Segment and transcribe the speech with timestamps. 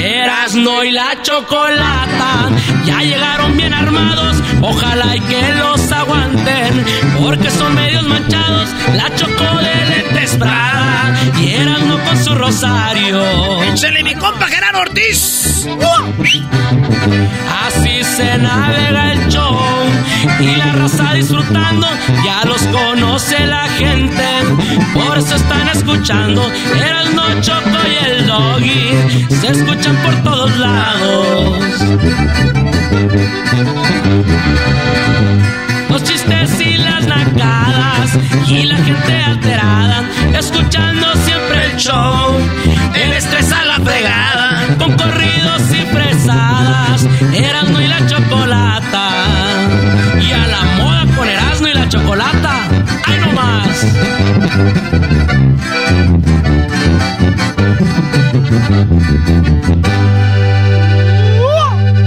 [0.00, 2.50] Erasno y la chocolata
[2.84, 4.36] ya llegaron bien armados.
[4.62, 6.84] Ojalá y que los aguanten,
[7.20, 8.68] porque son medios manchados.
[8.94, 13.62] La choco de lentes Prada y Erasno con su rosario.
[13.62, 15.66] ¡Échale mi compa Gerardo Ortiz!
[17.66, 19.79] Así se navega el show
[20.40, 21.86] y la raza disfrutando.
[22.24, 24.24] Ya los conoce la gente,
[24.94, 26.50] por eso están escuchando.
[26.76, 31.58] Erasno, Choco y el doggy se escuchan por todos lados.
[35.88, 40.04] Los chistes y las nacadas y la gente alterada,
[40.38, 42.36] escuchando siempre el show.
[42.94, 49.09] El estrés a la fregada, con corridos y fresadas, Erasmo y la chocolata.
[50.20, 52.54] Y a la moda con Erasmo y la chocolata,
[53.06, 54.90] ¡ay no más!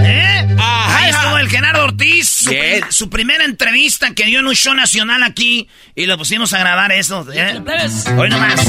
[0.06, 0.56] ¿Eh?
[0.59, 2.28] Ahí estuvo el Gerardo Ortiz.
[2.30, 5.68] Su, prim- su primera entrevista que dio en un show nacional aquí.
[5.96, 7.25] Y lo pusimos a grabar eso.
[7.34, 7.59] ¿eh?
[8.18, 8.62] Hoy nomás.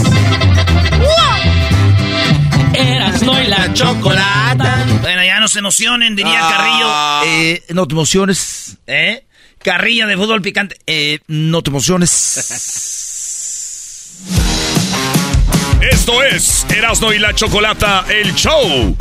[2.74, 4.84] Erasmo y la chocolata.
[5.00, 6.50] Bueno, ya no se emocionen, diría Ah.
[6.50, 7.32] Carrillo.
[7.32, 8.76] Eh, no te emociones.
[8.86, 9.24] ¿Eh?
[9.62, 10.76] Carrilla de fútbol picante.
[10.86, 12.10] Eh, no te emociones.
[15.90, 18.96] Esto es Erasno y la Chocolata, el show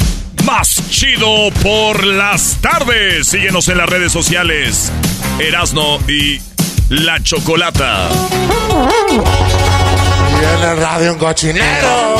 [0.45, 3.27] más chido por las tardes.
[3.27, 4.91] Síguenos en las redes sociales.
[5.39, 6.41] Erasno y
[6.89, 8.09] la Chocolata.
[9.09, 12.17] Y en el radio un cochinero.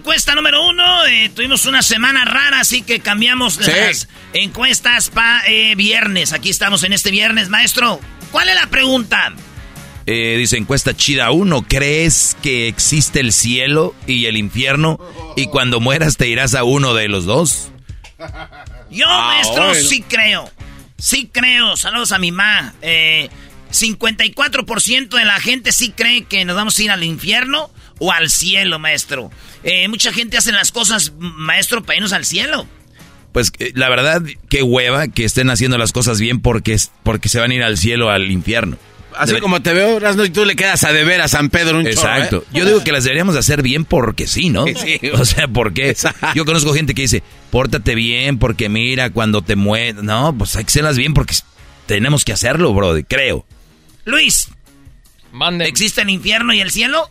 [0.00, 1.04] Encuesta número uno.
[1.08, 5.42] Eh, tuvimos una semana rara, así que cambiamos las encuestas para
[5.76, 6.32] viernes.
[6.32, 8.00] Aquí estamos en este viernes, maestro.
[8.32, 9.34] ¿Cuál es la pregunta?
[10.06, 14.98] Eh, dice encuesta chida 1, ¿crees que existe el cielo y el infierno
[15.36, 17.68] y cuando mueras te irás a uno de los dos?
[18.90, 19.86] Yo, Ah, maestro, bueno.
[19.86, 20.50] sí creo.
[20.96, 21.76] Sí creo.
[21.76, 22.72] Saludos a mi ma.
[22.80, 23.28] Eh,
[23.70, 28.30] 54% de la gente sí cree que nos vamos a ir al infierno o al
[28.30, 29.30] cielo, maestro.
[29.64, 32.66] Eh, mucha gente hace las cosas, maestro, para irnos al cielo.
[33.32, 37.28] Pues eh, la verdad, qué hueva que estén haciendo las cosas bien porque, es- porque
[37.28, 38.76] se van a ir al cielo al infierno.
[39.16, 41.78] Así Debe- como te veo, Erasmo, y tú le quedas a deber a San Pedro
[41.78, 42.36] un chorro, Exacto.
[42.38, 42.44] ¿eh?
[42.58, 44.64] Yo digo que las deberíamos de hacer bien porque sí, ¿no?
[44.66, 45.00] Sí.
[45.14, 45.96] O sea, porque
[46.34, 49.96] yo conozco gente que dice, pórtate bien porque mira, cuando te mueres...
[50.02, 51.34] No, pues hay que hacerlas bien porque
[51.86, 53.44] tenemos que hacerlo, brother, creo.
[54.04, 54.48] Luis,
[55.60, 57.10] ¿existe el infierno y el cielo?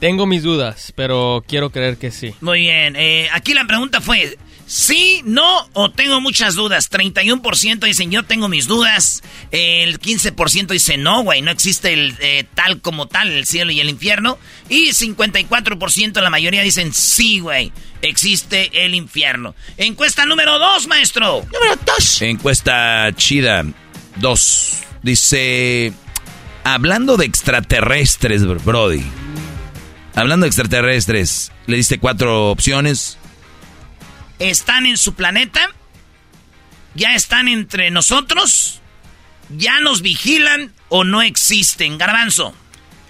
[0.00, 2.34] Tengo mis dudas, pero quiero creer que sí.
[2.40, 2.94] Muy bien.
[2.96, 6.88] eh, aquí la pregunta fue, ¿sí, no o tengo muchas dudas?
[6.88, 9.22] 31% dicen yo tengo mis dudas.
[9.50, 13.80] El 15% dice no, güey, no existe el eh, tal como tal, el cielo y
[13.80, 14.38] el infierno.
[14.68, 19.56] Y 54% la mayoría dicen sí, güey, existe el infierno.
[19.78, 21.44] Encuesta número 2, maestro.
[21.52, 22.22] Número 2.
[22.22, 23.64] Encuesta chida
[24.16, 24.72] 2.
[25.02, 25.92] Dice,
[26.62, 29.02] hablando de extraterrestres, bro- Brody.
[30.18, 33.18] Hablando de extraterrestres, le diste cuatro opciones.
[34.38, 35.60] ¿Están en su planeta?
[36.94, 38.80] ¿Ya están entre nosotros?
[39.56, 41.98] ¿Ya nos vigilan o no existen?
[41.98, 42.54] Garbanzo.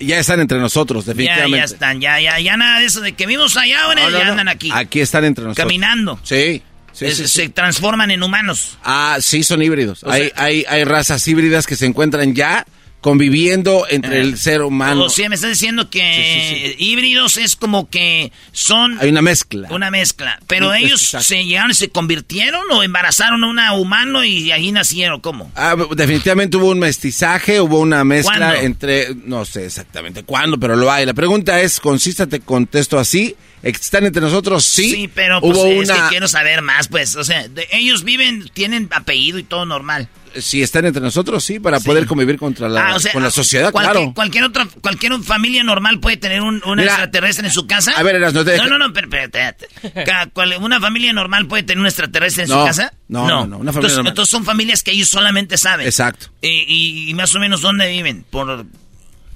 [0.01, 1.57] Ya están entre nosotros, Ya, definitivamente.
[1.59, 4.19] ya están, ya, ya, ya nada de eso de que vimos allá, ahora No, no,
[4.19, 4.31] ya no.
[4.33, 4.71] andan aquí.
[4.73, 5.65] Aquí están entre nosotros.
[5.65, 6.21] Caminando.
[6.23, 6.63] Sí.
[6.93, 7.29] sí, Es- sí, sí.
[7.43, 8.79] Se transforman en humanos.
[8.85, 10.05] Ah, sí, son híbridos.
[10.05, 12.65] Hay, sea- hay, hay razas híbridas que se encuentran ya
[13.01, 15.05] conviviendo entre el ser humano.
[15.05, 18.99] O sea, me estás diciendo que híbridos es como que son...
[19.01, 19.69] Hay una mezcla.
[19.71, 20.41] Una mezcla.
[20.49, 21.29] Pero ellos Exacto.
[21.29, 25.51] se llegaron, se convirtieron o embarazaron a una humano y ahí nacieron, ¿cómo?
[25.55, 28.61] Ah, definitivamente hubo un mestizaje, hubo una mezcla ¿Cuándo?
[28.63, 31.07] entre, no sé exactamente cuándo, pero lo hay.
[31.07, 34.65] La pregunta es, consístate, contesto así, ¿están entre nosotros?
[34.65, 34.91] Sí.
[34.91, 37.17] Sí, pero pues, hubo es que quiero saber más, pues.
[37.17, 40.09] O sea, de- ellos viven, tienen apellido y todo normal.
[40.37, 43.31] si están entre nosotros, sí, para poder convivir contra la, Ah, o sea, con la
[43.31, 44.15] sociedad, cualquier, claro.
[44.15, 47.93] Cualquier otra, cualquier familia normal puede tener un, un Mira, extraterrestre en su casa.
[47.97, 51.63] a ver, Eras, no te No, no, no, pero, pero, cual- ¿Una familia normal puede
[51.65, 52.93] tener un extraterrestre en No, su casa?
[53.09, 54.11] no, no, no, una familia entonces, normal.
[54.13, 55.87] entonces son familias que ellos solamente saben.
[55.87, 56.27] Exacto.
[56.43, 58.25] Y, y- y más o menos dónde viven.
[58.31, 58.67] Por,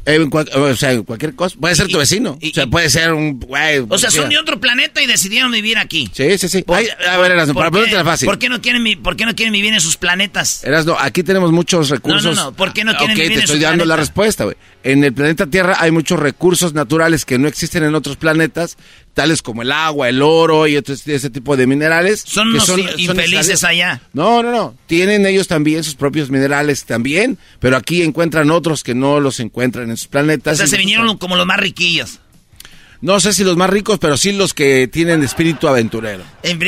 [0.05, 1.57] Eh, en cual- o sea, cualquier cosa.
[1.61, 2.37] Puede ser tu vecino.
[2.41, 3.85] y- o sea, puede ser un güey.
[3.89, 6.11] o sea, son de otro planeta y decidieron vivir aquí.
[6.13, 6.63] Sí, sí, sí.
[6.63, 8.27] Por- Ay, a ver, Erasmo, ¿por para ponértela fácil.
[8.27, 10.65] ¿por qué, no quieren, ¿Por qué no quieren vivir en sus planetas?
[10.65, 12.25] Erasmo, aquí tenemos muchos recursos.
[12.25, 13.95] No, no, no, ¿por qué no quieren Ok, vivir te en estoy su dando la
[13.95, 14.01] planeta?
[14.11, 14.57] respuesta, güey.
[14.85, 18.77] En el planeta Tierra hay muchos recursos naturales que no existen en otros planetas,
[19.15, 22.23] tales como el agua, el oro y otro- ese tipo de minerales.
[22.27, 22.69] Son que unos
[22.99, 24.03] in- infelices allá.
[24.13, 24.75] No, no, no.
[24.87, 29.89] Tienen ellos también sus propios minerales también, pero aquí encuentran otros que no los encuentran
[29.91, 30.55] en sus planetas.
[30.55, 32.19] O sea, se vinieron como los más riquillos.
[33.01, 36.23] No sé si los más ricos, pero sí los que tienen espíritu aventurero.
[36.45, 36.61] En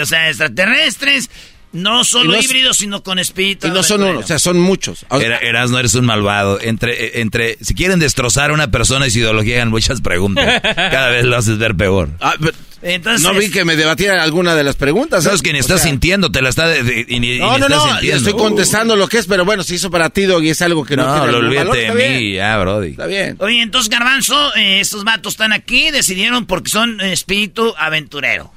[0.00, 1.28] o sea, extraterrestres,
[1.74, 3.66] no solo no- híbridos, sino con espíritu.
[3.66, 5.04] Y no son uno, o sea, son muchos.
[5.10, 6.58] O sea, Era- Eras, no eres un malvado.
[6.60, 10.62] Entre, entre, si quieren destrozar a una persona y su ideología, hagan muchas preguntas.
[10.62, 12.08] Cada vez lo haces ver peor.
[12.20, 15.24] ah, pero Entonces, no vi que me debatieran alguna de las preguntas.
[15.24, 15.42] Sabes ¿eh?
[15.42, 17.68] que ni O estás sea, sintiendo, te la está de- de- y y No, no,
[17.68, 20.84] no, estoy contestando lo que es, pero bueno, si hizo para ti, Doggy, es algo
[20.84, 22.90] que no, No, tiene lo olvídate de mí, bien, ya, Brody.
[22.90, 23.36] Está bien.
[23.40, 28.52] Oye, entonces Garbanzo, eh, estos vatos están aquí, decidieron porque son espíritu aventurero.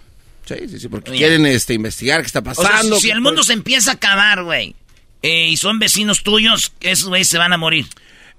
[0.48, 1.20] Sí, sí, sí, porque Oye.
[1.20, 3.00] quieren este, investigar qué está O sea, pasando.
[3.00, 4.76] si, el mundo se empieza a acabar, güey,
[5.22, 7.86] eh, y son vecinos tuyos, esos güeyes se van a morir.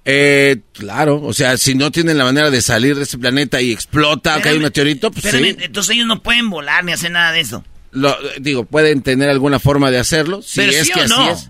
[0.05, 3.71] Eh, claro, o sea, si no tienen la manera de salir de este planeta y
[3.71, 5.65] explota, cae un Espérame, meteorito, pues espérame, sí.
[5.65, 7.63] Entonces ellos no pueden volar ni hacer nada de eso.
[7.91, 11.13] Lo- digo, pueden tener alguna forma de hacerlo, si Pero es sí que o así
[11.13, 11.31] no.
[11.31, 11.49] es.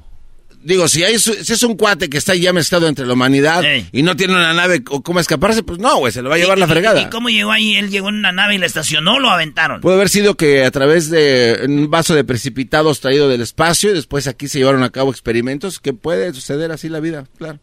[0.61, 3.63] Digo, si, hay, su- si es un cuate que está ya mezclado entre la humanidad
[3.63, 3.87] Ey.
[3.93, 6.37] y no tiene una nave o cómo escaparse, pues no, güey, se lo va a
[6.37, 7.01] llevar ¿Y- la fregada.
[7.01, 7.77] ¿Y cómo llegó ahí?
[7.77, 9.79] ¿Él llegó en una nave y la estacionó o lo aventaron?
[9.79, 13.93] Puede haber sido que a través de un vaso de precipitados traído del espacio y
[13.93, 17.59] después aquí se llevaron a cabo experimentos que puede suceder así la vida, claro.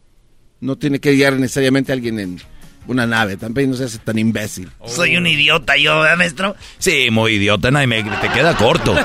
[0.61, 2.41] No tiene que llegar necesariamente alguien en
[2.87, 4.71] una nave, también no seas tan imbécil.
[4.87, 6.57] Soy un idiota yo, ¿verdad, maestro?
[6.79, 8.97] Sí, muy idiota, y me, te queda corto.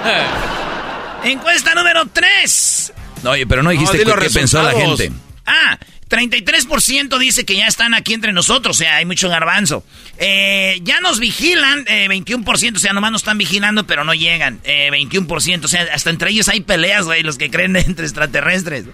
[1.25, 2.93] Encuesta número 3.
[3.23, 5.11] No, oye, pero no dijiste di qué pensó la gente.
[5.45, 5.77] Ah,
[6.11, 9.85] 33% dice que ya están aquí entre nosotros, o sea, hay mucho garbanzo.
[10.17, 14.59] Eh, ya nos vigilan, eh, 21%, o sea, nomás nos están vigilando, pero no llegan.
[14.65, 18.85] Eh, 21%, o sea, hasta entre ellos hay peleas, güey, los que creen entre extraterrestres.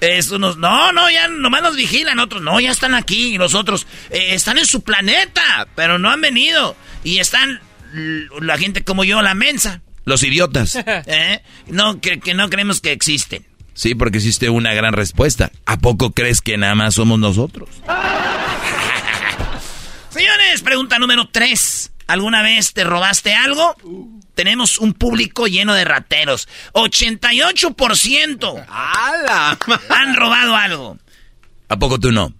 [0.00, 3.54] Es unos, no, no, ya nomás nos vigilan, otros, no, ya están aquí, y los
[3.54, 6.76] otros, eh, están en su planeta, pero no han venido.
[7.04, 7.60] Y están
[8.40, 10.74] la gente como yo, la mensa, Los idiotas.
[11.06, 11.40] ¿eh?
[11.68, 13.46] No, que, que no creemos que existen.
[13.74, 15.50] Sí, porque hiciste una gran respuesta.
[15.66, 17.68] ¿A poco crees que nada más somos nosotros?
[20.10, 21.92] Señores, pregunta número 3.
[22.06, 23.76] ¿Alguna vez te robaste algo?
[24.34, 26.48] Tenemos un público lleno de rateros.
[26.72, 28.64] 88%
[29.88, 30.98] han robado algo.
[31.68, 32.32] ¿A poco tú no?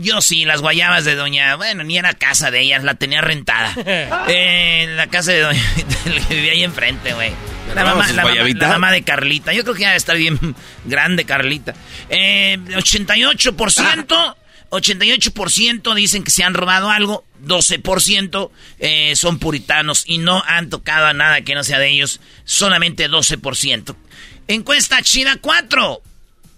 [0.00, 1.56] Yo sí, las guayabas de doña...
[1.56, 3.74] Bueno, ni era casa de ellas, la tenía rentada.
[4.28, 5.62] Eh, la casa de doña...
[6.28, 7.32] que vivía ahí enfrente, güey.
[7.74, 9.52] La mamá, la mamá de Carlita.
[9.52, 10.38] Yo creo que ya está bien
[10.86, 11.74] grande, Carlita.
[12.08, 14.36] Eh, 88%...
[14.70, 21.06] 88% dicen que se han robado algo, 12% eh, son puritanos y no han tocado
[21.06, 23.96] a nada que no sea de ellos, solamente 12%.
[24.46, 26.02] Encuesta China 4.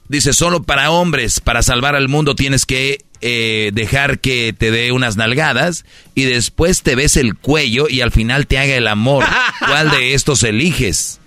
[0.09, 4.93] Dice, solo para hombres, para salvar al mundo tienes que eh, dejar que te dé
[4.93, 9.25] unas nalgadas y después te ves el cuello y al final te haga el amor.
[9.61, 11.21] ¿Cuál de estos eliges?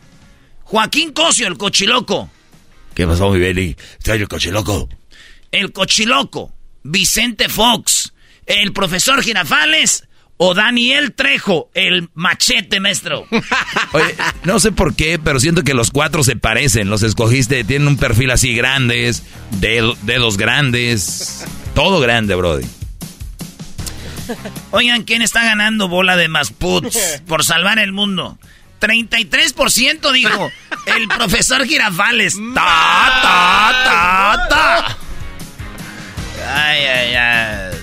[0.63, 2.29] Joaquín Cosio, el cochiloco.
[2.93, 3.75] ¿Qué pasó, mi Beli?
[4.05, 4.87] El coche loco.
[5.51, 6.53] El cochiloco.
[6.83, 8.13] Vicente Fox.
[8.45, 10.03] El profesor Girafales.
[10.37, 13.25] O Daniel Trejo, el machete, maestro.
[13.93, 16.89] Oye, no sé por qué, pero siento que los cuatro se parecen.
[16.89, 19.23] Los escogiste, tienen un perfil así grandes,
[19.61, 21.45] dedo- dedos grandes,
[21.75, 22.65] todo grande, Brody.
[24.71, 28.39] Oigan, ¿quién está ganando bola de masputs por salvar el mundo?
[28.81, 30.51] 33% dijo
[30.87, 32.35] el profesor Girafales.
[32.55, 34.97] Ta, ta, ta, ta.
[36.47, 37.74] Ay, ay, ay.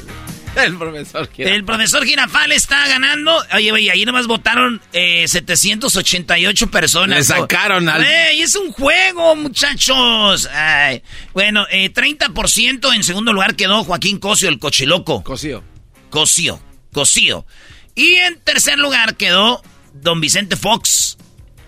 [0.56, 1.56] El profesor Girafales.
[1.56, 3.36] El profesor Girafales está ganando.
[3.54, 7.18] Oye, güey, ahí nomás votaron eh, 788 personas.
[7.18, 8.02] Le sacaron al...
[8.02, 10.48] Güey, es un juego, muchachos.
[10.52, 11.02] Ay.
[11.32, 15.22] Bueno, eh, 30% en segundo lugar quedó Joaquín Cosio, el cochiloco.
[15.22, 15.62] Cosío.
[16.10, 16.60] Cosío,
[16.92, 17.46] Cosío.
[17.94, 19.62] Y en tercer lugar quedó
[19.94, 21.16] Don Vicente Fox.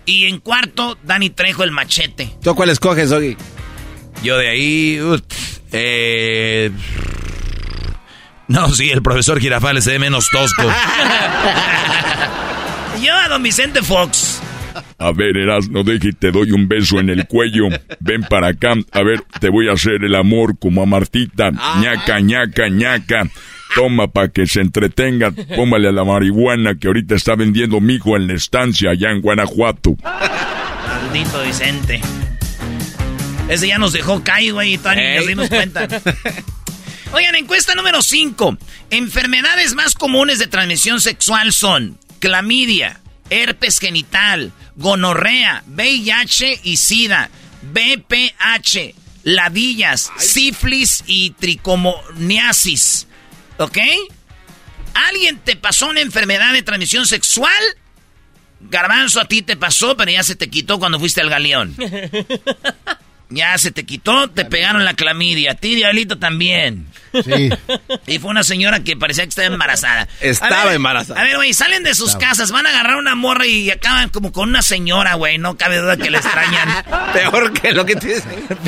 [0.05, 2.35] Y en cuarto, Dani Trejo, el machete.
[2.43, 3.35] ¿Tú cuál escoges, Ogi?
[4.23, 4.99] Yo de ahí...
[5.71, 6.71] eh,
[8.47, 10.63] no, sí, el profesor Girafales se ve menos tosco.
[13.01, 14.41] Yo a Don Vicente Fox.
[14.97, 17.69] A ver, Erasno, deje y te doy un beso en el cuello.
[17.99, 18.73] Ven para acá.
[18.91, 21.51] A ver, te voy a hacer el amor como a Martita.
[21.81, 23.29] ñaca, ñaca, ñaca.
[23.75, 25.31] Toma para que se entretenga.
[25.55, 29.21] Póngale a la marihuana que ahorita está vendiendo mi hijo en la estancia allá en
[29.21, 29.97] Guanajuato.
[30.03, 32.01] Maldito Vicente.
[33.49, 35.87] Ese ya nos dejó caer, güey, y todavía ni nos dimos cuenta.
[37.15, 38.57] Oigan, encuesta número 5.
[38.89, 47.29] Enfermedades más comunes de transmisión sexual son clamidia, herpes genital, gonorrea, VIH y SIDA,
[47.71, 53.07] BPH, ladillas, sífilis y tricomoniasis.
[53.59, 53.77] ¿Ok?
[54.93, 57.63] ¿Alguien te pasó una enfermedad de transmisión sexual?
[58.59, 61.77] Garbanzo, a ti te pasó, pero ya se te quitó cuando fuiste al galeón.
[63.29, 65.51] Ya se te quitó, te pegaron la clamidia.
[65.51, 66.87] A ti, Diablito, también.
[67.23, 67.49] Sí.
[68.07, 70.07] Y fue una señora que parecía que estaba embarazada.
[70.21, 71.19] Estaba A ver, embarazada.
[71.19, 74.31] A ver, güey, salen de sus casas, van a agarrar una morra y acaban como
[74.31, 75.37] con una señora, güey.
[75.37, 76.83] No cabe duda que le extrañan.
[77.13, 78.23] Peor que lo que dicen.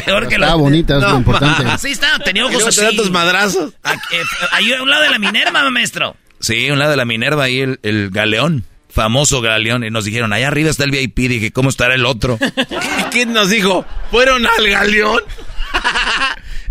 [0.06, 0.60] Peor que Estaba lo...
[0.60, 1.77] bonita, es lo importante.
[1.80, 2.96] Sí, estaba, tenía ojos te así.
[2.98, 3.74] tus madrazos.
[3.84, 6.16] Aquí, eh, Ahí a un lado de la Minerva, maestro.
[6.39, 9.84] Sí, un lado de la Minerva ahí el, el galeón, famoso galeón.
[9.84, 11.18] Y nos dijeron, allá arriba está el VIP.
[11.18, 12.39] Dije, ¿cómo estará el otro?
[12.42, 13.86] ¿Y quién nos dijo?
[14.12, 15.22] ¿Fueron al galeón?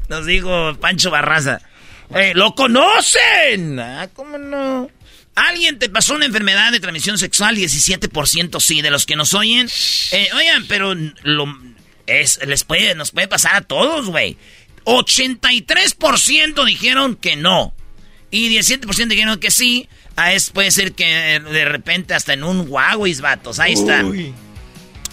[0.09, 1.61] Nos dijo Pancho Barraza.
[2.15, 3.81] Eh, ¿Lo conocen?
[3.81, 4.89] Ah, ¿cómo no?
[5.35, 7.57] ¿Alguien te pasó una enfermedad de transmisión sexual?
[7.57, 9.69] 17% sí, de los que nos oyen.
[10.13, 11.59] Eh, oigan, pero lo,
[12.07, 14.39] es, les puede, nos puede pasar a todos, güey.
[14.85, 17.75] 83% dijeron que no.
[18.31, 19.89] Y 17% dijeron que sí.
[20.15, 23.61] A es puede ser que de repente hasta en un Huawei, vatos.
[23.61, 24.03] Ahí está.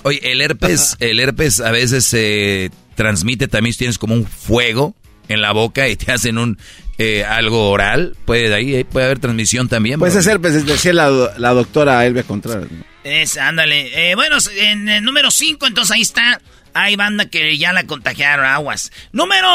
[0.04, 4.96] Oye, el herpes, el herpes a veces se transmite también si tienes como un fuego
[5.30, 6.58] en la boca y te hacen un
[6.98, 8.16] eh, algo oral.
[8.26, 10.00] Puede ahí ahí puede haber transmisión también.
[10.00, 10.22] Pues bro.
[10.22, 12.70] es herpes, decía la, la doctora Elvia Contreras.
[12.72, 12.84] ¿no?
[13.04, 14.12] Es, ándale.
[14.12, 16.42] Eh, bueno, en el número 5, entonces ahí está.
[16.76, 18.92] Hay banda que ya la contagiaron, aguas.
[19.12, 19.48] Número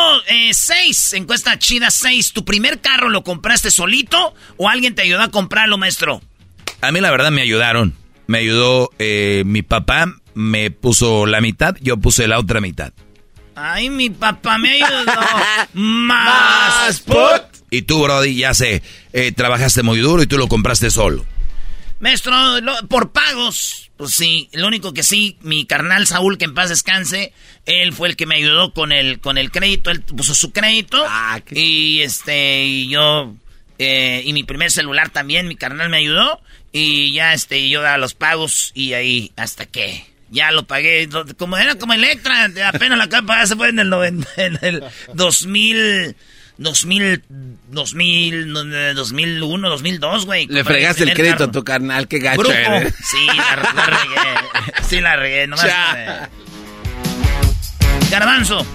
[0.52, 2.32] 6, encuesta chida 6.
[2.32, 6.22] ¿Tu primer carro lo compraste solito o alguien te ayudó a comprarlo, maestro?
[6.80, 7.94] A mí la verdad me ayudaron.
[8.28, 12.92] Me ayudó eh, mi papá, me puso la mitad, yo puse la otra mitad.
[13.60, 15.04] Ay, mi papá me ayudó.
[15.74, 17.00] Más.
[17.00, 17.42] put.
[17.70, 21.24] Y tú, Brody, ya sé, eh, trabajaste muy duro y tú lo compraste solo.
[22.00, 26.54] Maestro, lo- por pagos, pues sí, lo único que sí, mi carnal Saúl, que en
[26.54, 27.32] paz descanse,
[27.66, 31.04] él fue el que me ayudó con el, con el crédito, él puso su crédito,
[31.50, 33.34] y este, y yo,
[33.78, 36.40] eh, y mi primer celular también, mi carnal me ayudó,
[36.72, 41.56] y ya este, yo daba los pagos, y ahí, hasta que, ya lo pagué, como
[41.56, 44.82] era como Electra, apenas la pagar, se fue en el, noven- en el
[45.14, 46.16] 2000...
[46.60, 47.22] 2000,
[47.70, 50.48] 2000, no, no, 2001, 2002, güey.
[50.48, 51.50] Le fregaste el crédito carro.
[51.50, 52.94] a tu carnal, qué gacho eres.
[53.08, 54.82] Sí, la, la regué.
[54.88, 55.46] Sí, la regué.
[55.46, 55.64] Nomás.
[58.10, 58.66] Garbanzo.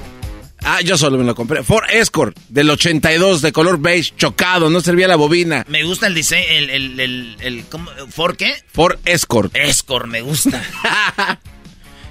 [0.66, 1.62] Ah, yo solo me lo compré.
[1.64, 5.66] Ford Escort del 82 de color beige, chocado, no servía la bobina.
[5.68, 6.46] Me gusta el diseño.
[6.50, 7.92] El, el, el, el- ¿cómo?
[8.10, 8.56] ¿For qué?
[8.72, 9.54] Ford Escort.
[9.56, 10.64] Escort, me gusta.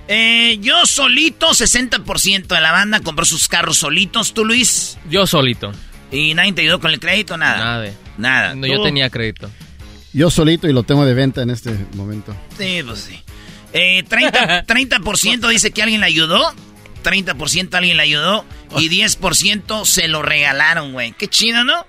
[0.08, 4.34] eh, yo solito, 60% de la banda compró sus carros solitos.
[4.34, 4.98] ¿Tú, Luis?
[5.08, 5.72] Yo solito.
[6.10, 7.38] ¿Y nadie te ayudó con el crédito?
[7.38, 7.58] Nada.
[7.58, 7.92] Nada.
[8.18, 8.54] Nada.
[8.54, 9.50] No, yo tenía crédito.
[10.12, 12.36] Yo solito y lo tengo de venta en este momento.
[12.58, 13.18] Sí, pues sí.
[13.72, 16.52] Eh, 30%, 30% dice que alguien le ayudó.
[17.02, 18.44] 30% alguien le ayudó.
[18.78, 21.12] Y 10% se lo regalaron, güey.
[21.12, 21.86] Qué chido, ¿no?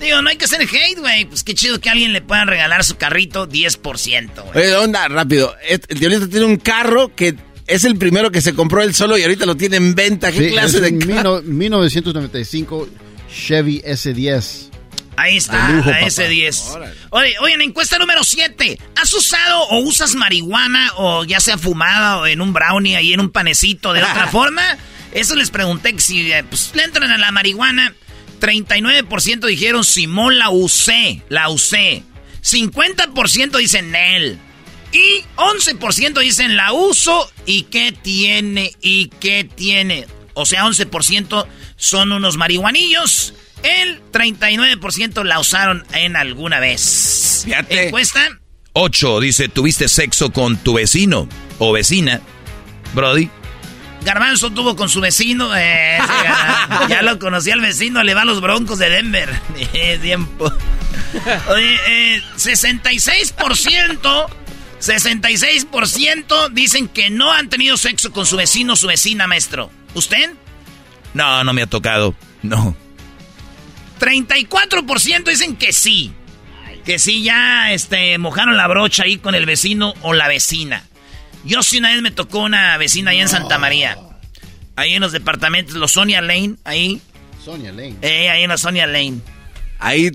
[0.00, 1.24] Digo, no hay que ser hate, güey.
[1.24, 4.58] Pues qué chido que alguien le puedan regalar su carrito 10%, güey.
[4.66, 5.54] Oye, onda, rápido.
[5.66, 7.34] El Dionista tiene un carro que
[7.66, 10.30] es el primero que se compró él solo y ahorita lo tiene en venta.
[10.30, 11.40] ¿Qué Sí, clase es de carro?
[11.42, 12.88] 1995
[13.32, 14.70] Chevy S10.
[15.16, 16.06] Ahí está, lujo, la papá.
[16.06, 16.94] S10.
[17.10, 18.78] Oye, oye, encuesta número 7.
[18.96, 23.20] ¿Has usado o usas marihuana o ya sea fumada o en un brownie ahí en
[23.20, 24.62] un panecito de otra forma?
[25.12, 27.94] Eso les pregunté que si eh, pues, le entran a la marihuana.
[28.40, 32.02] 39% dijeron Simón la usé, la usé.
[32.42, 34.38] 50% dicen él.
[34.92, 40.06] Y 11% dicen la uso y qué tiene y qué tiene.
[40.34, 41.46] O sea, 11%
[41.76, 43.32] son unos marihuanillos
[43.62, 47.42] El 39% la usaron en alguna vez.
[47.44, 47.86] Fíjate.
[47.86, 48.20] Encuesta.
[48.74, 52.20] 8 dice, ¿tuviste sexo con tu vecino o vecina?
[52.94, 53.30] Brody.
[54.04, 55.56] Garbanzo tuvo con su vecino.
[55.56, 59.28] eh, ya, ya lo conocía el vecino, le va a los broncos de Denver.
[59.72, 60.52] Eh, tiempo.
[61.48, 61.76] Oye,
[62.16, 64.26] eh, 66%.
[64.80, 69.70] 66% dicen que no han tenido sexo con su vecino o su vecina, maestro.
[69.94, 70.30] ¿Usted?
[71.14, 72.14] No, no me ha tocado.
[72.42, 72.76] No.
[73.98, 76.12] 34% dicen que sí.
[76.84, 80.84] Que sí, ya este, mojaron la brocha ahí con el vecino o la vecina.
[81.44, 83.96] Yo sí una vez me tocó una vecina ahí en Santa María.
[84.76, 87.00] Ahí en los departamentos, los Sonia Lane, ahí.
[87.44, 87.96] Sonia Lane.
[88.02, 89.18] Eh, ahí en la Sonia Lane.
[89.78, 90.10] Ahí,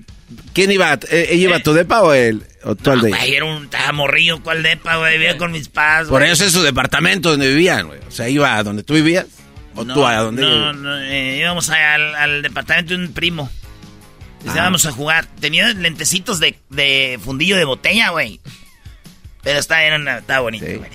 [0.54, 0.94] ¿quién iba?
[1.10, 2.44] Eh, ¿Ella iba a tu depa o él?
[2.64, 3.18] ¿O tú al de ella?
[3.18, 5.14] Güey, era un morrillo, ¿cuál depa, güey?
[5.18, 6.10] Vivía con mis padres.
[6.10, 8.00] Por eso es su departamento donde vivían, güey.
[8.08, 9.26] O sea, iba a donde tú vivías.
[9.76, 13.14] ¿O No, tú a donde no, no, eh, íbamos a- al, al departamento de un
[13.14, 13.50] primo.
[14.48, 14.54] Ah.
[14.56, 15.26] Íbamos a jugar.
[15.40, 18.40] Tenía lentecitos de, de fundillo de botella, güey.
[19.44, 20.90] Pero está, era una- estaba bonito, güey.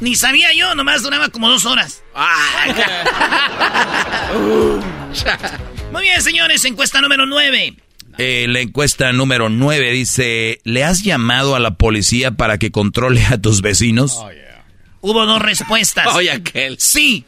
[0.00, 2.02] Ni sabía yo, nomás duraba como dos horas.
[5.92, 7.74] Muy bien, señores, encuesta número 9.
[8.18, 13.24] Eh, la encuesta número 9 dice, ¿le has llamado a la policía para que controle
[13.26, 14.18] a tus vecinos?
[15.00, 16.06] Hubo dos respuestas.
[16.14, 16.78] Oye, aquel.
[16.78, 17.24] Sí.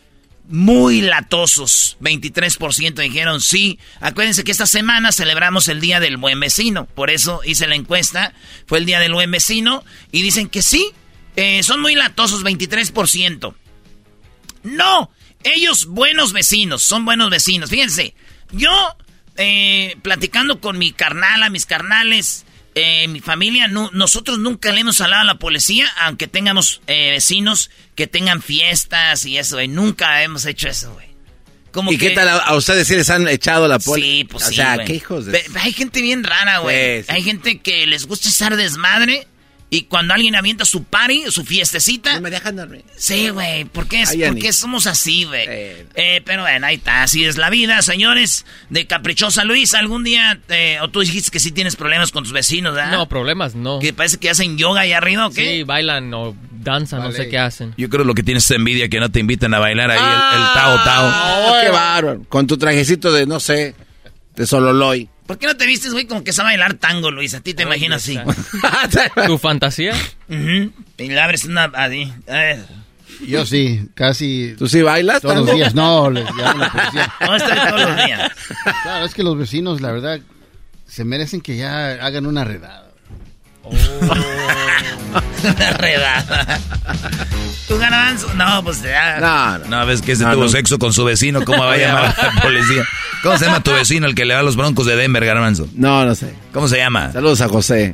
[0.51, 1.99] Muy latosos.
[2.01, 3.79] 23% dijeron sí.
[4.01, 6.87] Acuérdense que esta semana celebramos el Día del Buen Vecino.
[6.87, 8.33] Por eso hice la encuesta.
[8.67, 9.85] Fue el Día del Buen Vecino.
[10.11, 10.93] Y dicen que sí.
[11.37, 13.55] Eh, son muy latosos, 23%.
[14.63, 15.11] No.
[15.45, 16.83] Ellos buenos vecinos.
[16.83, 17.69] Son buenos vecinos.
[17.69, 18.15] Fíjense.
[18.51, 18.73] Yo,
[19.37, 22.47] eh, platicando con mi carnala, mis carnales,
[22.79, 27.11] eh, mi familia, no- nosotros nunca le hemos hablado a la policía, aunque tengamos eh,
[27.13, 29.69] vecinos que tengan fiestas y eso, güey.
[29.69, 31.07] Nunca hemos hecho eso, güey.
[31.73, 34.03] Como ¿Y que- qué tal a, a ustedes si les han echado la poli?
[34.03, 34.87] Sí, pues o sí, sea, güey.
[34.87, 35.45] qué hijos de...
[35.61, 37.01] Hay gente bien rara, güey.
[37.03, 37.13] Sí, sí.
[37.15, 39.27] Hay gente que les gusta estar desmadre
[39.71, 42.15] y cuando alguien avienta su party, su fiestecita...
[42.15, 42.85] No me dejan dormir.
[42.97, 43.67] Sí, güey.
[43.67, 44.41] ¿Por qué, es- Ay, por Ani.
[44.41, 45.45] qué somos así, güey?
[45.47, 47.03] Eh, pero bueno, ahí está.
[47.03, 48.47] Así es la vida, señores.
[48.71, 50.41] De Caprichosa Luis, algún día...
[50.49, 52.93] eh, o tú dijiste que sí tienes problemas con tus vecinos, ¿verdad?
[52.93, 53.79] No, problemas no.
[53.79, 55.57] Que parece que hacen yoga ahí arriba, ¿o qué?
[55.59, 57.75] Sí, bailan o danzan, no sé qué hacen.
[57.77, 60.03] Yo creo lo que tienes es envidia que no te invitan a bailar ahí el,
[60.05, 60.53] el Ah.
[60.55, 61.51] tao tao.
[61.53, 62.23] Oh, qué bárbaro.
[62.31, 63.75] Con tu trajecito de, no sé,
[64.35, 65.09] de Sololoy.
[65.29, 67.35] ¿Por qué no te vistes, güey, como que se va a bailar tango, Luis?
[67.35, 68.19] A ti te imaginas así.
[69.27, 69.93] ¿Tu fantasía?
[70.27, 71.65] Y le abres una...
[71.65, 72.11] Así.
[72.27, 72.65] Ver.
[73.27, 74.55] Yo sí, casi.
[74.57, 75.21] ¿Tú sí bailas?
[75.21, 77.15] Todos los días, no, les llamo a la policía.
[77.21, 78.33] No, estoy todos los días.
[78.83, 80.19] Claro, es que los vecinos, la verdad,
[80.87, 82.88] se merecen que ya hagan una redada.
[85.45, 86.59] Una redada.
[87.69, 88.33] ¿Tu garbanzo?
[88.35, 89.19] No, pues ya.
[89.21, 89.67] No, no.
[89.81, 90.49] No, ves que ese No, tuvo no.
[90.49, 92.85] sexo con su vecino, ¿cómo va a llamar a la policía?
[93.23, 95.69] ¿Cómo se llama tu vecino, el que le va a los broncos de Denver, Garbanzo?
[95.75, 96.35] No, no sé.
[96.53, 97.13] ¿Cómo se llama?
[97.13, 97.93] Saludos a José.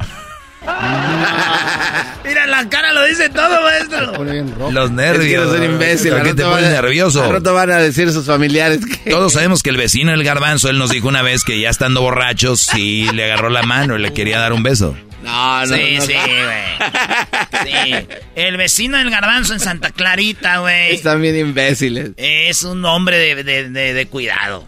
[2.24, 4.24] Mira, la cara lo dice todo, maestro.
[4.72, 5.46] Los Es que nervios.
[5.46, 6.14] no son imbéciles.
[6.14, 7.22] ¿Por qué te pones van a- nervioso?
[7.22, 9.10] Al rato van a decir sus familiares que...
[9.10, 12.00] Todos sabemos que el vecino del garbanzo, él nos dijo una vez que ya estando
[12.00, 14.96] borrachos, sí le agarró la mano y le quería dar un beso.
[15.24, 16.02] No, no, Sí, no.
[16.02, 17.64] sí, güey.
[17.64, 18.06] Sí.
[18.36, 20.94] El vecino del garbanzo en Santa Clarita, güey.
[20.94, 22.10] Están bien imbéciles.
[22.16, 24.66] Es un hombre de, de- de- de cuidado.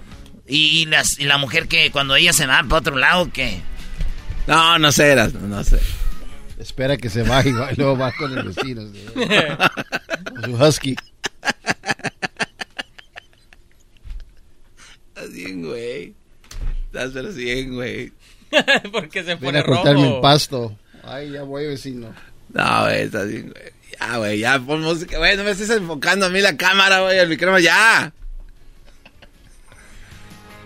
[0.49, 3.61] Y, y las- y la mujer que cuando ella se va para otro lado, que
[4.47, 5.79] No, no sé, eras, no, no sé.
[6.59, 8.83] Espera que se vaya y luego va con el vecino.
[8.92, 9.05] ¿sí?
[10.35, 10.97] Con su husky.
[15.09, 16.14] Estás bien, güey.
[16.92, 18.12] Estás bien, güey.
[18.93, 20.15] Porque se pone a cortarme rojo.
[20.17, 20.77] el pasto.
[21.05, 22.09] Ay, ya voy, vecino.
[22.53, 23.73] No, güey, estás bien, güey.
[23.99, 25.19] Ya, güey, ya pon música.
[25.19, 28.13] Güey, no me estés enfocando a mí la cámara, güey, el micrófono, ya.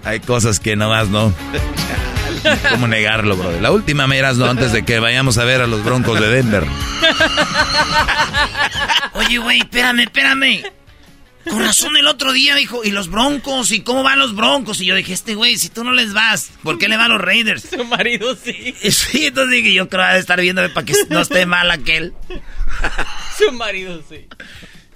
[0.05, 1.33] Hay cosas que nomás no.
[2.71, 3.61] ¿Cómo negarlo, bro?
[3.61, 6.64] La última miras, no, antes de que vayamos a ver a los broncos de Denver.
[9.14, 10.62] Oye, güey, espérame, espérame.
[11.51, 13.73] Con razón el otro día dijo, ¿y los broncos?
[13.73, 14.81] ¿Y cómo van los broncos?
[14.81, 17.09] Y yo dije, este güey, si tú no les vas, ¿por qué le va a
[17.09, 17.67] los Raiders?
[17.71, 18.75] Su marido sí.
[19.15, 22.15] Entonces dije, yo creo que de estar viéndome para que no esté mal aquel.
[23.39, 24.27] Su marido sí.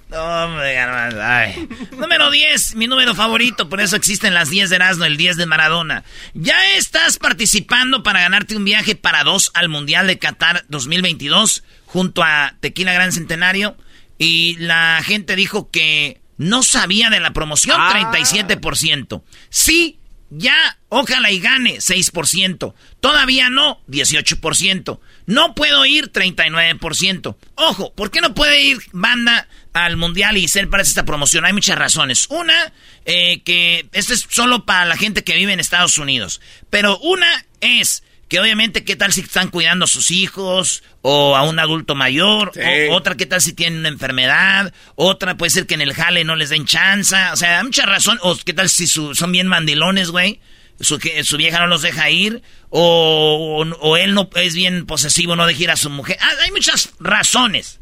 [0.09, 1.67] No, hombre, ay.
[1.97, 5.45] Número 10, mi número favorito, por eso existen las 10 de Erasmo, el 10 de
[5.45, 6.03] Maradona.
[6.33, 12.23] Ya estás participando para ganarte un viaje para dos al Mundial de Qatar 2022 junto
[12.23, 13.75] a Tequila Gran Centenario
[14.17, 19.23] y la gente dijo que no sabía de la promoción, 37%.
[19.49, 22.73] Sí, ya, ojalá y gane, 6%.
[22.99, 24.99] Todavía no, 18%.
[25.27, 27.35] No puedo ir 39%.
[27.55, 31.45] Ojo, ¿por qué no puede ir banda al mundial y ser para esta promoción?
[31.45, 32.27] Hay muchas razones.
[32.29, 32.73] Una,
[33.05, 36.41] eh, que esto es solo para la gente que vive en Estados Unidos.
[36.69, 41.43] Pero una es que obviamente qué tal si están cuidando a sus hijos o a
[41.43, 42.51] un adulto mayor,
[42.91, 46.35] otra qué tal si tienen una enfermedad, otra puede ser que en el jale no
[46.35, 50.09] les den chance, o sea, hay muchas razones, o qué tal si son bien mandilones,
[50.09, 50.39] güey,
[50.79, 55.63] su, su vieja no los deja ir, o, él no es bien posesivo, no deja
[55.63, 56.17] ir a su mujer.
[56.19, 57.79] Ah, hay muchas razones.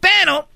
[0.00, 0.48] Pero,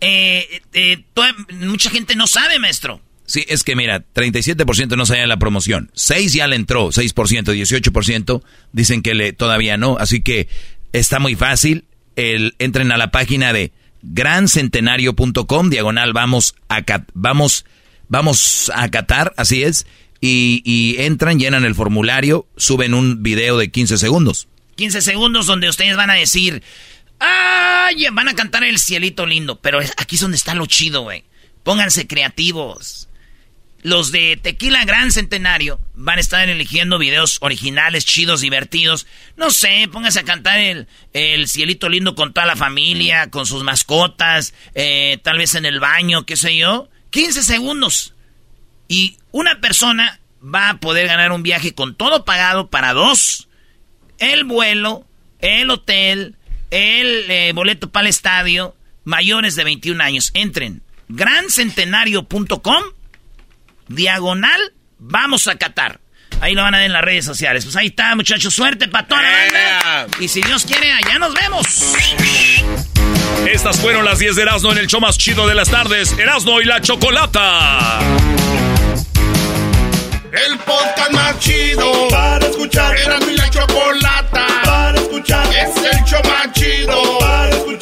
[0.00, 1.04] eh, eh,
[1.52, 3.00] mucha gente no sabe, maestro.
[3.32, 5.90] Sí, es que mira, 37% no sabían la promoción.
[5.94, 8.42] 6 ya le entró, 6%, 18%
[8.72, 9.96] dicen que le, todavía no.
[9.96, 10.48] Así que
[10.92, 11.86] está muy fácil.
[12.16, 16.82] El, entren a la página de grancentenario.com, diagonal, vamos a,
[17.14, 17.64] vamos,
[18.08, 19.86] vamos a Qatar, así es
[20.22, 24.46] y, entran, llenan el formulario, suben un video de 15 segundos.
[24.76, 26.62] 15 segundos donde ustedes van a decir,
[27.18, 28.06] ¡ay!
[28.12, 29.60] Van a cantar el cielito lindo.
[29.60, 31.24] Pero aquí es donde está lo chido, güey.
[31.64, 33.08] Pónganse creativos.
[33.82, 39.06] Los de Tequila Gran Centenario van a estar eligiendo videos originales, chidos, divertidos.
[39.36, 43.64] No sé, pónganse a cantar el, el cielito lindo con toda la familia, con sus
[43.64, 46.88] mascotas, eh, tal vez en el baño, qué sé yo.
[47.10, 48.14] 15 segundos.
[48.86, 53.48] Y una persona va a poder ganar un viaje con todo pagado para dos.
[54.18, 55.06] El vuelo,
[55.40, 56.36] el hotel,
[56.70, 60.30] el eh, boleto para el estadio, mayores de 21 años.
[60.34, 62.82] Entren, grancentenario.com,
[63.88, 64.60] diagonal,
[64.98, 66.00] vamos a Qatar.
[66.40, 67.64] Ahí lo van a ver en las redes sociales.
[67.64, 68.52] Pues ahí está, muchachos.
[68.52, 70.06] Suerte para toda la banda.
[70.18, 71.94] Y si Dios quiere, allá nos vemos.
[73.46, 76.18] Estas fueron las 10 de Erasmo en el show más chido de las tardes.
[76.18, 78.00] Erasmo y la Chocolata.
[80.32, 82.96] El podcast más chido para escuchar.
[82.96, 85.46] Era mi la chocolata para escuchar.
[85.54, 87.81] Es el show más chido para escuchar.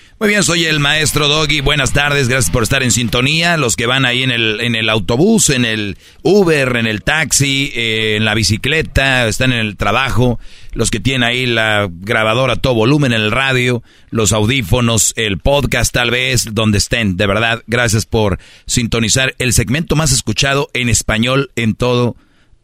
[0.21, 1.61] Muy bien, soy el maestro Doggy.
[1.61, 3.57] Buenas tardes, gracias por estar en sintonía.
[3.57, 7.71] Los que van ahí en el, en el autobús, en el Uber, en el taxi,
[7.73, 10.39] eh, en la bicicleta, están en el trabajo.
[10.73, 13.81] Los que tienen ahí la grabadora a todo volumen, en el radio,
[14.11, 17.17] los audífonos, el podcast tal vez, donde estén.
[17.17, 22.15] De verdad, gracias por sintonizar el segmento más escuchado en español en todo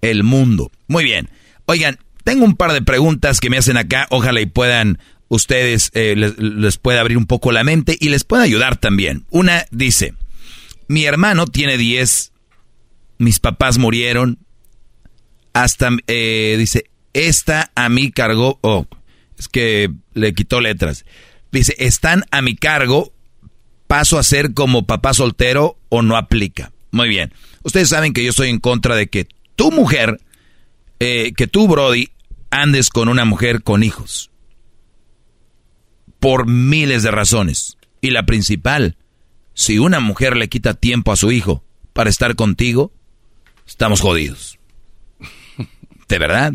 [0.02, 0.70] el mundo.
[0.88, 1.28] Muy bien.
[1.66, 4.06] Oigan, tengo un par de preguntas que me hacen acá.
[4.12, 8.44] Ojalá y puedan ustedes eh, les, puede abrir un poco la mente y les puede
[8.44, 9.26] ayudar también.
[9.30, 10.14] Una dice,
[10.88, 12.32] mi hermano tiene 10,
[13.18, 14.40] mis papás murieron,
[15.54, 18.86] hasta, eh, dice, esta a mí cargó, oh,
[19.38, 21.06] es que le quitó letras.
[21.52, 23.14] Dice, están a mi cargo,
[23.88, 26.72] paso a ser como papá soltero o no aplica.
[26.92, 27.34] Muy bien.
[27.64, 30.20] Ustedes saben que yo estoy en contra de que tu mujer,
[31.00, 32.10] eh, que tú, Brody,
[32.50, 34.32] andes con una mujer con hijos.
[36.20, 37.78] Por miles de razones.
[38.02, 38.98] Y la principal,
[39.54, 42.92] si una mujer le quita tiempo a su hijo para estar contigo,
[43.66, 44.60] estamos jodidos.
[46.08, 46.54] De verdad.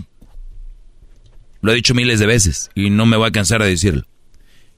[1.61, 4.05] Lo he dicho miles de veces y no me voy a cansar de decirlo.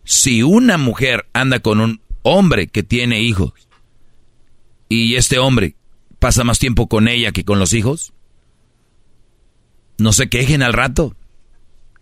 [0.04, 3.68] Si una mujer anda con un hombre que tiene hijos
[4.88, 5.76] y este hombre
[6.18, 8.12] pasa más tiempo con ella que con los hijos,
[9.98, 11.16] no se quejen al rato.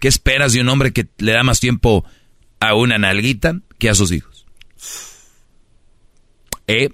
[0.00, 2.04] ¿Qué esperas de un hombre que le da más tiempo
[2.62, 4.46] a una nalguita que a sus hijos?
[6.68, 6.90] Eh,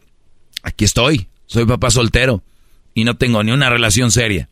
[0.62, 2.42] aquí estoy, soy papá soltero
[2.94, 4.48] y no tengo ni una relación seria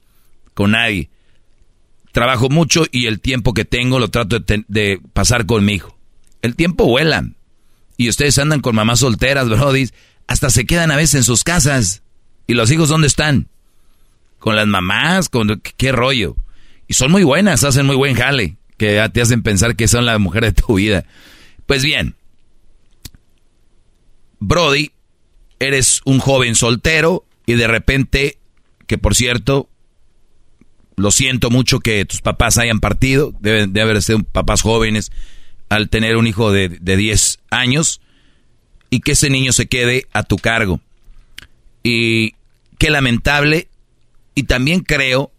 [0.53, 1.11] con nadie.
[2.13, 5.99] Trabajo mucho y el tiempo que tengo lo trato de, pasar con mi hijo.
[6.43, 7.27] El tiempo vuela.
[7.97, 9.95] Y ustedes andan con mamás solteras, brodis,
[10.27, 12.03] hasta se quedan a veces en sus casas.
[12.47, 13.49] ¿Y los hijos dónde están?
[14.39, 16.37] Con las mamás, con qué rollo.
[16.89, 20.19] Y son muy buenas, hacen muy buen jale, que te hacen pensar que son la
[20.19, 21.05] mujer de tu vida.
[21.67, 22.15] Pues bien,
[24.39, 24.93] Brody,
[25.59, 28.39] eres un joven soltero y de repente,
[28.87, 29.69] que por cierto,
[30.97, 35.13] lo siento mucho que tus papás hayan partido, deben de haber sido papás jóvenes
[35.69, 38.01] al tener un hijo de, de 10 años
[38.91, 40.81] y que ese niño se quede a tu cargo.
[41.83, 42.35] Y
[42.79, 43.69] qué lamentable,
[44.35, 45.33] y también creo,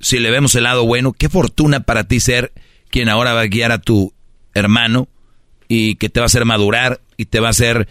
[0.00, 2.52] si le vemos el lado bueno, qué fortuna para ti ser
[2.90, 4.12] quien ahora va a guiar a tu
[4.54, 5.08] hermano
[5.68, 7.88] y que te va a hacer madurar y te va a hacer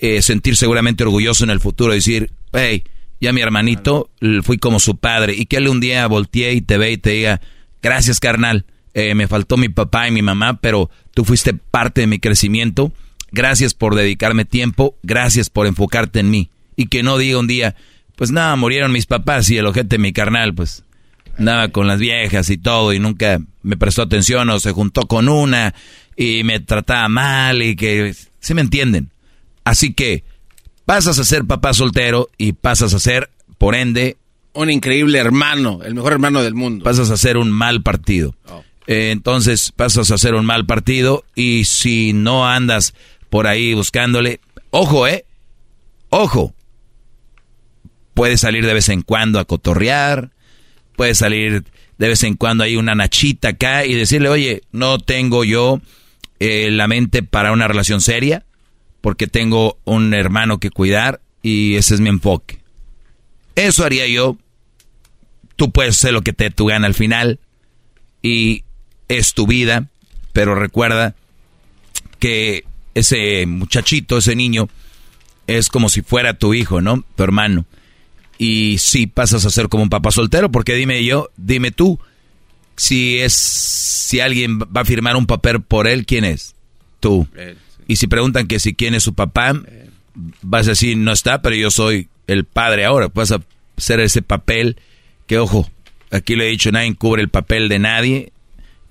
[0.00, 2.84] eh, sentir seguramente orgulloso en el futuro, decir, hey,
[3.20, 4.10] ya mi hermanito
[4.42, 7.10] fui como su padre y que él un día voltee y te ve y te
[7.10, 7.40] diga,
[7.80, 12.06] gracias carnal, eh, me faltó mi papá y mi mamá, pero tú fuiste parte de
[12.06, 12.92] mi crecimiento.
[13.30, 16.50] Gracias por dedicarme tiempo, gracias por enfocarte en mí.
[16.76, 17.74] Y que no diga un día,
[18.16, 20.84] pues nada, murieron mis papás y el ojete mi carnal, pues
[21.42, 25.28] nada con las viejas y todo y nunca me prestó atención o se juntó con
[25.28, 25.74] una
[26.16, 28.14] y me trataba mal y que...
[28.40, 29.10] ¿Se me entienden?
[29.64, 30.24] Así que
[30.84, 34.16] pasas a ser papá soltero y pasas a ser, por ende...
[34.54, 36.84] Un increíble hermano, el mejor hermano del mundo.
[36.84, 38.34] Pasas a ser un mal partido.
[38.48, 38.62] Oh.
[38.86, 42.94] Eh, entonces pasas a ser un mal partido y si no andas
[43.30, 44.40] por ahí buscándole.
[44.70, 45.24] Ojo, ¿eh?
[46.10, 46.54] Ojo.
[48.14, 50.32] Puede salir de vez en cuando a cotorrear,
[50.96, 51.64] puede salir
[51.98, 55.80] de vez en cuando ahí una nachita acá y decirle, oye, no tengo yo
[56.40, 58.44] eh, la mente para una relación seria,
[59.00, 62.58] porque tengo un hermano que cuidar y ese es mi enfoque.
[63.54, 64.36] Eso haría yo.
[65.56, 67.38] Tú puedes hacer lo que te tu gana al final
[68.22, 68.64] y
[69.08, 69.88] es tu vida,
[70.32, 71.14] pero recuerda
[72.18, 74.68] que ese muchachito, ese niño,
[75.46, 77.04] es como si fuera tu hijo, ¿no?
[77.16, 77.66] Tu hermano.
[78.42, 82.00] Y si pasas a ser como un papá soltero, porque dime yo, dime tú,
[82.74, 86.56] si es, si alguien va a firmar un papel por él, ¿quién es?
[86.98, 87.28] Tú.
[87.86, 89.62] Y si preguntan que si quién es su papá,
[90.40, 93.06] vas a decir, no está, pero yo soy el padre ahora.
[93.14, 93.42] Vas a
[93.76, 94.76] hacer ese papel
[95.28, 95.70] que, ojo,
[96.10, 98.32] aquí lo he dicho, nadie cubre el papel de nadie,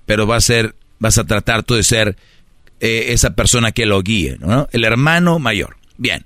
[0.06, 2.16] pero va a ser, vas a tratar tú de ser
[2.80, 4.66] eh, esa persona que lo guíe, ¿no?
[4.72, 5.76] El hermano mayor.
[5.98, 6.24] Bien,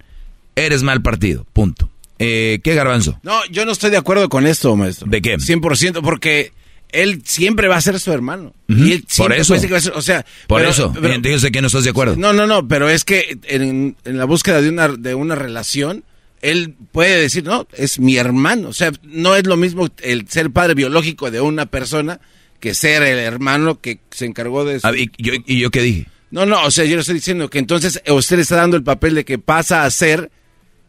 [0.55, 1.86] eres mal partido, punto.
[2.19, 3.19] Eh, ¿Qué garbanzo?
[3.23, 5.07] No, yo no estoy de acuerdo con esto, maestro.
[5.09, 5.37] ¿De qué?
[5.37, 6.53] 100%, porque
[6.91, 8.55] él siempre va a ser su hermano.
[9.17, 9.55] por eso.
[9.95, 10.91] o sea, por eso.
[10.91, 12.17] Bien, que no estás de acuerdo.
[12.17, 16.05] No, no, no, pero es que en, la búsqueda de una, de una relación,
[16.43, 18.69] él puede decir, no, es mi hermano.
[18.69, 22.21] O sea, no es lo mismo el ser padre biológico de una persona
[22.61, 24.95] que ser el hermano que se encargó de eso.
[24.95, 26.07] ¿y, yo, ¿Y yo qué dije?
[26.31, 28.83] No, no, o sea, yo le estoy diciendo que entonces usted le está dando el
[28.83, 30.31] papel de que pasa a ser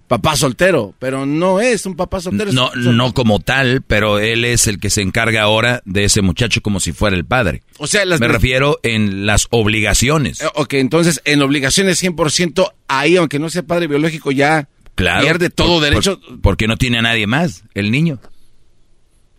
[0.07, 2.51] papá soltero, pero no es un papá soltero.
[2.51, 6.61] No, no como tal, pero él es el que se encarga ahora de ese muchacho
[6.61, 7.63] como si fuera el padre.
[7.77, 10.41] O sea, me refiero en las obligaciones.
[10.41, 15.79] Eh, ok, entonces en obligaciones 100% ahí, aunque no sea padre biológico, ya pierde todo
[15.79, 16.19] derecho.
[16.41, 18.19] porque no tiene a nadie más, el niño.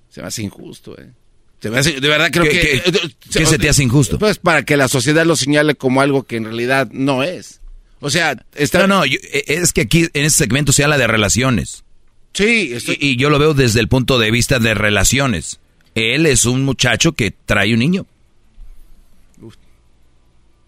[0.09, 1.13] Se me hace injusto, eh
[1.61, 1.71] de
[2.09, 2.83] verdad creo que...
[3.31, 4.19] ¿Qué, eh, se te hace injusto?
[4.19, 7.61] Pues para que la sociedad lo señale como algo que en realidad no es.
[8.01, 8.87] O sea, está...
[8.87, 11.85] No, no, eh, es que aquí en este segmento se habla de relaciones.
[12.33, 15.59] Sí, y, yo lo veo desde el punto de vista de relaciones.
[15.95, 18.07] Él es un muchacho que trae un niño.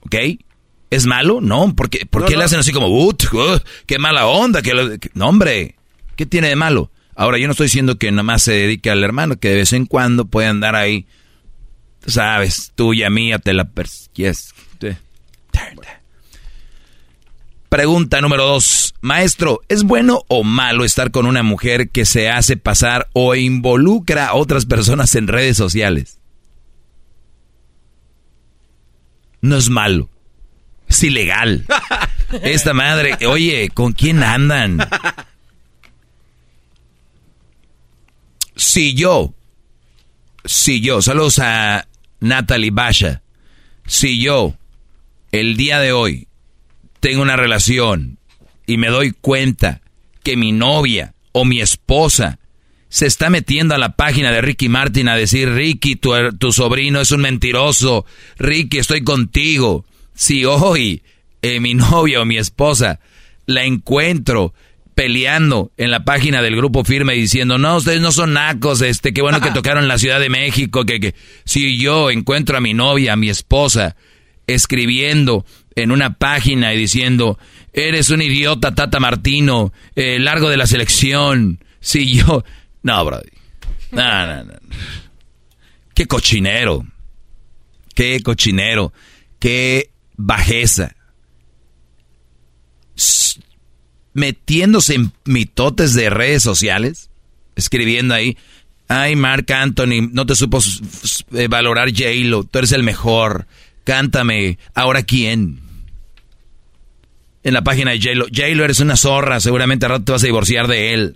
[0.01, 0.17] ¿Ok?
[0.91, 1.41] ¿Es malo?
[1.41, 3.17] No, porque, ¿por qué le hacen así como, uh,
[3.87, 4.63] qué mala onda?
[4.63, 5.77] Que no, hombre,
[6.17, 6.91] ¿qué tiene de malo?
[7.15, 9.73] Ahora, yo no estoy diciendo que nada más se dedique al hermano, que de vez
[9.73, 11.07] en cuando puede andar ahí,
[12.01, 13.71] tú sabes, tuya, mía, te la...
[14.15, 14.53] Yes.
[17.71, 18.95] Pregunta número dos.
[19.01, 24.27] Maestro, ¿es bueno o malo estar con una mujer que se hace pasar o involucra
[24.27, 26.19] a otras personas en redes sociales?
[29.41, 30.11] No es malo.
[30.89, 31.65] Es ilegal.
[32.43, 34.79] Esta madre, oye, ¿con quién andan?
[38.57, 39.33] Si yo,
[40.45, 41.87] si yo, saludos a
[42.19, 43.23] Natalie Basha,
[43.87, 44.57] si yo,
[45.31, 46.27] el día de hoy,
[47.01, 48.19] tengo una relación
[48.67, 49.81] y me doy cuenta
[50.23, 52.39] que mi novia o mi esposa
[52.89, 57.01] se está metiendo a la página de Ricky Martin a decir, Ricky, tu, tu sobrino
[57.01, 58.05] es un mentiroso,
[58.37, 59.85] Ricky, estoy contigo.
[60.15, 61.03] Si hoy
[61.41, 63.01] eh, mi novia o mi esposa
[63.47, 64.55] la encuentro
[64.95, 69.23] peleando en la página del grupo firme diciendo, no, ustedes no son nacos, este, qué
[69.23, 73.15] bueno que tocaron la Ciudad de México, que, que si yo encuentro a mi novia,
[73.15, 73.97] a mi esposa,
[74.47, 77.39] escribiendo en una página y diciendo,
[77.73, 82.45] eres un idiota, Tata Martino, eh, largo de la selección, si yo...
[82.83, 83.31] No, brody.
[83.93, 84.55] No, no, no.
[85.95, 86.85] Qué cochinero.
[87.95, 88.93] Qué cochinero.
[89.39, 90.95] Qué bajeza
[94.13, 97.11] metiéndose en mitotes de redes sociales,
[97.57, 98.37] escribiendo ahí,
[98.89, 100.59] ay, Mark Anthony, no te supo
[101.33, 103.47] eh, valorar J-Lo, tú eres el mejor,
[103.85, 105.61] cántame, ¿ahora quién?
[107.43, 110.27] En la página de J-Lo, J-Lo eres una zorra, seguramente al rato te vas a
[110.27, 111.15] divorciar de él.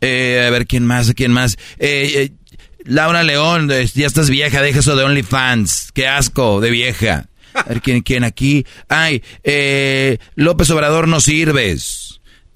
[0.00, 1.12] Eh, a ver, ¿quién más?
[1.14, 1.58] ¿Quién más?
[1.78, 2.30] Eh,
[2.84, 7.28] Laura León, ya estás vieja, deja eso de OnlyFans, qué asco de vieja.
[7.54, 8.64] A ver, ¿quién, quién aquí?
[8.88, 9.22] Ay,
[10.36, 12.08] López Obrador no sirves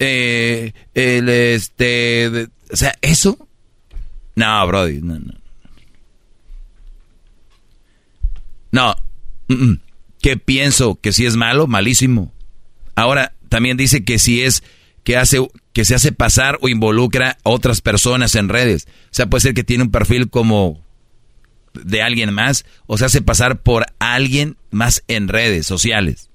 [0.05, 3.49] eh, el este, o sea, eso,
[4.35, 5.35] no, Brody, no, no.
[8.73, 8.97] No,
[10.21, 10.99] ¿qué pienso?
[11.01, 11.67] ¿Que si es malo?
[11.67, 12.33] Malísimo.
[12.95, 14.63] Ahora, también dice que si es
[15.05, 15.39] que hace
[15.73, 18.87] que se hace pasar o involucra a otras personas en redes.
[18.87, 20.85] O sea, puede ser que tiene un perfil como
[21.73, 26.29] de alguien más o se hace pasar por alguien más en redes sociales.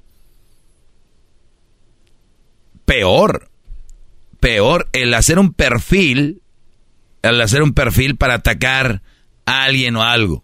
[2.86, 3.49] Peor,
[4.39, 6.41] peor el hacer un perfil,
[7.21, 9.03] el hacer un perfil para atacar
[9.45, 10.43] a alguien o algo.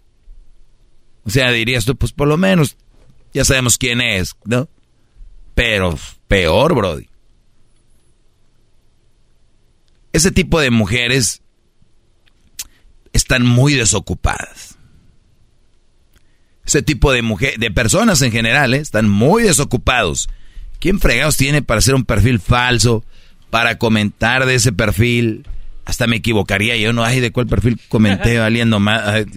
[1.26, 2.78] O sea, dirías tú, pues por lo menos
[3.34, 4.70] ya sabemos quién es, ¿no?
[5.56, 7.08] Pero peor, Brody.
[10.12, 11.42] Ese tipo de mujeres
[13.14, 14.78] están muy desocupadas.
[16.66, 18.78] Ese tipo de mujer, de personas en general, ¿eh?
[18.78, 20.30] están muy desocupados.
[20.80, 23.04] ¿Quién fregados tiene para hacer un perfil falso?
[23.54, 25.46] para comentar de ese perfil.
[25.86, 27.04] Hasta me equivocaría yo, ¿no?
[27.04, 29.04] Ay, ¿de cuál perfil comenté valiendo más?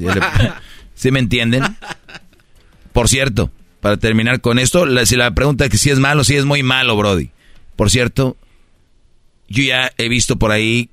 [0.97, 1.63] ¿Sí me entienden?
[2.93, 6.35] Por cierto, para terminar con esto, si la pregunta es que si es malo, si
[6.35, 7.31] es muy malo, Brody.
[7.77, 8.37] Por cierto,
[9.49, 10.91] yo ya he visto por ahí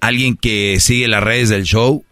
[0.00, 2.04] alguien que sigue las redes del show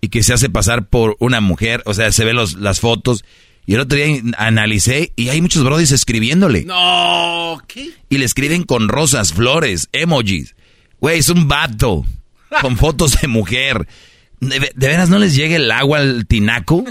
[0.00, 3.24] y que se hace pasar por una mujer, o sea, se ve los, las fotos
[3.66, 6.64] y el otro día analicé y hay muchos brodis escribiéndole.
[6.64, 7.90] No, ¿qué?
[8.08, 10.54] Y le escriben con rosas, flores, emojis.
[11.00, 12.06] Güey, es un vato.
[12.62, 13.86] Con fotos de mujer.
[14.40, 16.84] ¿De, veras no les llega el agua al tinaco?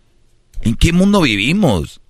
[0.62, 2.00] ¿En qué mundo vivimos?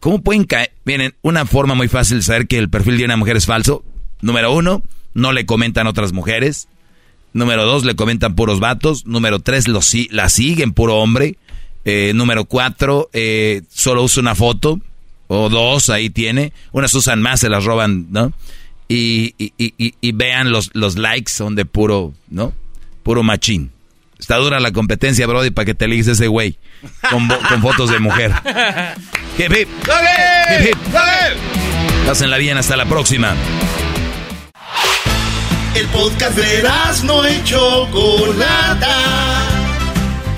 [0.00, 0.72] ¿Cómo pueden caer?
[0.84, 3.84] Miren, una forma muy fácil de saber que el perfil de una mujer es falso.
[4.20, 4.82] Número uno,
[5.14, 6.68] no le comentan otras mujeres.
[7.32, 9.06] Número dos, le comentan puros vatos.
[9.06, 11.36] Número tres, la siguen puro hombre.
[11.84, 14.80] Eh, número cuatro, eh, solo usa una foto,
[15.26, 16.52] o dos, ahí tiene.
[16.70, 18.32] Unas usan más, se las roban, ¿no?
[18.88, 22.52] Y, y, vean los, los likes, son de puro, ¿no?
[23.02, 23.72] Puro machín.
[24.18, 26.56] Está dura la competencia, Brody, para que te ligues ese güey
[27.10, 28.32] con, con, fotos de mujer.
[29.38, 29.68] hip, hip.
[30.64, 30.78] Hip,
[32.06, 33.34] Pásenla bien, hasta la próxima.
[35.74, 36.62] El podcast de
[37.04, 39.42] no hecho Chocolata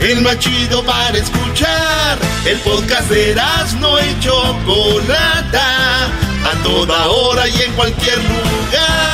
[0.05, 2.19] el más chido para escuchar.
[2.45, 3.35] El podcast de
[3.81, 9.14] no y Chocolata, a toda hora y en cualquier lugar.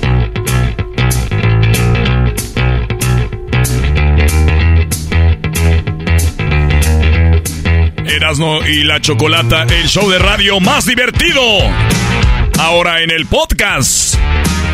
[8.05, 11.41] Erasno y la Chocolata, el show de radio más divertido.
[12.59, 14.15] Ahora en el podcast.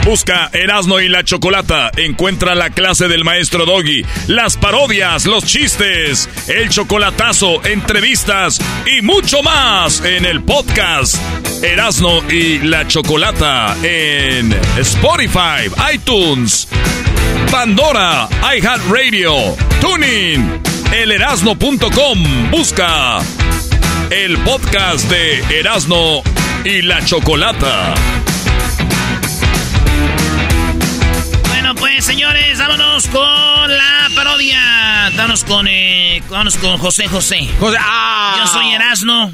[0.05, 1.91] Busca Erasno y la Chocolata.
[1.97, 9.43] Encuentra la clase del maestro Doggy, las parodias, los chistes, el chocolatazo, entrevistas y mucho
[9.43, 11.17] más en el podcast
[11.61, 16.67] Erasno y la Chocolata en Spotify, iTunes,
[17.51, 20.61] Pandora, iHeartRadio, Tuning,
[20.91, 22.51] elerasno.com.
[22.51, 23.19] Busca
[24.09, 26.21] el podcast de Erasno
[26.63, 27.93] y la Chocolata.
[31.47, 33.23] Bueno, pues señores, vámonos con
[33.69, 35.11] la parodia.
[35.15, 37.47] Vámonos con, eh, vámonos con José José.
[37.79, 38.35] ah.
[38.39, 39.33] Yo soy Erasno.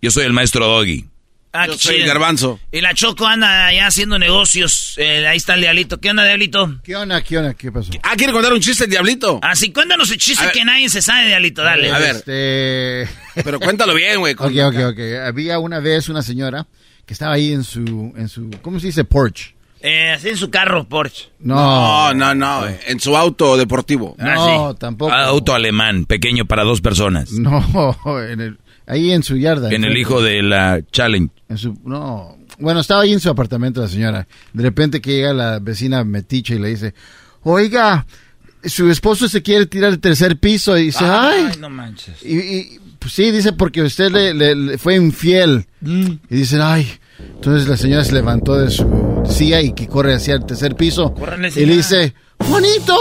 [0.00, 1.06] Yo soy el maestro Doggy.
[1.52, 2.60] Ah, Yo soy el garbanzo.
[2.70, 4.94] Y la Choco anda allá haciendo negocios.
[4.98, 5.98] Eh, ahí está el diablito.
[5.98, 6.78] ¿Qué onda, diablito?
[6.84, 7.22] ¿Qué onda?
[7.22, 7.54] ¿Qué onda?
[7.54, 7.90] ¿Qué pasó?
[8.02, 9.40] Ah, ¿quiere contar un chiste, el diablito?
[9.42, 10.52] Así, cuéntanos el A chiste ver.
[10.52, 11.62] que nadie se sabe, diablito.
[11.62, 11.90] Dale.
[11.90, 12.16] A ver.
[12.16, 13.08] Este...
[13.42, 14.34] Pero cuéntalo bien, güey.
[14.34, 14.98] Ok, ok, ok.
[15.26, 16.66] Había una vez una señora
[17.06, 19.04] que estaba ahí en su, en su, ¿cómo se dice?
[19.04, 19.54] Porch.
[19.80, 21.30] Eh, así en su carro, Porsche.
[21.38, 22.60] No, no, no.
[22.62, 22.74] güey.
[22.88, 24.16] En su auto deportivo.
[24.18, 25.12] No, tampoco.
[25.12, 27.30] Ah, Auto alemán, pequeño para dos personas.
[27.38, 27.64] No,
[28.28, 28.58] en el-
[28.88, 29.70] ahí en su yarda.
[29.70, 31.32] En el hijo de la Challenge.
[31.48, 34.26] En su, no, bueno, estaba ahí en su apartamento la señora.
[34.52, 36.94] De repente que llega la vecina metiche y le dice,
[37.42, 38.06] oiga,
[38.64, 42.22] su esposo se quiere tirar al tercer piso y dice, ay, no manches.
[42.24, 45.66] y, y, pues sí, dice porque usted le, le- le fue infiel.
[45.80, 46.06] Mm.
[46.30, 50.34] Y dicen, ay, entonces la señora se levantó de su silla y que corre hacia
[50.34, 51.14] el tercer piso.
[51.14, 52.96] Córranle, y le dice, Juanito,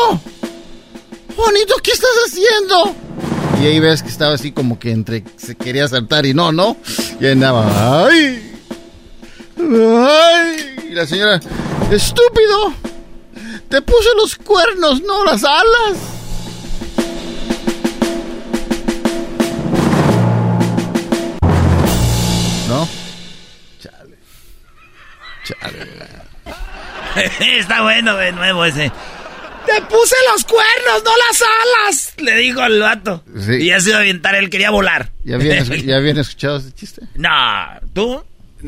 [1.35, 2.95] Juanito, ¿qué estás haciendo?
[3.61, 6.77] Y ahí ves que estaba así como que entre se quería saltar y no, no.
[7.19, 8.53] Y andaba, ay,
[9.57, 10.75] ay.
[10.89, 11.39] Y la señora,
[11.91, 12.73] estúpido,
[13.67, 15.97] te puse los cuernos, no las alas.
[22.67, 22.87] ¿No?
[23.81, 24.17] Chale.
[25.43, 26.17] Chale.
[27.59, 28.91] Está bueno de nuevo ese.
[29.67, 32.13] Te puse los cuernos, no las alas.
[32.17, 33.23] Le dijo al vato.
[33.39, 33.53] Sí.
[33.61, 35.11] Y ya se iba a aventar, él quería volar.
[35.23, 37.01] ¿Ya habían, ¿Ya habían escuchado ese chiste?
[37.15, 37.29] No,
[37.93, 38.23] ¿tú?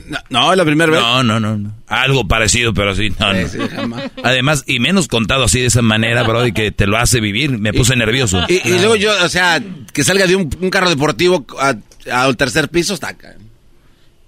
[0.07, 1.01] No, no, la primera vez.
[1.01, 1.73] No, no, no, no.
[1.87, 3.47] Algo parecido, pero sí, no, no.
[3.47, 4.11] Sí, jamás.
[4.23, 7.57] Además, y menos contado así de esa manera, bro, y que te lo hace vivir.
[7.57, 8.45] Me puse nervioso.
[8.47, 9.59] Y, y luego yo, o sea,
[9.93, 11.45] que salga de un, un carro deportivo
[12.11, 13.35] al tercer piso, está acá.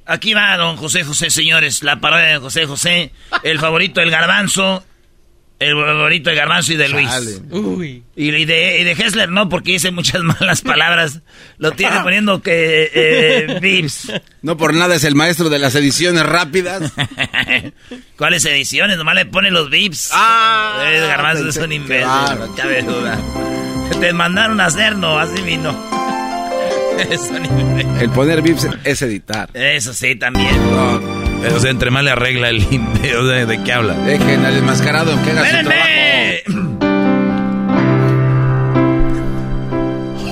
[0.06, 1.84] Aquí va don José José, señores.
[1.84, 3.12] La parodia de José José.
[3.44, 4.84] El favorito del garbanzo.
[5.62, 7.08] El favorito del garbanzo y de Luis.
[7.52, 8.04] Uy.
[8.16, 11.22] Y de, y de Hessler no, porque dice muchas malas palabras.
[11.60, 12.90] Lo tiene poniendo que...
[12.92, 14.12] Eh, Vips.
[14.42, 16.92] No por nada es el maestro de las ediciones rápidas.
[18.18, 18.98] ¿Cuáles ediciones?
[18.98, 20.10] Nomás le pone los Vips.
[20.14, 22.06] Ah, el garbanzo es un imbécil.
[22.06, 22.48] claro.
[22.48, 23.20] no cabe duda.
[24.00, 25.78] Te mandaron a hacer, no, así vino.
[26.98, 28.02] Es un imbécil.
[28.02, 29.48] El poner VIPs es editar.
[29.54, 30.50] Eso sí, también.
[31.50, 33.94] O sea, entre más le arregla el o sea, ¿de qué habla?
[33.94, 35.90] Dejen al enmascarado que haga su trabajo.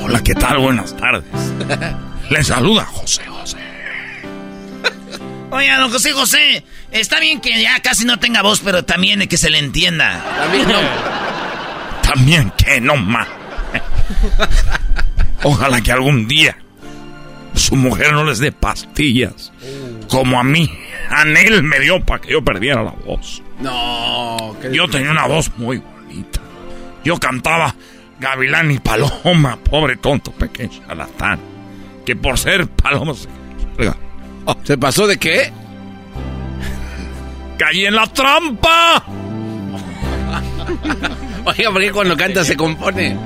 [0.03, 0.60] Hola, ¿qué tal?
[0.60, 1.24] Buenas tardes.
[2.30, 3.57] Les saluda José José.
[5.51, 9.38] Oiga, don José José, está bien que ya casi no tenga voz, pero también que
[9.38, 10.24] se le entienda.
[10.38, 10.80] También no.
[12.03, 13.28] También que no más.
[15.41, 16.55] Ojalá que algún día
[17.55, 19.51] su mujer no les dé pastillas.
[20.07, 20.72] Como a mí.
[21.10, 23.41] Anel me dio para que yo perdiera la voz.
[23.60, 24.55] No.
[24.62, 26.39] qué Yo tenía una voz muy bonita.
[27.03, 27.76] Yo cantaba
[28.20, 31.39] Gavilán y Paloma, pobre tonto pequeño charlatán.
[32.05, 33.28] Que por ser paloma se...
[33.78, 33.95] Oiga,
[34.64, 35.51] ¿Se pasó de qué?
[37.57, 39.03] ¡Caí en la trampa!
[41.45, 43.18] Oiga, ¿por qué cuando canta se compone?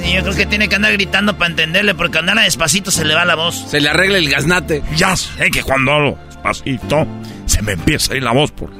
[0.00, 3.14] Sí, yo creo que tiene que andar gritando para entenderle, porque andar despacito se le
[3.14, 3.66] va la voz.
[3.68, 4.82] Se le arregla el gaznate.
[4.96, 7.06] Ya sé que cuando hablo despacito
[7.46, 8.70] se me empieza a ir la voz por,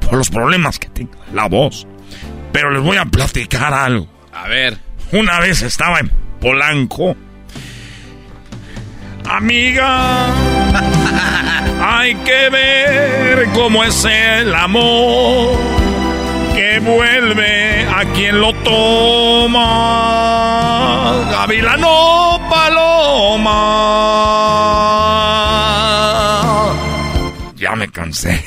[0.00, 1.86] por los problemas que tengo en la voz.
[2.52, 4.06] Pero les voy a platicar algo.
[4.32, 4.78] A ver.
[5.12, 7.16] Una vez estaba en Polanco.
[9.28, 10.26] Amiga,
[11.82, 15.58] hay que ver cómo es el amor
[16.54, 19.60] que vuelve a quien lo toma.
[21.30, 23.90] Gavilano Paloma.
[27.60, 28.42] Ya me cansé.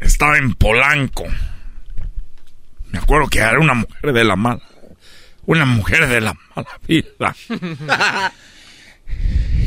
[0.00, 1.24] Estaba en Polanco.
[2.88, 4.60] Me acuerdo que era una mujer de la mala.
[5.46, 7.36] Una mujer de la mala vida.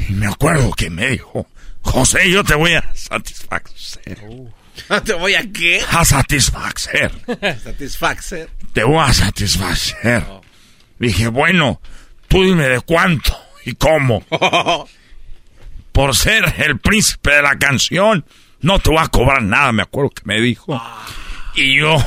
[0.09, 1.47] Y me acuerdo que me dijo,
[1.81, 4.19] José, yo te voy a satisfacer.
[5.05, 5.81] ¿Te voy a qué?
[5.91, 7.09] A satisfacer.
[7.63, 8.49] Satisfacer.
[8.73, 10.25] Te voy a satisfacer.
[10.99, 11.79] Dije, bueno,
[12.27, 14.25] tú dime de cuánto y cómo.
[15.91, 18.25] Por ser el príncipe de la canción,
[18.61, 20.81] no te voy a cobrar nada, me acuerdo que me dijo.
[21.55, 21.97] Y yo,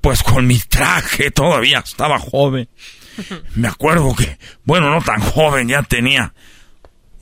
[0.00, 2.68] pues con mi traje todavía estaba joven.
[3.54, 6.32] Me acuerdo que, bueno, no tan joven, ya tenía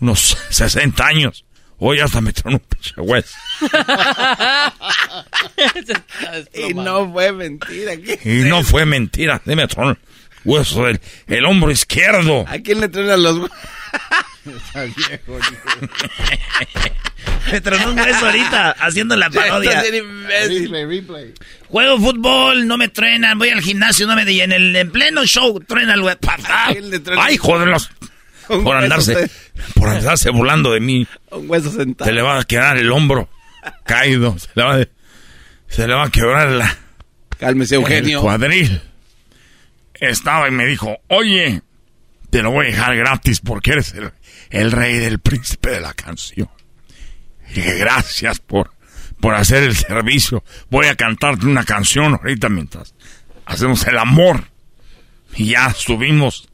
[0.00, 1.44] unos 60 años.
[1.82, 3.34] Hoy hasta me traen un pinche hueso.
[6.52, 7.96] y no fue mentira.
[7.96, 9.40] ¿qué Y es no fue mentira.
[9.46, 9.98] Dime, traen
[10.44, 12.44] hueso del el hombro izquierdo.
[12.46, 13.50] ¿A quién le traen los
[14.46, 15.52] huesos?
[17.52, 19.82] Me tronó un hueso ahorita haciendo la parodia.
[19.82, 21.34] Replay, replay.
[21.68, 23.38] Juego fútbol, no me truenan.
[23.38, 24.30] Voy al gimnasio, no me...
[24.30, 26.18] Y en el en pleno show, truena el hueso.
[26.26, 27.90] ¿A quién le truena Ay, joder, los-
[28.48, 29.30] un por andarse,
[29.74, 31.06] por andarse burlando de mí.
[31.30, 32.08] Un hueso sentado.
[32.08, 33.28] Se le va a quedar el hombro
[33.84, 34.36] caído.
[34.38, 34.88] Se le va, a-
[35.68, 36.76] se le va a quebrar la,
[37.38, 38.18] Cálmese, Eugenio.
[38.18, 38.80] el cuadril.
[39.94, 41.62] Estaba y me dijo, oye,
[42.30, 44.10] te lo voy a dejar gratis porque eres el,
[44.50, 46.50] el rey del príncipe de la canción.
[47.54, 48.72] Y gracias por,
[49.20, 50.44] por hacer el servicio.
[50.70, 52.94] Voy a cantarte una canción ahorita mientras
[53.46, 54.44] hacemos el amor.
[55.36, 56.48] Y ya subimos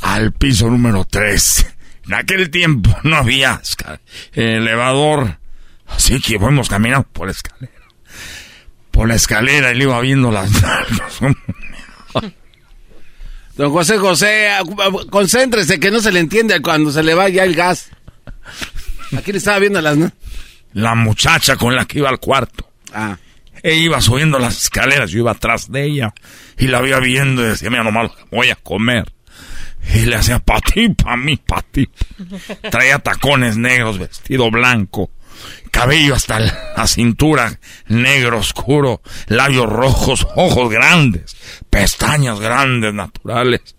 [0.00, 1.66] al piso número 3.
[2.06, 3.60] En aquel tiempo no había
[4.34, 5.38] elevador,
[5.86, 7.72] así que fuimos caminando por la escalera.
[8.90, 10.50] Por la escalera y le iba viendo las.
[13.56, 14.62] Don José José, ah,
[15.10, 17.90] concéntrese que no se le entiende cuando se le va ya el gas.
[19.16, 19.96] Aquí le estaba viendo las...
[19.96, 20.10] ¿no?
[20.72, 22.68] La muchacha con la que iba al cuarto.
[22.92, 23.16] Ah.
[23.62, 26.12] Ella iba subiendo las escaleras, yo iba atrás de ella
[26.58, 29.12] y la veía viendo y decía, mira nomás voy a comer.
[29.94, 31.88] Y le hacía pa' ti, pa' mí, pa' ti.
[32.70, 35.10] Traía tacones negros, vestido blanco,
[35.74, 37.58] cabello hasta la cintura,
[37.88, 41.36] negro oscuro, labios rojos, ojos grandes,
[41.68, 43.74] pestañas grandes, naturales,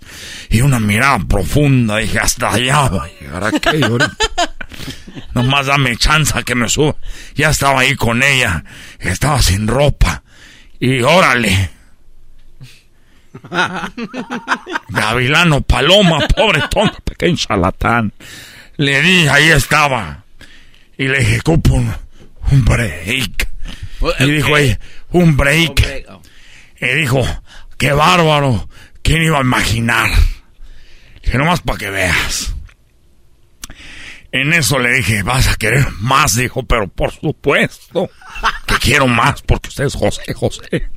[0.50, 1.98] y una mirada profunda.
[1.98, 3.98] Dije, hasta allá va a llegar aquello.
[5.34, 6.98] Nomás dame chance que me suba.
[7.34, 8.66] Ya estaba ahí con ella,
[9.00, 10.22] estaba sin ropa,
[10.80, 11.70] y órale.
[14.89, 18.12] Gavilano Paloma, pobre tonto, pequeño charlatán.
[18.76, 20.24] Le di, ahí estaba.
[20.98, 21.93] Y le dije, cupo un,
[22.52, 23.50] un break.
[24.20, 24.80] Y dijo ella,
[25.12, 26.06] un break.
[26.80, 27.26] Y dijo,
[27.78, 28.70] qué bárbaro.
[29.02, 30.10] ¿Quién iba a imaginar?
[31.22, 32.56] Que nomás para que veas.
[34.32, 38.10] En eso le dije, vas a querer más, dijo, pero por supuesto
[38.68, 40.89] que quiero más porque usted es José José.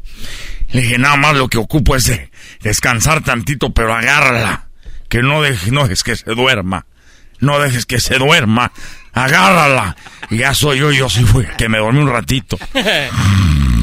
[0.72, 2.30] Le dije, nada más lo que ocupo es de
[2.62, 4.68] descansar tantito, pero agárrala.
[5.09, 6.86] Que no dejes, no dejes que se duerma.
[7.40, 8.72] No dejes que se duerma.
[9.18, 9.96] Agárrala.
[10.30, 12.58] Y ya soy yo, yo sí fui, que me dormí un ratito.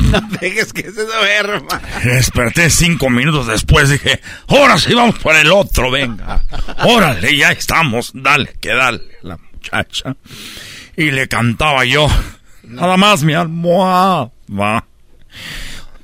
[0.05, 1.81] No dejes que se duerma.
[2.03, 6.43] Desperté cinco minutos después, dije, ahora sí vamos por el otro, venga.
[6.85, 10.15] Órale, ya estamos, dale, que dale, la muchacha.
[10.95, 12.07] Y le cantaba yo,
[12.63, 14.31] nada más mi almohada.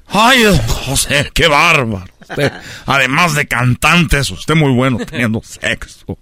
[0.08, 2.12] Ay, don José, qué bárbaro.
[2.22, 2.52] Usted,
[2.88, 6.18] además de cantantes, usted muy bueno teniendo sexo.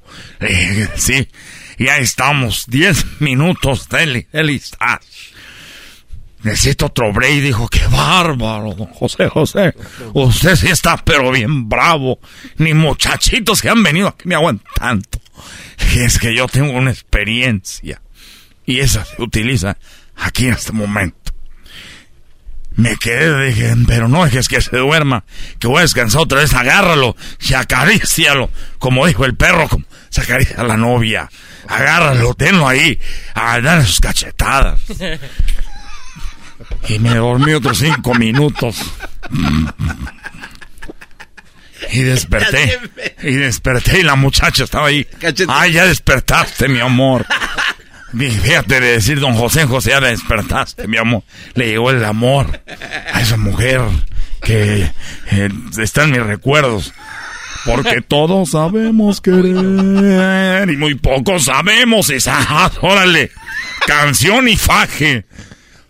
[0.96, 1.28] Sí,
[1.80, 5.00] y ahí estamos, diez minutos, dele, dele, está.
[6.44, 9.74] Necesito otro break, dijo, qué bárbaro, don José José.
[10.14, 12.20] Usted sí está, pero bien bravo.
[12.58, 15.20] Ni muchachitos que han venido aquí me aguantan tanto.
[15.94, 18.02] Y es que yo tengo una experiencia.
[18.66, 19.78] Y esa se utiliza
[20.16, 21.34] aquí en este momento.
[22.76, 25.26] Me quedé, dije, pero no dejes que se duerma,
[25.60, 30.22] que voy a descansar otra vez, agárralo y acarícialo, como dijo el perro, como se
[30.22, 31.30] acaricia a la novia.
[31.68, 33.00] Agárralo, tenlo ahí,
[33.34, 34.80] a dar sus cachetadas.
[36.88, 38.78] Y me dormí otros cinco minutos.
[41.92, 42.80] Y desperté.
[43.24, 45.08] Y desperté y la muchacha estaba ahí.
[45.48, 47.26] Ay, ya despertaste, mi amor.
[48.18, 51.24] Fíjate de decir, don José José, ya despertaste, mi amor.
[51.54, 52.62] Le llegó el amor
[53.14, 53.82] a esa mujer
[54.42, 54.92] que
[55.32, 56.94] eh, está en mis recuerdos.
[57.66, 62.72] Porque todos sabemos querer y muy pocos sabemos esa.
[62.82, 63.32] Órale,
[63.86, 65.26] canción y faje.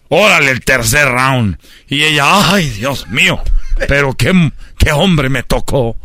[0.10, 1.58] Órale, el tercer round.
[1.88, 3.42] Y ella, ay, Dios mío,
[3.88, 5.96] pero qué, qué hombre me tocó.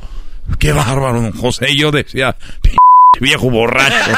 [0.59, 1.71] qué bárbaro, don José.
[1.71, 2.37] Y yo decía,
[3.21, 4.13] viejo borracho.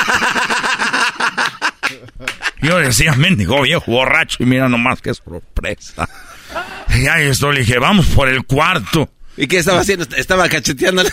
[2.62, 4.38] Yo decía, mendigo viejo borracho.
[4.40, 6.09] Y mira nomás qué sorpresa.
[6.94, 9.09] Y ahí esto le dije, vamos por el cuarto.
[9.36, 10.07] ¿Y qué estaba haciendo?
[10.16, 11.05] Estaba cacheteando.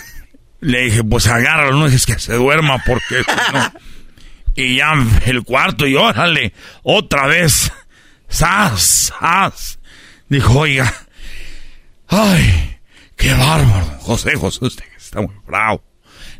[0.64, 3.72] Le dije, pues agárralo, no es que se duerma porque no.
[4.56, 4.94] Y ya
[5.26, 6.54] el cuarto y órale,
[6.84, 7.72] otra vez.
[8.30, 9.12] ¡Sas!
[9.20, 9.80] ¡Sas!
[10.30, 10.94] Dijo, oiga,
[12.08, 12.78] ay,
[13.16, 15.84] qué bárbaro, José, José, usted está muy bravo.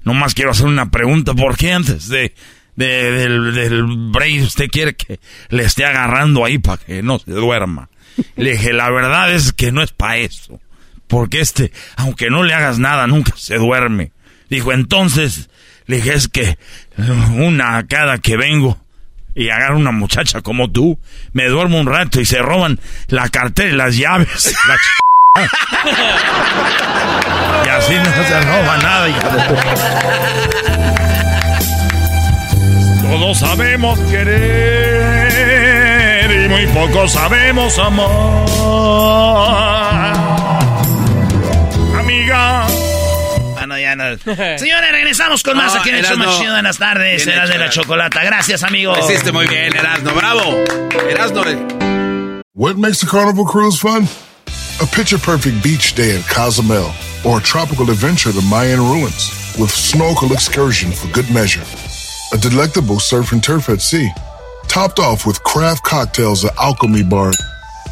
[0.04, 2.34] Nomás quiero hacer una pregunta, ¿por qué antes de,
[2.76, 5.20] de del, del break usted quiere que
[5.50, 7.90] le esté agarrando ahí para que no se duerma?
[8.36, 10.60] Le dije, la verdad es que no es para eso.
[11.08, 14.13] Porque este, aunque no le hagas nada, nunca se duerme.
[14.54, 15.50] Dijo, entonces,
[15.88, 16.60] le dije, es que
[17.40, 18.78] una cada que vengo
[19.34, 21.00] y agarro una muchacha como tú,
[21.32, 24.56] me duermo un rato y se roban la cartera y las llaves.
[24.68, 24.76] La
[27.66, 29.08] y así no se roba nada,
[33.02, 35.32] Todos sabemos querer
[36.46, 38.14] y muy pocos sabemos amar.
[43.96, 44.18] No.
[44.58, 46.54] Señores, regresamos con más No, aquí en el show más chido.
[46.54, 48.24] Buenas tardes, Eras de la chocolata.
[48.24, 48.96] Gracias, amigo.
[48.96, 50.12] Lo hiciste muy bien, Erasmo.
[50.14, 50.64] ¡Bravo!
[51.10, 51.44] Erasmo.
[52.56, 54.08] What makes a carnival cruise fun?
[54.82, 56.92] A picture perfect beach day in Cozumel
[57.26, 61.64] or a tropical adventure to Mayan ruins with snorkel excursion for good measure.
[62.34, 64.10] A delectable surf and turf at sea,
[64.68, 67.32] topped off with craft cocktails at Alchemy Bar.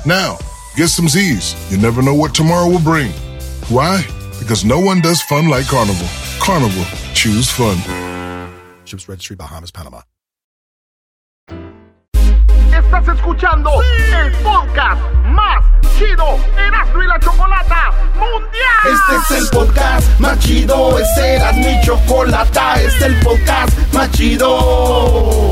[0.06, 0.38] Now,
[0.76, 1.56] get some Z's.
[1.72, 3.12] You never know what tomorrow will bring.
[3.70, 4.04] Why?
[4.42, 6.08] Because no one does fun like Carnival.
[6.40, 6.84] Carnival,
[7.14, 7.78] choose fun.
[8.86, 10.02] Ships Registry, Bahamas, Panama.
[12.74, 15.64] Estás escuchando el podcast más
[15.96, 18.82] chido Erasmo y la Chocolata Mundial.
[18.86, 24.12] Este es el podcast más chido, este era mi chocolata, este es el podcast más
[24.12, 25.52] chido.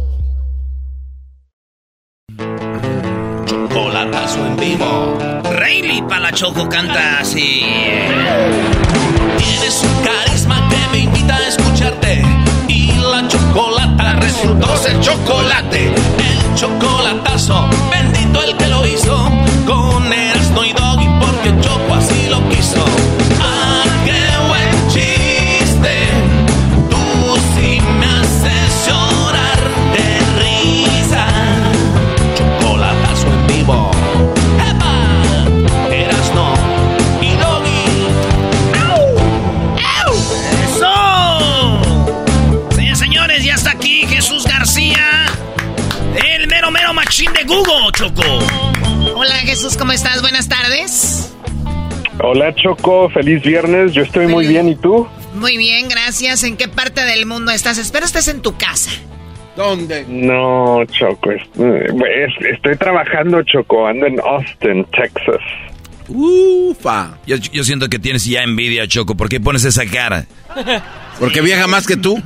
[4.31, 5.17] Chocolatazo en vivo.
[5.43, 7.63] Rayleigh para la Choco canta así.
[9.37, 12.23] Tienes un carisma que me invita a escucharte.
[12.67, 15.87] Y la chocolata resultó ser chocolate.
[15.87, 19.29] El chocolatazo, bendito el que lo hizo.
[19.65, 22.90] Con Erasmo y Doggy, porque Choco así lo quiso.
[47.93, 48.21] Choco.
[49.15, 50.21] Hola Jesús, ¿cómo estás?
[50.21, 51.33] Buenas tardes.
[52.23, 55.07] Hola Choco, feliz viernes, yo estoy muy bien, ¿y tú?
[55.35, 56.43] Muy bien, gracias.
[56.43, 57.77] ¿En qué parte del mundo estás?
[57.77, 58.91] Espero estés en tu casa.
[59.55, 60.05] ¿Dónde?
[60.07, 65.41] No, Choco, es- es- estoy trabajando Choco, ando en Austin, Texas.
[66.07, 67.17] Ufa.
[67.25, 69.15] Yo, yo siento que tienes ya envidia, Choco.
[69.15, 70.25] ¿Por qué pones esa cara?
[71.19, 72.21] Porque viaja más que tú.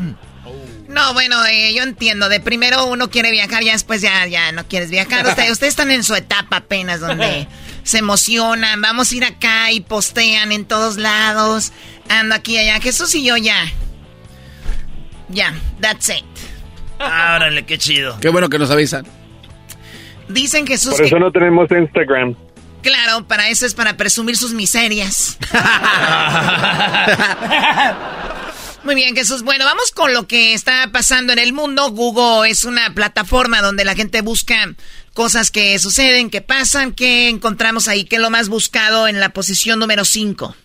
[0.96, 2.30] No, bueno, eh, yo entiendo.
[2.30, 5.28] De primero uno quiere viajar, ya después ya, ya no quieres viajar.
[5.28, 7.50] Ustedes, ustedes están en su etapa apenas donde
[7.84, 8.80] se emocionan.
[8.80, 11.74] Vamos a ir acá y postean en todos lados.
[12.08, 12.80] Ando aquí y allá.
[12.80, 13.66] Jesús y yo ya.
[15.28, 16.24] Ya, that's it.
[16.98, 18.18] Árale, qué chido.
[18.22, 19.06] Qué bueno que nos avisan.
[20.30, 21.08] Dicen Jesús Por que...
[21.08, 22.36] eso no tenemos Instagram.
[22.82, 25.38] Claro, para eso es para presumir sus miserias.
[28.86, 29.44] Muy bien, Jesús.
[29.44, 31.90] Bueno, vamos con lo que está pasando en el mundo.
[31.90, 34.54] Google es una plataforma donde la gente busca
[35.16, 36.94] cosas que suceden, que pasan.
[36.94, 38.06] ¿Qué encontramos ahí?
[38.06, 40.56] ¿Qué es lo más buscado en la posición número 5?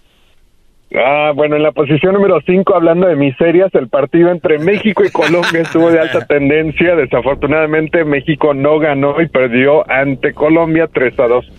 [0.96, 5.10] Ah, bueno, en la posición número 5, hablando de miserias, el partido entre México y
[5.10, 6.96] Colombia estuvo de alta tendencia.
[6.96, 11.52] Desafortunadamente, México no ganó y perdió ante Colombia 3 a 2.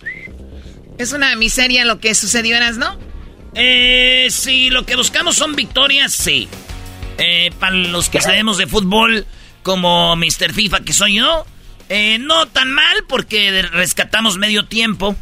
[0.99, 3.10] Es una miseria lo que sucedió, ¿eras, no?
[3.53, 6.47] Eh, si lo que buscamos son victorias, sí.
[7.17, 9.25] Eh, para los que sabemos de fútbol,
[9.63, 10.53] como Mr.
[10.53, 11.45] FIFA que soy yo,
[11.89, 15.15] eh, no tan mal porque rescatamos medio tiempo.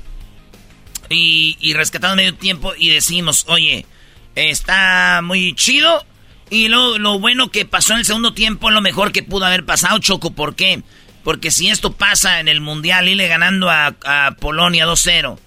[1.09, 3.87] Y, y rescatamos medio tiempo y decimos, oye,
[4.35, 6.05] está muy chido
[6.51, 9.65] Y lo, lo bueno que pasó en el segundo tiempo, lo mejor que pudo haber
[9.65, 10.31] pasado, Choco.
[10.31, 10.83] ¿Por qué?
[11.23, 15.39] Porque si esto pasa en el Mundial, irle ganando a, a Polonia 2-0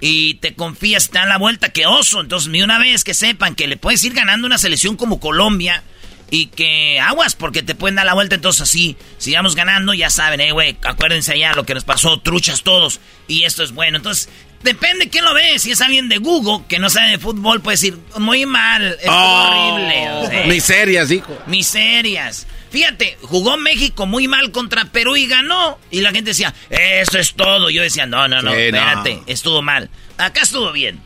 [0.00, 2.20] y te confías, te dan la vuelta, que oso.
[2.20, 5.82] Entonces, ni una vez que sepan que le puedes ir ganando una selección como Colombia
[6.30, 8.34] y que aguas porque te pueden dar la vuelta.
[8.34, 12.62] Entonces, así, sigamos ganando, ya saben, eh, güey, acuérdense allá lo que nos pasó, truchas
[12.62, 13.00] todos.
[13.28, 13.96] Y esto es bueno.
[13.98, 14.28] Entonces,
[14.62, 15.58] depende quién lo ve.
[15.58, 19.08] Si es alguien de Google que no sabe de fútbol, puede decir, muy mal, es
[19.08, 20.46] Oh, horrible.
[20.46, 21.38] Miserias, hijo.
[21.46, 22.46] Miserias.
[22.70, 25.78] Fíjate, jugó México muy mal contra Perú y ganó.
[25.90, 27.70] Y la gente decía, eso es todo.
[27.70, 28.62] Yo decía, no, no, no, Sí, no.
[28.78, 29.88] espérate, estuvo mal.
[30.18, 31.00] Acá estuvo bien.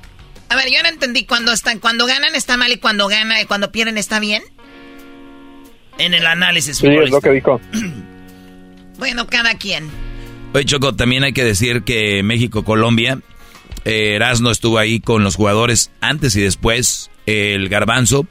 [0.48, 1.24] A ver, yo no entendí.
[1.26, 4.42] Cuando, están, cuando ganan está mal y cuando gana y cuando pierden está bien.
[5.98, 7.60] En el análisis Sí, es lo que dijo.
[8.98, 9.88] Bueno, cada quien.
[10.52, 13.20] Oye, Choco, también hay que decir que México-Colombia,
[13.86, 18.26] eh, Erasno estuvo ahí con los jugadores antes y después, eh, el garbanzo,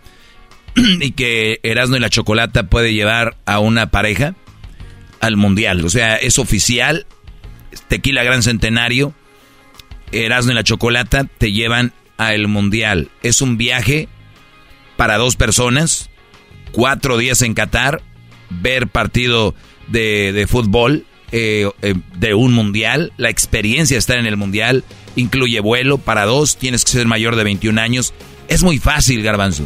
[0.75, 4.35] y que Erasno y la Chocolata puede llevar a una pareja
[5.19, 5.83] al Mundial.
[5.85, 7.05] O sea, es oficial,
[7.87, 9.13] Tequila Gran Centenario,
[10.11, 13.09] Erasno y la Chocolata te llevan al Mundial.
[13.23, 14.07] Es un viaje
[14.97, 16.09] para dos personas,
[16.71, 18.01] cuatro días en Qatar,
[18.49, 19.55] ver partido
[19.87, 24.83] de, de fútbol eh, eh, de un mundial, la experiencia de estar en el mundial,
[25.15, 28.13] incluye vuelo para dos, tienes que ser mayor de 21 años.
[28.47, 29.63] Es muy fácil, garbanzo.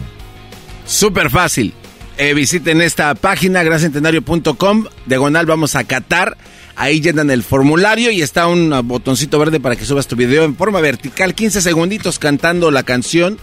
[0.86, 1.73] Súper fácil.
[2.17, 6.38] Eh, visiten esta página, gracentenario.com, diagonal, vamos a Qatar.
[6.75, 10.55] Ahí llenan el formulario y está un botoncito verde para que subas tu video en
[10.55, 13.38] forma vertical, 15 segunditos cantando la canción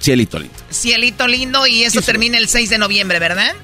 [0.00, 0.54] Cielito Lindo.
[0.70, 3.54] Cielito lindo y eso termina el 6 de noviembre, ¿verdad?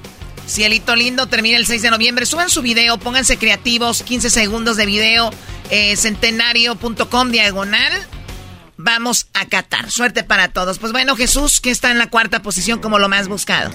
[0.47, 2.25] Cielito lindo termina el 6 de noviembre.
[2.25, 5.31] Suban su video, pónganse creativos, 15 segundos de video,
[5.69, 7.91] eh, centenario.com diagonal.
[8.77, 9.89] Vamos a Qatar.
[9.89, 10.79] Suerte para todos.
[10.79, 13.71] Pues bueno, Jesús, que está en la cuarta posición como lo más buscado.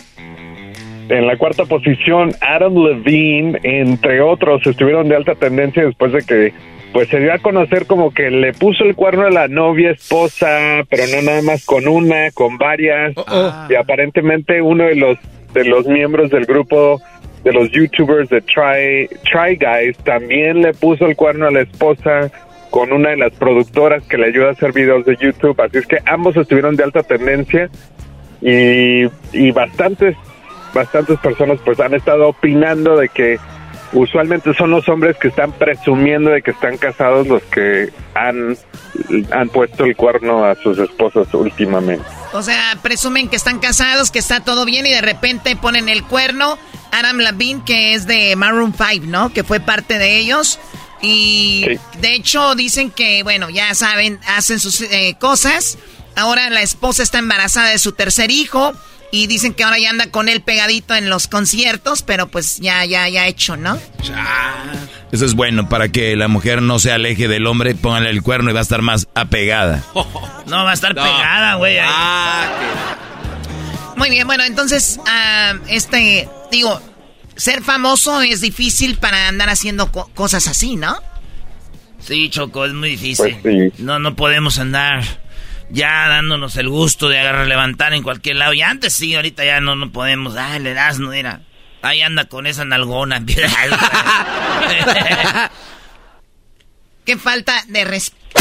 [1.08, 6.54] En la cuarta posición, Adam Levine, entre otros, estuvieron de alta tendencia después de que
[6.92, 10.48] pues se dio a conocer como que le puso el cuerno a la novia esposa,
[10.88, 13.14] pero no nada más con una, con varias.
[13.68, 15.18] Y aparentemente uno de los
[15.52, 17.00] de los miembros del grupo
[17.42, 22.30] de los YouTubers de Try Try Guys también le puso el cuerno a la esposa
[22.70, 25.60] con una de las productoras que le ayuda a hacer videos de YouTube.
[25.60, 27.68] Así es que ambos estuvieron de alta tendencia
[28.40, 30.16] y, y bastantes
[30.72, 33.38] bastantes personas pues han estado opinando de que
[33.92, 38.56] usualmente son los hombres que están presumiendo de que están casados los que han,
[39.32, 42.04] han puesto el cuerno a sus esposas últimamente.
[42.32, 46.04] O sea, presumen que están casados, que está todo bien y de repente ponen el
[46.04, 46.58] cuerno.
[46.92, 49.32] Adam Levine, que es de Maroon 5, ¿no?
[49.32, 50.60] Que fue parte de ellos.
[51.02, 51.66] Y
[52.00, 55.78] de hecho dicen que, bueno, ya saben, hacen sus eh, cosas.
[56.16, 58.72] Ahora la esposa está embarazada de su tercer hijo.
[59.12, 62.84] Y dicen que ahora ya anda con él pegadito en los conciertos, pero pues ya,
[62.84, 63.76] ya, ya hecho, ¿no?
[65.10, 68.50] Eso es bueno para que la mujer no se aleje del hombre, póngale el cuerno
[68.50, 69.82] y va a estar más apegada.
[70.46, 71.78] No, va a estar pegada, güey.
[71.78, 71.88] ahí.
[73.96, 76.80] Muy bien, bueno, entonces, ah, este, digo,
[77.40, 80.96] ser famoso es difícil para andar haciendo co- cosas así, ¿no?
[81.98, 83.36] Sí, Choco, es muy difícil.
[83.42, 83.82] Pues sí.
[83.82, 85.02] No, no podemos andar
[85.70, 88.52] ya dándonos el gusto de agarrar, levantar en cualquier lado.
[88.54, 90.36] Y antes sí, ahorita ya no, no podemos.
[90.36, 91.42] Ah, le das, no era.
[91.82, 93.22] Ahí anda con esa nalgona.
[97.04, 98.20] Qué falta de respeto.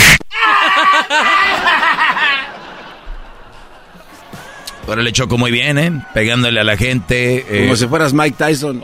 [4.90, 5.92] Ahora le choco muy bien, ¿eh?
[6.14, 7.46] Pegándole a la gente.
[7.48, 8.84] eh, Como si fueras Mike Tyson.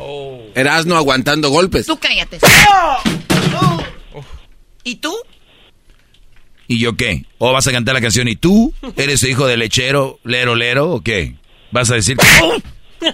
[0.53, 1.85] Erasno aguantando golpes.
[1.87, 2.39] Tú cállate.
[4.83, 5.13] ¿Y tú?
[6.67, 7.25] ¿Y yo qué?
[7.39, 11.01] ¿O vas a cantar la canción y tú eres hijo de lechero, lero, lero o
[11.01, 11.35] qué?
[11.71, 12.25] ¿Vas a decir que...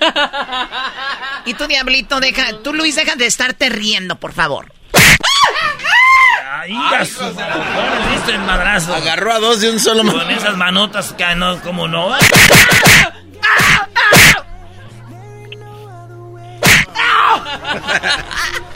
[1.46, 4.72] Y tú, Diablito, deja, tú, Luis, deja de estarte riendo, por favor.
[6.64, 8.94] Ay, hijo de la- ¿Viste el madrazo?
[8.94, 12.12] Agarró a dos de un solo Con esas manotas que no, como no.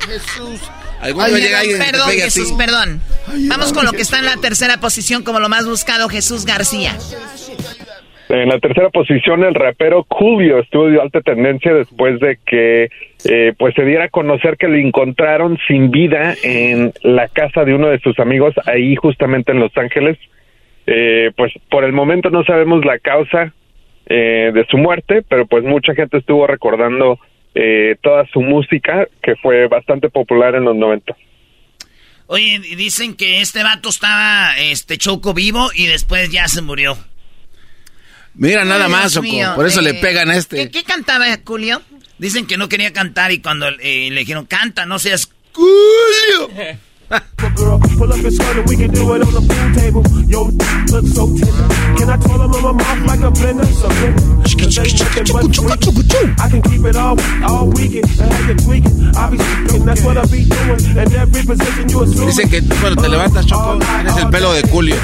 [0.08, 0.60] Jesús.
[1.02, 2.10] Algún día llega alguien perdón.
[2.12, 3.02] Jesús, perdón.
[3.48, 6.98] Vamos con lo que está en la tercera posición como lo más buscado, Jesús García.
[8.28, 12.90] En la tercera posición, el rapero Coolio estuvo de alta tendencia después de que
[13.26, 17.76] eh, pues se diera a conocer que lo encontraron sin vida en la casa de
[17.76, 20.18] uno de sus amigos ahí justamente en Los Ángeles.
[20.88, 23.54] Eh, pues por el momento no sabemos la causa
[24.08, 27.20] eh, de su muerte, pero pues mucha gente estuvo recordando
[27.56, 31.16] eh, toda su música que fue bastante popular en los 90.
[32.28, 36.98] Oye, dicen que este vato estaba, este, choco vivo y después ya se murió.
[38.36, 39.18] Mira, nada más,
[39.56, 40.58] Por eso le eh, pegan a este.
[40.58, 41.82] ¿Qué, qué cantaba Julio?
[42.18, 46.50] Dicen que no quería cantar y cuando eh, le dijeron, canta, no seas Julio.
[47.08, 50.04] Pull up your skirt and we can do it on the pool table.
[50.26, 50.50] Yo,
[50.92, 51.68] look so tender.
[51.98, 53.66] Can I twirl on my mouth like a blender?
[53.66, 54.36] So blender.
[54.44, 56.40] Cause ain't nothing but sweet.
[56.40, 59.16] I can keep it all, all weekend and have you tweaking.
[59.16, 60.98] I be speaking, that's what I be doing.
[60.98, 62.28] And every position you assume.
[62.28, 64.96] Dicen que tú cuando te levantas, Choco, tienes el pelo de Julio.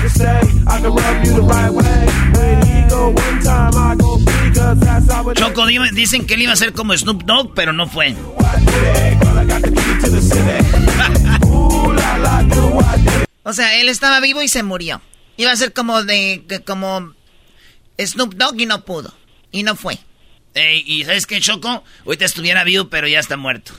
[5.34, 8.16] Choco, dicen que él iba a ser como Snoop Dogg, pero no fue.
[13.44, 15.02] O sea, él estaba vivo y se murió.
[15.38, 17.14] Iba a ser como de que- como
[18.00, 19.14] Snoop Dogg y no pudo.
[19.52, 19.98] Y no fue.
[20.54, 21.84] Ey, y ¿sabes qué, Choco?
[22.06, 23.74] Ahorita estuviera vivo, pero ya está muerto.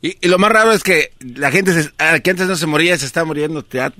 [0.00, 2.66] Y, y lo más raro es que la gente se- ah, que antes no se
[2.66, 3.90] moría se está muriendo ya.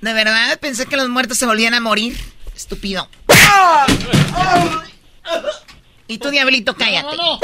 [0.00, 2.16] De verdad, pensé que los muertos se volvían a morir.
[2.54, 3.08] Estúpido.
[6.06, 7.16] Y tú, diablito, cállate.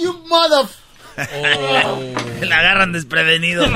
[0.00, 0.12] You
[1.18, 2.46] mother...
[2.46, 3.66] La agarran desprevenido.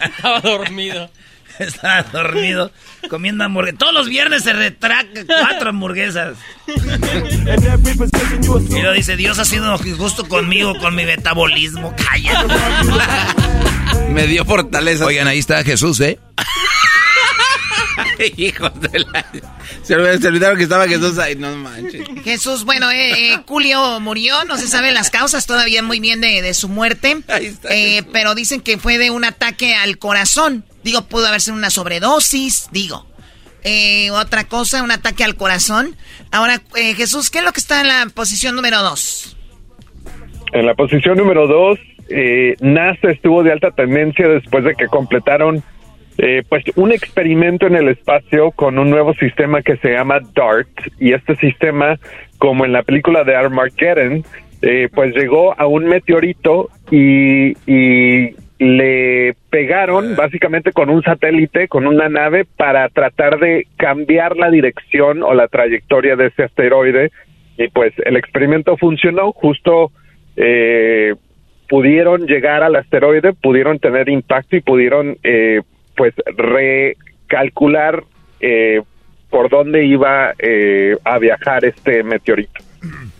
[0.00, 1.10] Estaba dormido.
[1.58, 2.72] Estaba dormido
[3.10, 3.78] comiendo hamburguesas.
[3.78, 6.36] Todos los viernes se retraca cuatro hamburguesas.
[8.70, 11.94] Y lo dice, Dios ha sido justo conmigo, con mi metabolismo.
[11.96, 12.54] Cállate.
[14.10, 15.04] Me dio fortaleza.
[15.04, 16.18] Oigan, ahí está Jesús, ¿eh?
[18.36, 19.26] Hijos de la...
[19.82, 22.06] Se, olvid- se olvidaron que estaba Jesús ahí, no manches.
[22.24, 26.42] Jesús, bueno, eh, eh, Julio murió, no se saben las causas todavía muy bien de,
[26.42, 27.18] de su muerte,
[27.70, 30.64] eh, pero dicen que fue de un ataque al corazón.
[30.84, 33.06] Digo, pudo haber sido una sobredosis, digo.
[33.64, 35.96] Eh, otra cosa, un ataque al corazón.
[36.30, 39.36] Ahora, eh, Jesús, ¿qué es lo que está en la posición número dos?
[40.52, 41.78] En la posición número dos,
[42.08, 45.62] eh, NASA estuvo de alta tendencia después de que completaron
[46.18, 50.68] eh, pues un experimento en el espacio con un nuevo sistema que se llama DART
[50.98, 51.98] y este sistema,
[52.38, 54.24] como en la película de Armageddon,
[54.60, 61.86] eh, pues llegó a un meteorito y, y le pegaron básicamente con un satélite, con
[61.86, 67.12] una nave para tratar de cambiar la dirección o la trayectoria de ese asteroide.
[67.56, 69.30] Y pues el experimento funcionó.
[69.32, 69.92] Justo
[70.36, 71.14] eh,
[71.68, 75.60] pudieron llegar al asteroide, pudieron tener impacto y pudieron eh,
[75.98, 78.04] pues recalcular
[78.40, 78.80] eh,
[79.28, 82.64] por dónde iba eh, a viajar este meteorito.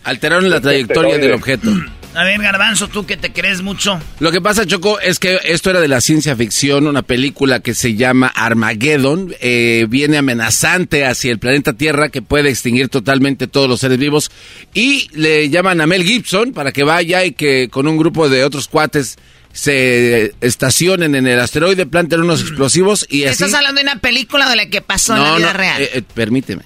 [0.04, 1.70] Alteraron la trayectoria del objeto.
[2.14, 4.00] A ver, Garbanzo, tú que te crees mucho.
[4.18, 7.74] Lo que pasa, Choco, es que esto era de la ciencia ficción, una película que
[7.74, 13.68] se llama Armageddon, eh, viene amenazante hacia el planeta Tierra que puede extinguir totalmente todos
[13.68, 14.30] los seres vivos
[14.72, 18.42] y le llaman a Mel Gibson para que vaya y que con un grupo de
[18.42, 19.18] otros cuates
[19.52, 23.44] se estacionen en el asteroide, planten unos explosivos y así...
[23.44, 25.82] ¿Estás hablando de una película de la que pasó en la vida real?
[25.82, 26.62] eh, eh, permíteme.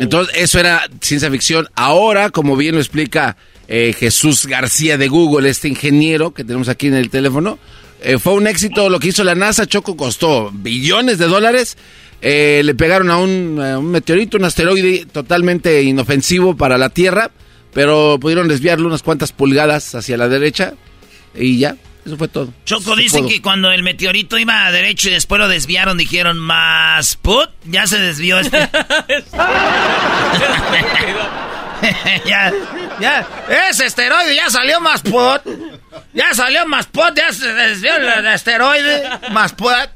[0.00, 1.68] Entonces, eso era ciencia ficción.
[1.74, 3.36] Ahora, como bien lo explica
[3.68, 7.58] eh, Jesús García de Google, este ingeniero que tenemos aquí en el teléfono,
[8.00, 9.66] eh, fue un éxito lo que hizo la NASA.
[9.66, 11.76] Choco costó billones de dólares.
[12.20, 17.30] Eh, le pegaron a un, a un meteorito, un asteroide totalmente inofensivo para la Tierra,
[17.72, 20.74] pero pudieron desviarlo unas cuantas pulgadas hacia la derecha
[21.34, 22.52] y ya, eso fue todo.
[22.64, 23.28] Choco, pudo.
[23.28, 27.86] que cuando el meteorito iba a derecho y después lo desviaron, dijeron, más put, ya
[27.86, 28.58] se desvió este.
[32.26, 32.52] ya,
[33.00, 33.26] ya,
[33.70, 35.42] ese asteroide ya salió más put.
[36.12, 39.90] Ya salió más put, ya se desvió el asteroide, más put.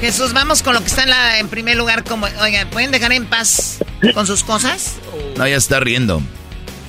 [0.00, 2.04] Jesús, vamos con lo que está en, la, en primer lugar.
[2.04, 3.80] Como, oigan, ¿pueden dejar en paz
[4.14, 4.96] con sus cosas?
[5.36, 6.22] No, ya está riendo.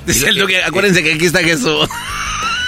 [0.05, 1.89] Dice el Duque, acuérdense que aquí está Jesús.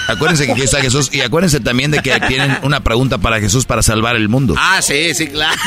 [0.08, 3.64] Acuérdense que aquí está Jesús y acuérdense también de que tienen una pregunta para Jesús
[3.64, 4.54] para salvar el mundo.
[4.58, 5.58] Ah, sí, sí, claro.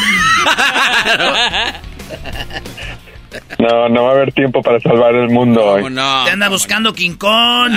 [3.59, 5.83] No, no va a haber tiempo para salvar el mundo hoy.
[5.93, 7.73] Te anda buscando King Kong.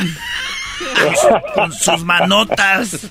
[1.55, 3.09] con sus manotas.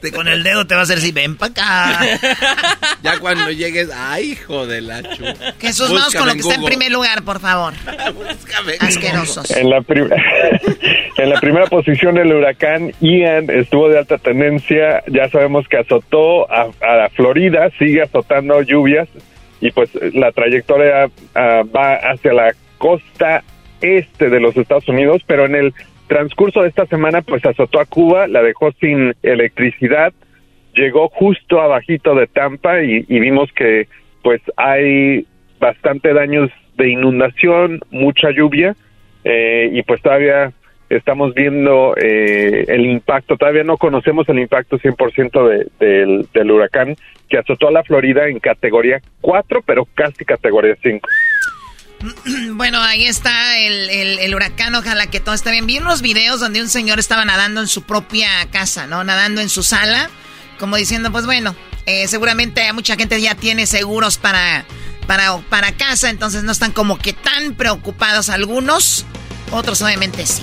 [0.00, 2.18] Te- con el dedo te va a hacer así, ven para acá.
[3.02, 5.24] Ya cuando llegues, ay, hijo de la chu.
[5.60, 7.72] Jesús, vamos con lo que está en primer lugar, por favor.
[8.80, 9.50] Asquerosos.
[9.52, 10.10] En la, prim-
[11.16, 16.50] en la primera posición el huracán Ian estuvo de alta tendencia, ya sabemos que azotó
[16.50, 19.08] a, a la Florida, sigue azotando lluvias
[19.60, 23.42] y pues la trayectoria ah, va hacia la costa
[23.80, 25.74] este de los Estados Unidos, pero en el
[26.10, 30.12] transcurso de esta semana pues azotó a Cuba, la dejó sin electricidad,
[30.74, 33.86] llegó justo abajito de Tampa y, vimos que
[34.20, 35.24] pues hay
[35.60, 38.74] bastante daños de inundación, mucha lluvia
[39.22, 40.52] eh, y pues todavía
[40.88, 46.96] estamos viendo eh, el impacto, todavía no conocemos el impacto 100% de, del, del huracán
[47.28, 51.08] que azotó a la Florida en categoría 4, pero casi categoría 5.
[52.52, 55.66] Bueno, ahí está el, el, el, huracán, ojalá que todo esté bien.
[55.66, 59.04] Vi unos videos donde un señor estaba nadando en su propia casa, ¿no?
[59.04, 60.10] Nadando en su sala,
[60.58, 61.54] como diciendo, pues bueno,
[61.86, 64.64] eh, seguramente mucha gente ya tiene seguros para,
[65.06, 69.06] para, para casa, entonces no están como que tan preocupados algunos,
[69.50, 70.42] otros obviamente sí.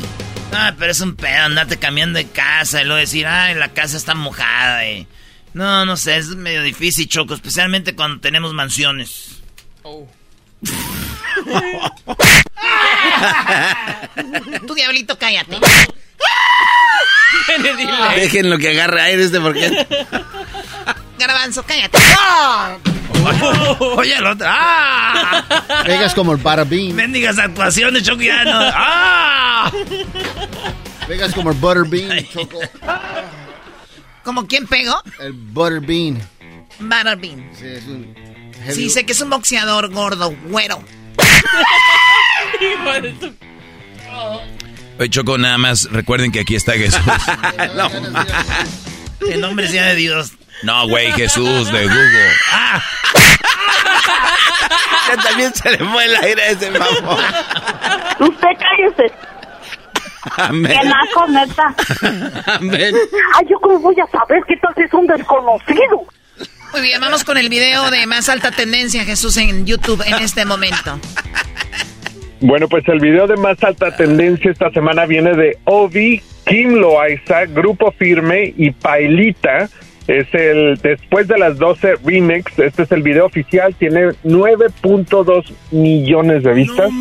[0.53, 3.97] Ah, pero es un pedo andarte cambiando de casa y luego decir, ay, la casa
[3.97, 4.85] está mojada.
[4.85, 5.05] Eh.
[5.53, 9.41] No, no sé, es medio difícil, Choco, especialmente cuando tenemos mansiones.
[9.83, 10.07] Oh.
[14.67, 15.57] Tu diablito, cállate.
[18.15, 19.87] Déjenlo que agarre aire este porque.
[21.17, 21.97] Garbanzo, cállate.
[23.79, 24.47] Oye, el otro.
[24.49, 25.43] ¡Ah!
[25.85, 26.95] Pegas como el Butterbean.
[26.95, 28.59] Mendigas actuaciones, Choco, ya no.
[28.73, 29.71] ¡Ah!
[31.07, 32.59] Pegas como el Butterbean, Choco.
[34.23, 35.01] ¿Como quién pegó?
[35.19, 36.21] El Butterbean.
[36.79, 37.49] Butterbean.
[37.57, 38.13] Sí, es un
[38.71, 40.83] Sí, sé que es un boxeador gordo, güero.
[44.99, 46.99] Oye, Choco, nada más recuerden que aquí está Jesús.
[47.75, 47.89] no,
[49.27, 50.33] en nombre sea de Dios.
[50.63, 52.31] No, güey, Jesús de Google.
[52.51, 52.81] Ah.
[55.07, 57.23] ya también se le fue el aire a ese mamón.
[58.19, 59.13] Usted cállese.
[60.37, 60.71] Amén.
[60.71, 61.75] Que naco, neta.
[62.55, 62.95] Amén.
[63.35, 66.07] Ay, yo cómo voy a saber que tal es un desconocido.
[66.77, 70.45] Muy bien, vamos con el video de más alta tendencia, Jesús, en YouTube en este
[70.45, 70.99] momento.
[72.39, 77.45] Bueno, pues el video de más alta tendencia esta semana viene de Obi, Kim Loaiza,
[77.47, 79.67] Grupo Firme y Pailita.
[80.05, 82.59] Es el después de las 12 remix.
[82.59, 83.73] Este es el video oficial.
[83.73, 86.91] Tiene 9.2 millones de vistas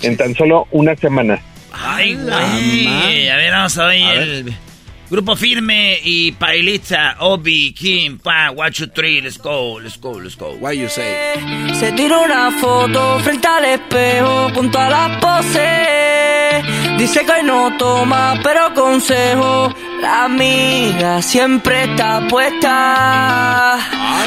[0.00, 1.38] en tan solo una semana.
[1.74, 3.28] Ay, güey.
[3.28, 4.18] A ver, vamos a ver.
[4.18, 4.54] El...
[5.08, 10.34] Grupo Firme y Pailita, Obi, Kim, Pa, One, Two, Three, let's go, let's go, let's
[10.36, 10.56] go.
[10.58, 11.74] Why you say?
[11.78, 16.62] Se tira una foto frente al espejo junto a la pose.
[16.98, 19.72] Dice que no toma, pero consejo.
[20.00, 23.78] La amiga siempre está puesta.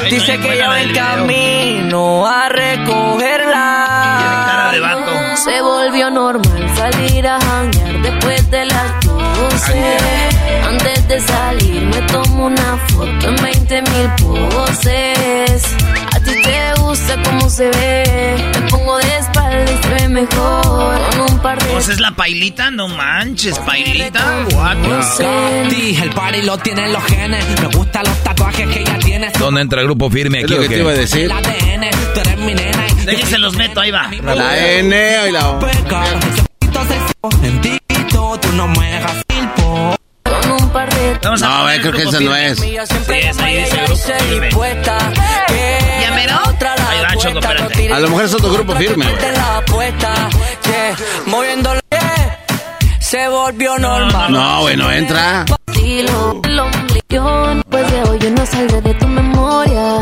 [0.08, 3.90] Dice que ya va en camino a recogerla.
[5.36, 9.09] Se volvió normal salir a janguear después de las
[9.60, 9.74] 12.
[10.68, 14.10] Antes de salir me tomo una foto en 20 mil
[14.50, 15.76] poses.
[16.14, 18.50] A ti te gusta cómo se ve.
[18.54, 21.00] Me pongo de espalda y se ve mejor.
[21.10, 21.74] Con un par de.
[21.74, 22.70] ¿Vos es la pailita?
[22.70, 24.44] No manches, pailita.
[24.82, 25.26] No sé.
[26.02, 27.44] El party lo tienen los genes.
[27.60, 29.30] Me gustan los tatuajes que ella tiene.
[29.38, 30.74] ¿Dónde entra el grupo firme aquí Es lo que qué?
[30.76, 31.20] te iba a decir.
[31.24, 32.86] El ADN, tú eres mi nena.
[32.88, 34.08] y Déjense los meto, ahí va.
[34.22, 35.60] La N y la O.
[38.40, 39.24] Tú no me dejas
[41.40, 42.60] No, creo que esa no es.
[47.92, 49.16] A lo mejor es otro grupo firme, güey.
[51.26, 51.80] moviéndole,
[52.98, 54.32] se volvió normal.
[54.32, 55.44] No, bueno, entra.
[57.70, 59.98] Pues de hoy yo no saldré de tu memoria.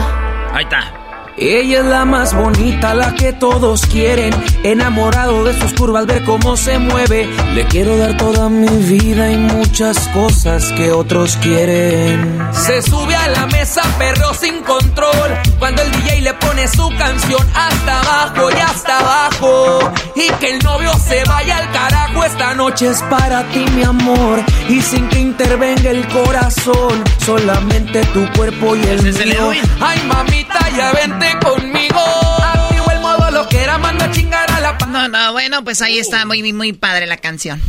[0.52, 1.07] Ahí está.
[1.40, 4.34] Ella es la más bonita, la que todos quieren.
[4.64, 7.28] Enamorado de sus curvas, ver cómo se mueve.
[7.54, 12.40] Le quiero dar toda mi vida y muchas cosas que otros quieren.
[12.52, 15.38] Se sube a la mesa, perro sin control.
[15.60, 19.92] Cuando el DJ le pone su canción hasta abajo y hasta abajo.
[20.16, 22.24] Y que el novio se vaya al carajo.
[22.24, 24.40] Esta noche es para ti, mi amor.
[24.68, 29.52] Y sin que intervenga el corazón, solamente tu cuerpo y el mío.
[29.80, 32.00] Ay, mamita, ya vente conmigo.
[32.42, 35.82] Activo el modo lo que era, manda a chingar a la No, no, bueno, pues
[35.82, 37.60] ahí está muy, muy padre la canción.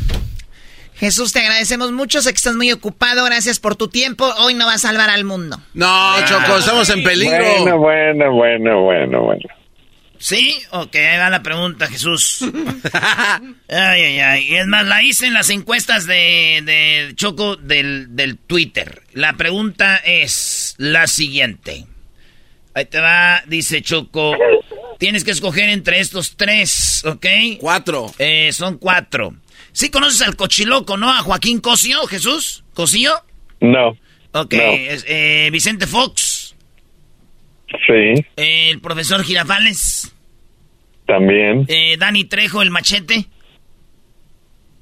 [0.99, 4.25] Jesús, te agradecemos mucho, sé que estás muy ocupado, gracias por tu tiempo.
[4.39, 5.57] Hoy no vas a salvar al mundo.
[5.73, 7.37] No, Choco, estamos en peligro.
[7.37, 9.49] Bueno, bueno, bueno, bueno, bueno.
[10.17, 10.61] ¿Sí?
[10.71, 12.39] Ok, ahí va la pregunta, Jesús.
[13.69, 14.47] Ay, ay, ay.
[14.49, 19.03] Y es más, la hice en las encuestas de, de Choco del, del Twitter.
[19.13, 21.85] La pregunta es la siguiente.
[22.79, 24.37] Ahí te va, dice Choco.
[24.97, 27.25] Tienes que escoger entre estos tres, ¿ok?
[27.59, 28.09] Cuatro.
[28.17, 29.33] Eh, son cuatro.
[29.73, 31.09] ¿Sí conoces al cochiloco, no?
[31.11, 32.63] A Joaquín Cosio, Jesús.
[32.73, 33.11] ¿Cosio?
[33.59, 33.89] No.
[34.31, 34.53] Ok.
[34.53, 34.61] No.
[34.63, 36.55] eh, Vicente Fox.
[37.85, 40.13] Sí, eh, el profesor Girafales.
[41.05, 41.65] también.
[41.67, 43.25] eh, Dani Trejo, el machete.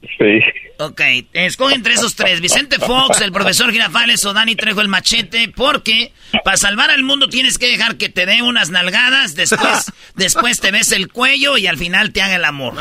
[0.02, 0.40] Sí.
[0.80, 1.02] Ok,
[1.34, 6.14] escoge entre esos tres, Vicente Fox, el profesor Girafales o Dani Trejo el machete, porque
[6.44, 10.72] para salvar al mundo tienes que dejar que te dé unas nalgadas, después, después te
[10.72, 12.76] ves el cuello y al final te haga el amor.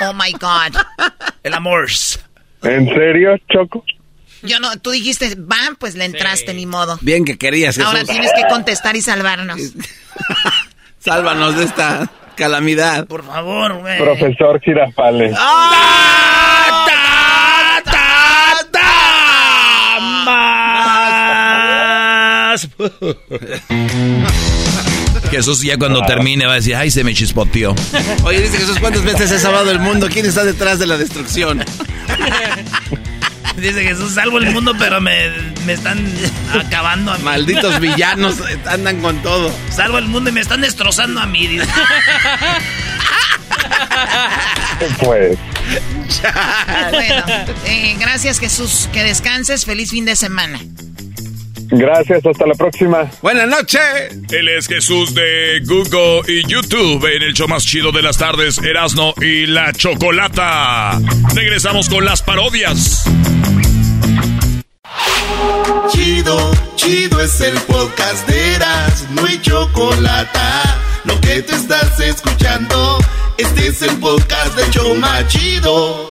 [0.00, 0.80] Oh my God.
[1.42, 1.88] El amor.
[2.62, 3.84] ¿En serio, Choco?
[4.42, 6.98] Yo no, tú dijiste, va, pues le entraste, ni modo.
[7.02, 7.86] Bien que querías eso.
[7.86, 9.60] Ahora tienes que contestar y salvarnos.
[10.98, 13.06] Sálvanos de esta calamidad.
[13.06, 13.98] Por favor, güey.
[13.98, 15.34] Profesor Girafales.
[15.38, 16.84] ¡Ah!
[17.84, 18.80] ¡Ta, ta, ta!
[22.54, 22.68] ¡Más!
[25.30, 27.74] Jesús ya cuando termine va a decir, ay, se me chispoteó.
[28.24, 30.08] Oye, dice Jesús, ¿cuántas veces ha salvado el mundo?
[30.12, 31.64] ¿Quién está detrás de la destrucción?
[33.56, 35.30] Dice Jesús, salvo el mundo, pero me,
[35.64, 36.04] me están
[36.52, 37.24] acabando a mí.
[37.24, 38.36] Malditos villanos
[38.66, 39.52] andan con todo.
[39.70, 41.46] Salvo el mundo y me están destrozando a mí.
[41.46, 41.66] dice.
[45.00, 45.38] Pues,
[46.90, 47.24] bueno,
[47.66, 50.60] eh, gracias Jesús, que descanses, feliz fin de semana.
[51.70, 53.10] gracias, hasta la próxima.
[53.22, 53.80] Buenas noches.
[54.30, 58.58] Él es Jesús de Google y YouTube en el show más chido de las tardes,
[58.58, 61.00] Erasno y la Chocolata.
[61.34, 63.04] Regresamos con las parodias.
[66.24, 70.38] Chido, chido es el podcast de Eras, no hay chocolate.
[71.04, 72.98] Lo que te estás escuchando,
[73.36, 76.08] este es el podcast de Choma Chido.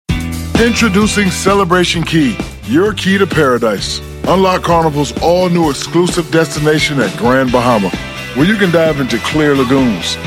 [0.59, 2.36] Introducing Celebration Key,
[2.68, 4.01] your key to paradise.
[4.28, 7.89] Unlock Carnival's all new exclusive destination at Grand Bahama,
[8.36, 10.18] where you can dive into clear lagoons,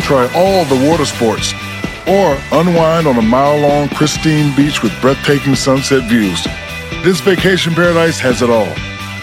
[0.00, 1.54] try all the water sports,
[2.06, 6.46] or unwind on a mile long pristine beach with breathtaking sunset views.
[7.02, 8.68] This vacation paradise has it all.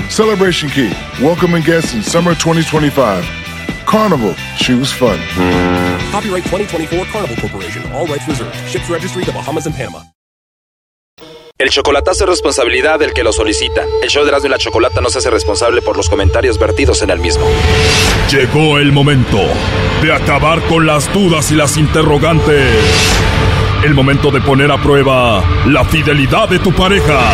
[0.09, 0.91] Celebration Key,
[1.21, 3.23] welcoming guests in summer 2025.
[3.85, 5.19] Carnival, choose fun.
[6.11, 7.83] Copyright 2024 Carnival Corporation.
[7.93, 8.55] All rights reserved.
[8.67, 10.03] Ships registry the Bahamas and Panama.
[11.59, 13.83] El chocolatazo es responsabilidad del que lo solicita.
[14.03, 17.01] El show de Erasmo y la Chocolata no se hace responsable por los comentarios vertidos
[17.01, 17.45] en el mismo.
[18.29, 19.39] Llegó el momento
[20.03, 22.75] de acabar con las dudas y las interrogantes.
[23.83, 27.33] El momento de poner a prueba la fidelidad de tu pareja.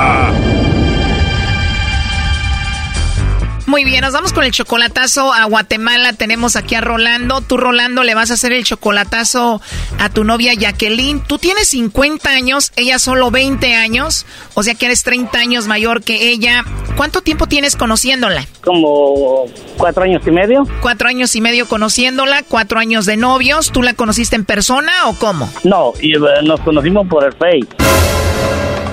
[3.71, 6.11] Muy bien, nos vamos con el chocolatazo a Guatemala.
[6.11, 7.39] Tenemos aquí a Rolando.
[7.39, 9.61] Tú, Rolando, le vas a hacer el chocolatazo
[9.97, 11.21] a tu novia Jacqueline.
[11.21, 16.03] Tú tienes 50 años, ella solo 20 años, o sea que eres 30 años mayor
[16.03, 16.65] que ella.
[16.97, 18.45] ¿Cuánto tiempo tienes conociéndola?
[18.61, 19.45] Como
[19.77, 20.67] cuatro años y medio.
[20.81, 23.71] Cuatro años y medio conociéndola, cuatro años de novios.
[23.71, 25.49] ¿Tú la conociste en persona o cómo?
[25.63, 28.20] No, y, eh, nos conocimos por el Face.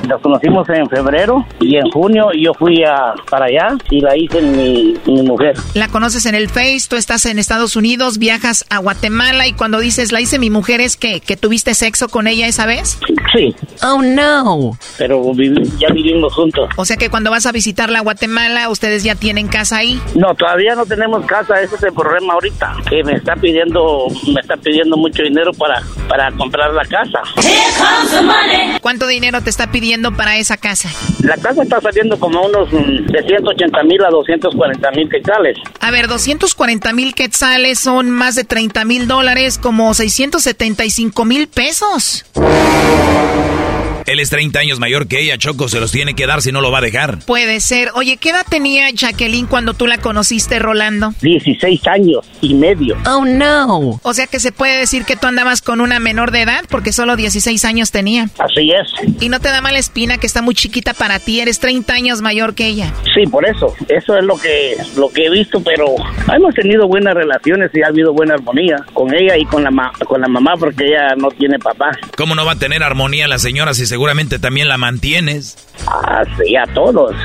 [0.09, 4.40] Nos conocimos en febrero y en junio yo fui a, para allá y la hice
[4.40, 5.54] mi, mi mujer.
[5.74, 9.78] La conoces en el Face, tú estás en Estados Unidos, viajas a Guatemala y cuando
[9.80, 12.98] dices la hice mi mujer es que, que tuviste sexo con ella esa vez.
[13.34, 14.78] Sí, Oh no.
[14.96, 16.70] pero vivi- ya vivimos juntos.
[16.76, 20.00] O sea que cuando vas a visitarla a Guatemala, ustedes ya tienen casa ahí.
[20.14, 24.40] No, todavía no tenemos casa, ese es el problema ahorita, que me está pidiendo, me
[24.40, 27.20] está pidiendo mucho dinero para, para comprar la casa.
[28.80, 30.88] ¿Cuánto dinero te está pidiendo para esa casa?
[31.22, 35.59] La casa está saliendo como unos mm, de 180 mil a 240 mil quetzales.
[35.80, 42.24] A ver, 240 mil quetzales son más de 30 mil dólares, como 675 mil pesos.
[44.09, 46.61] Él es 30 años mayor que ella, Choco, se los tiene que dar si no
[46.61, 47.18] lo va a dejar.
[47.26, 47.90] Puede ser.
[47.94, 51.12] Oye, ¿qué edad tenía Jacqueline cuando tú la conociste, Rolando?
[51.20, 52.96] 16 años y medio.
[53.06, 54.00] Oh, no.
[54.02, 56.92] O sea que se puede decir que tú andabas con una menor de edad porque
[56.92, 58.30] solo 16 años tenía.
[58.38, 58.88] Así es.
[59.22, 62.22] Y no te da mala espina que está muy chiquita para ti, eres 30 años
[62.22, 62.92] mayor que ella.
[63.14, 63.74] Sí, por eso.
[63.88, 65.84] Eso es lo que lo que he visto, pero
[66.34, 69.92] hemos tenido buenas relaciones y ha habido buena armonía con ella y con la ma-
[70.06, 71.90] con la mamá porque ella no tiene papá.
[72.16, 75.57] ¿Cómo no va a tener armonía la señora si seguramente también la mantienes?
[75.88, 77.16] Ah, sí, a todos.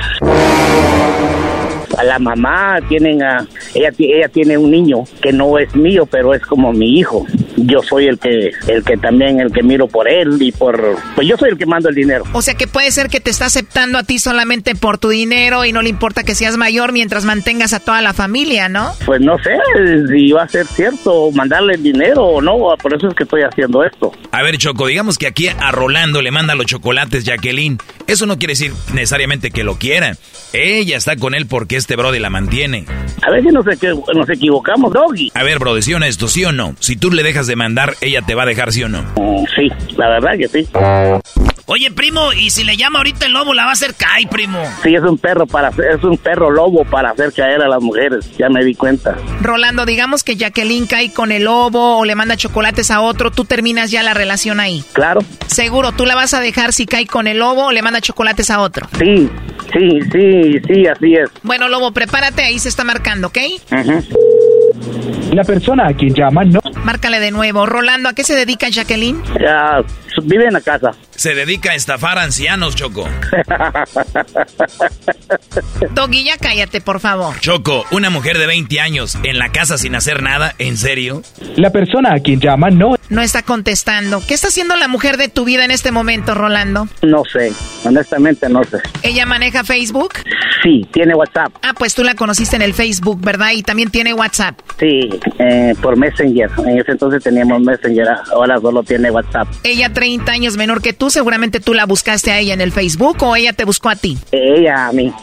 [1.98, 6.34] A la mamá tienen a ella ella tiene un niño que no es mío, pero
[6.34, 7.26] es como mi hijo.
[7.56, 11.28] Yo soy el que el que también el que miro por él y por pues
[11.28, 12.24] yo soy el que mando el dinero.
[12.34, 15.66] O sea que puede ser que te está aceptando a ti solamente por tu dinero
[15.66, 18.94] y no le importa que seas mayor mientras mantengas a toda la familia, ¿no?
[19.06, 19.58] Pues no sé
[20.12, 23.42] si va a ser cierto mandarle el dinero o no, por eso es que estoy
[23.42, 24.12] haciendo esto.
[24.32, 27.78] A ver, Choco, digamos que aquí a Rolando le manda los chocolates Jacqueline.
[28.08, 30.18] Eso no quiere decir necesariamente que lo quiera.
[30.54, 32.86] Ella está con él porque este brody la mantiene.
[33.22, 35.32] A veces nos, nos equivocamos, Doggy.
[35.36, 36.76] A ver, brody, ¿sí honesto, sí o no?
[36.80, 39.04] Si tú le dejas de mandar, ella te va a dejar, ¿sí o no?
[39.54, 40.66] Sí, la verdad que sí.
[41.66, 44.60] Oye, primo, ¿y si le llama ahorita el lobo, la va a hacer caer, primo?
[44.84, 48.30] Sí, es un perro para es un perro lobo para hacer caer a las mujeres,
[48.38, 49.16] ya me di cuenta.
[49.42, 53.46] Rolando, digamos que Jacqueline cae con el lobo o le manda chocolates a otro, tú
[53.46, 54.84] terminas ya la relación ahí.
[54.92, 55.22] Claro.
[55.48, 58.50] Seguro, tú la vas a dejar si cae con el lobo o le manda chocolates
[58.50, 58.88] a otro.
[59.00, 59.30] Sí,
[59.72, 61.30] sí, sí, sí, así es.
[61.44, 63.38] Bueno, lobo, prepárate, ahí se está marcando, ¿ok?
[65.34, 66.60] La persona a quien llama no.
[66.84, 67.66] Márcale de nuevo.
[67.66, 69.24] Rolando, ¿a qué se dedica Jacqueline?
[69.42, 69.82] Ya,
[70.24, 70.92] vive en la casa.
[71.16, 73.10] Se dedica a estafar ancianos, Choco.
[75.92, 77.40] Doggy, ya cállate, por favor.
[77.40, 81.24] Choco, una mujer de 20 años en la casa sin hacer nada, ¿en serio?
[81.56, 82.96] La persona a quien llama no.
[83.10, 84.22] No está contestando.
[84.28, 86.88] ¿Qué está haciendo la mujer de tu vida en este momento, Rolando?
[87.02, 87.52] No sé,
[87.86, 88.78] honestamente no sé.
[89.02, 90.14] ¿Ella maneja Facebook?
[90.64, 91.54] Sí, tiene WhatsApp.
[91.66, 93.52] Ah, pues tú la conociste en el Facebook, ¿verdad?
[93.54, 94.60] Y también tiene WhatsApp.
[94.78, 95.10] Sí,
[95.40, 96.52] eh, por Messenger.
[96.58, 99.48] En ese entonces teníamos Messenger, ahora solo tiene WhatsApp.
[99.64, 103.24] Ella 30 años menor que tú, seguramente tú la buscaste a ella en el Facebook
[103.24, 104.18] o ella te buscó a ti.
[104.34, 105.14] Ella a mí.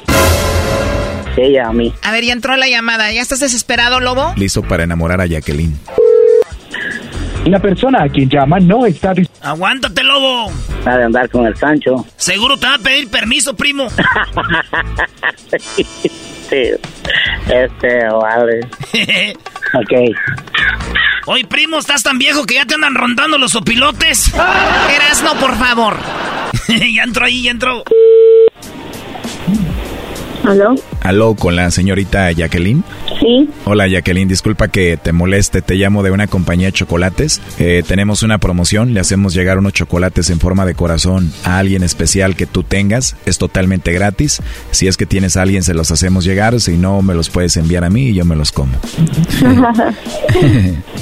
[1.37, 1.93] Ella a mí.
[2.03, 3.13] A ver, ya entró la llamada.
[3.13, 4.33] ¿Ya estás desesperado, Lobo?
[4.37, 5.79] Listo para enamorar a Jacqueline.
[7.45, 9.13] La persona a quien llama no está
[9.43, 10.53] ¡Aguántate, lobo!
[10.85, 12.05] Ha de andar con el Sancho.
[12.17, 13.89] Seguro te va a pedir permiso, primo.
[16.51, 16.71] sí,
[17.49, 18.61] este, vale.
[19.75, 20.17] ok.
[21.27, 24.33] Oye, primo, ¿estás tan viejo que ya te andan rondando los opilotes?
[25.23, 25.97] no, por favor.
[26.69, 27.85] ya entró ahí, ya entró.
[30.45, 30.75] ¿Aló?
[31.03, 32.85] ¿Aló con la señorita Jacqueline?
[33.21, 33.49] Sí.
[33.65, 37.41] Hola Jacqueline, disculpa que te moleste, te llamo de una compañía de chocolates.
[37.59, 41.83] Eh, tenemos una promoción, le hacemos llegar unos chocolates en forma de corazón a alguien
[41.83, 44.43] especial que tú tengas, es totalmente gratis.
[44.73, 47.57] Si es que tienes a alguien se los hacemos llegar, si no me los puedes
[47.57, 48.73] enviar a mí y yo me los como.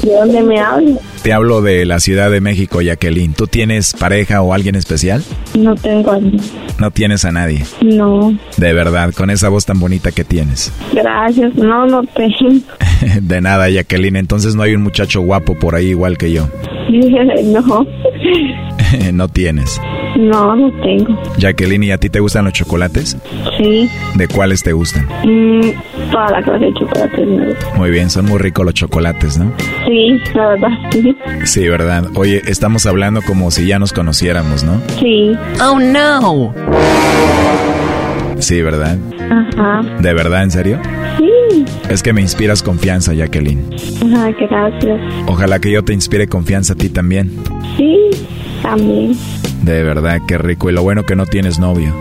[0.03, 1.01] ¿De dónde me hablas?
[1.23, 3.35] Te hablo de la Ciudad de México, Jacqueline.
[3.35, 5.25] ¿Tú tienes pareja o alguien especial?
[5.59, 6.41] No tengo a nadie.
[6.79, 7.65] No tienes a nadie.
[7.83, 8.39] No.
[8.57, 10.73] De verdad, con esa voz tan bonita que tienes.
[10.93, 12.61] Gracias, no, no tengo.
[13.21, 14.17] de nada, Jacqueline.
[14.17, 16.49] Entonces no hay un muchacho guapo por ahí igual que yo.
[16.89, 17.87] no.
[19.13, 19.81] no tienes.
[20.17, 21.21] No, no tengo.
[21.39, 23.17] Jacqueline, ¿y a ti te gustan los chocolates?
[23.57, 23.89] Sí.
[24.15, 25.07] ¿De cuáles te gustan?
[25.25, 25.61] Mm,
[26.11, 27.29] toda la clase de chocolates.
[27.77, 29.53] Muy bien, son muy ricos los chocolates, ¿no?
[29.87, 31.17] Sí, la verdad, sí.
[31.45, 32.07] Sí, ¿verdad?
[32.15, 34.81] Oye, estamos hablando como si ya nos conociéramos, ¿no?
[34.99, 35.33] Sí.
[35.63, 36.55] Oh, no.
[38.39, 38.99] Sí, ¿verdad?
[39.31, 39.38] Ajá.
[40.01, 40.81] ¿De verdad, en serio?
[41.19, 41.65] Sí.
[41.89, 43.65] Es que me inspiras confianza, Jacqueline.
[44.05, 45.01] Ajá, gracias.
[45.27, 47.33] Ojalá que yo te inspire confianza a ti también.
[47.77, 48.11] Sí,
[48.63, 49.17] también.
[49.63, 50.71] De verdad, qué rico.
[50.71, 51.93] Y lo bueno que no tienes novio.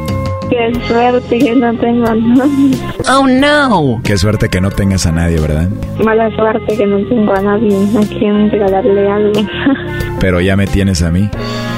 [0.49, 2.77] Qué suerte que no tengo novio.
[3.09, 4.01] Oh, no.
[4.03, 5.67] Qué suerte que no tengas a nadie, ¿verdad?
[6.03, 9.41] Mala suerte que no tengo a nadie a quien regalarle algo.
[10.19, 11.29] Pero ya me tienes a mí.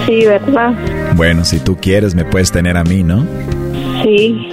[0.05, 0.73] Sí, ¿verdad?
[1.15, 3.25] Bueno, si tú quieres, me puedes tener a mí, ¿no?
[4.03, 4.49] Sí.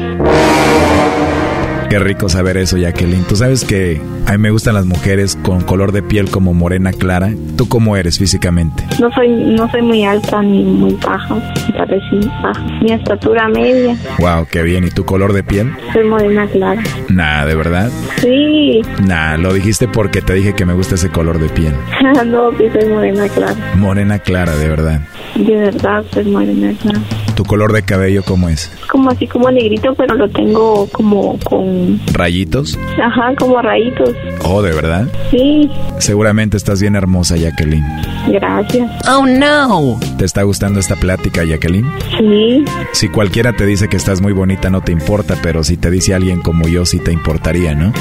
[1.88, 3.24] Qué rico saber eso, Jacqueline.
[3.24, 6.92] Tú sabes que a mí me gustan las mujeres con color de piel como morena
[6.92, 7.30] clara.
[7.56, 8.84] ¿Tú cómo eres físicamente?
[9.00, 11.36] No soy, no soy muy alta ni muy baja.
[11.78, 12.66] Parece baja.
[12.82, 13.96] Mi estatura media.
[14.18, 14.84] Wow, qué bien.
[14.84, 15.72] ¿Y tu color de piel?
[15.92, 16.82] Soy morena clara.
[17.08, 17.90] Nah, ¿de verdad?
[18.20, 18.82] Sí.
[19.06, 21.74] Nah, lo dijiste porque te dije que me gusta ese color de piel.
[22.26, 23.54] no, que soy morena clara.
[23.76, 25.00] Morena clara, de verdad.
[25.36, 27.00] De verdad, soy morena clara.
[27.36, 28.72] ¿Tu color de cabello cómo es?
[28.90, 32.00] Como así como negrito, pero lo tengo como con...
[32.14, 32.78] ¿Rayitos?
[32.98, 34.08] Ajá, como rayitos.
[34.42, 35.06] Oh, ¿de verdad?
[35.30, 35.70] Sí.
[35.98, 37.84] Seguramente estás bien hermosa, Jacqueline.
[38.28, 38.90] Gracias.
[39.06, 40.00] Oh, no.
[40.16, 41.86] ¿Te está gustando esta plática, Jacqueline?
[42.18, 42.64] Sí.
[42.92, 46.14] Si cualquiera te dice que estás muy bonita, no te importa, pero si te dice
[46.14, 47.92] alguien como yo, sí te importaría, ¿no?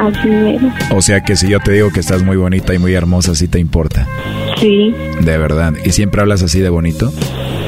[0.00, 0.62] Así es.
[0.92, 3.48] O sea que si yo te digo que estás muy bonita y muy hermosa, sí
[3.48, 4.06] te importa.
[4.56, 4.94] Sí.
[5.20, 5.74] De verdad.
[5.84, 7.12] ¿Y siempre hablas así de bonito?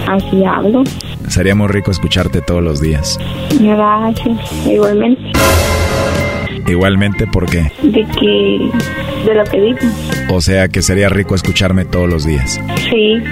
[0.09, 0.83] Así hablo.
[1.31, 3.19] Sería muy rico escucharte todos los días.
[3.61, 4.67] Gracias.
[4.67, 5.23] Igualmente.
[6.67, 7.73] Igualmente, ¿por qué?
[7.83, 8.71] De que...
[9.25, 9.79] De lo que digo.
[10.33, 12.61] O sea que sería rico escucharme todos los días.
[12.91, 13.23] Sí.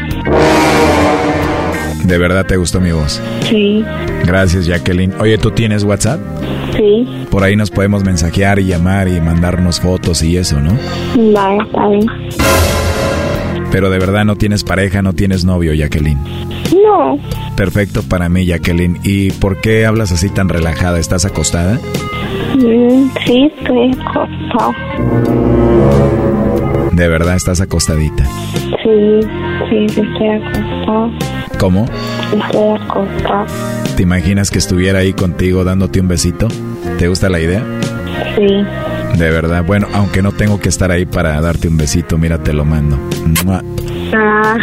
[2.05, 3.21] ¿De verdad te gustó mi voz?
[3.43, 3.85] Sí.
[4.25, 5.13] Gracias, Jacqueline.
[5.21, 6.21] Oye, ¿tú tienes WhatsApp?
[6.77, 7.27] Sí.
[7.31, 10.79] Por ahí nos podemos mensajear y llamar y mandarnos fotos y eso, ¿no?
[11.33, 12.07] Vale, está bien.
[13.71, 16.19] Pero de verdad no tienes pareja, no tienes novio, Jacqueline.
[16.83, 17.19] No.
[17.57, 18.99] Perfecto para mí, Jacqueline.
[19.03, 20.99] ¿Y por qué hablas así tan relajada?
[20.99, 21.79] ¿Estás acostada?
[22.55, 24.75] Mm, sí, estoy acostado.
[26.93, 28.25] De verdad estás acostadita.
[28.83, 29.21] Sí,
[29.69, 31.11] sí, estoy acostado.
[31.59, 31.85] ¿Cómo?
[32.33, 33.47] Estoy acostado.
[33.97, 36.49] ¿Te imaginas que estuviera ahí contigo dándote un besito?
[36.99, 37.65] ¿Te gusta la idea?
[38.37, 38.65] Sí.
[39.19, 42.53] De verdad, bueno, aunque no tengo que estar ahí para darte un besito, mira, te
[42.53, 42.97] lo mando.
[44.15, 44.57] Ah,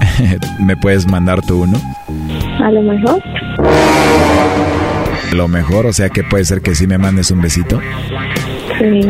[0.60, 1.78] ¿Me puedes mandar tú uno?
[2.64, 3.22] A lo mejor.
[5.34, 7.78] Lo mejor, o sea que puede ser que sí me mandes un besito.
[8.78, 9.00] Sí.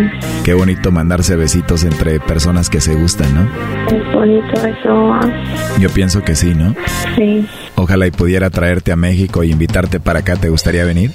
[0.42, 3.42] Qué bonito mandarse besitos entre personas que se gustan, ¿no?
[3.96, 5.20] Es bonito eso.
[5.78, 6.74] Yo pienso que sí, ¿no?
[7.16, 7.46] Sí.
[7.76, 10.34] Ojalá y pudiera traerte a México e invitarte para acá.
[10.34, 11.12] ¿Te gustaría venir?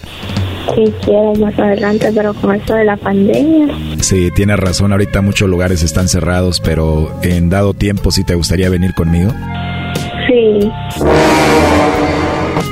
[0.76, 3.68] Quisiera más adelante, pero con esto de la pandemia.
[4.00, 4.92] Sí, tienes razón.
[4.92, 9.32] Ahorita muchos lugares están cerrados, pero en dado tiempo sí te gustaría venir conmigo.
[10.28, 10.72] Sí.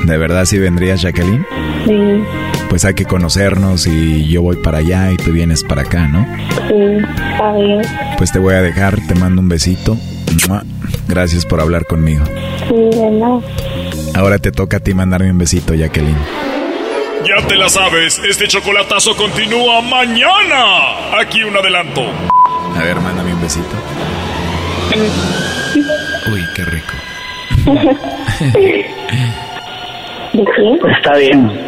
[0.06, 1.44] ¿De verdad sí vendrías, Jacqueline?
[1.86, 1.98] Sí.
[2.68, 6.24] Pues hay que conocernos y yo voy para allá y tú vienes para acá, ¿no?
[6.68, 7.82] Sí, está bien.
[8.16, 9.96] Pues te voy a dejar, te mando un besito.
[11.08, 12.24] Gracias por hablar conmigo.
[12.68, 13.40] Sí, de nada.
[14.14, 16.16] Ahora te toca a ti mandarme un besito, Jacqueline.
[17.38, 21.18] Ya te la sabes, este chocolatazo continúa mañana.
[21.20, 22.02] Aquí un adelanto.
[22.76, 23.76] A ver, mándame un besito.
[26.32, 26.94] Uy, qué rico.
[30.96, 31.67] Está bien.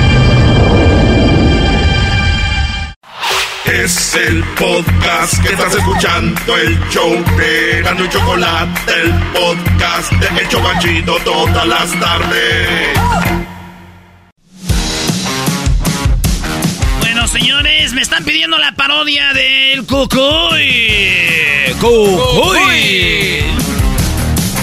[3.83, 10.47] Es el podcast que estás escuchando, el show de y Chocolate, el podcast de El
[11.23, 12.89] todas las tardes.
[16.99, 21.73] Bueno, señores, me están pidiendo la parodia del Cucuy.
[21.79, 23.43] Cucuy.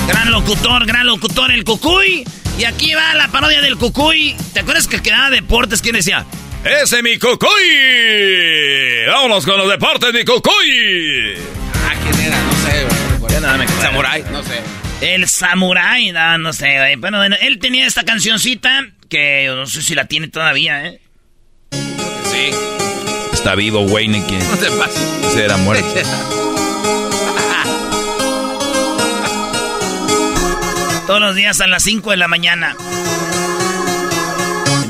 [0.06, 2.24] Gran locutor, gran locutor, el Cucuy.
[2.56, 4.36] Y aquí va la parodia del Cucuy.
[4.52, 5.82] ¿Te acuerdas que quedaba deportes?
[5.82, 6.24] ¿Quién decía?
[6.64, 7.48] ¡Ese mi Cucuy!
[9.06, 11.36] ¡Vámonos con los deportes, mi Cucuy!
[11.74, 12.40] Ah, ¿quién era?
[12.42, 12.86] No sé,
[13.18, 13.40] güey.
[13.40, 13.82] nada me acuerdo.
[13.82, 14.60] Samurai, no sé.
[15.00, 16.96] El Samurai, no, no sé, güey.
[16.96, 21.00] Bueno, bueno, él tenía esta cancioncita que yo no sé si la tiene todavía, ¿eh?
[21.70, 22.50] Sí.
[23.32, 25.00] Está vivo Wayne que No te pases.
[25.32, 25.86] se era muerto.
[31.06, 32.76] Todos los días a las 5 de la mañana.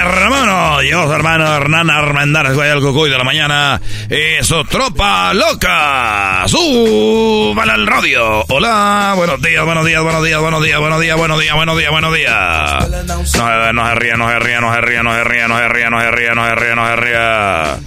[0.00, 3.80] Hermano, yo su hermano Hernán Armendáriz, güey, el cucuy de la mañana.
[4.08, 6.44] Y su tropa loca.
[6.46, 8.44] Súbala al radio.
[8.48, 11.90] Hola, buenos días, buenos días, buenos días, buenos días, buenos días, buenos días, buenos días,
[11.90, 12.88] buenos días.
[13.36, 15.68] No, no se ría, no se ría, no se ría, no se ría, no se
[15.68, 17.78] ría, no se ría, no se ría, no se ría.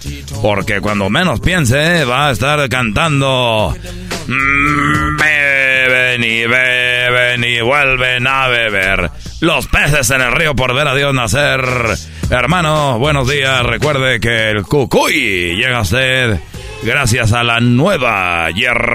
[0.41, 3.75] Porque cuando menos piense, va a estar cantando.
[4.27, 9.09] Mm, Beben y beben y vuelven a beber.
[9.43, 11.61] Los peces en el río por ver a Dios nacer.
[12.29, 13.61] Hermano, buenos días.
[13.63, 16.39] Recuerde que el cucuy llega a usted
[16.81, 18.93] gracias a la nueva hierbita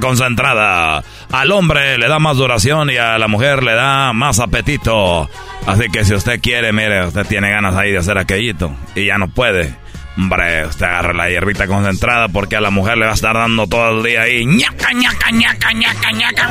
[0.00, 1.04] concentrada.
[1.30, 5.30] Al hombre le da más duración y a la mujer le da más apetito.
[5.64, 9.16] Así que si usted quiere, mire, usted tiene ganas ahí de hacer aquellito y ya
[9.16, 9.76] no puede.
[10.16, 13.66] Hombre, usted agarra la hierbita concentrada porque a la mujer le va a estar dando
[13.66, 14.44] todo el día ahí.
[14.44, 16.48] ñaca, ñaca, ñaca, ñaca, ñaca.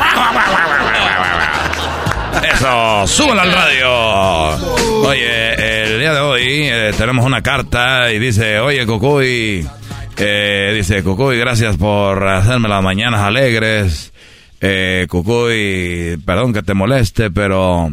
[2.54, 3.90] Eso, súbela al radio.
[5.08, 9.68] Oye, el día de hoy eh, tenemos una carta y dice, oye, Cucuy,
[10.18, 14.14] eh, dice, Cucuy, gracias por hacerme las mañanas alegres.
[14.62, 17.90] Eh, Cucuy, perdón que te moleste, pero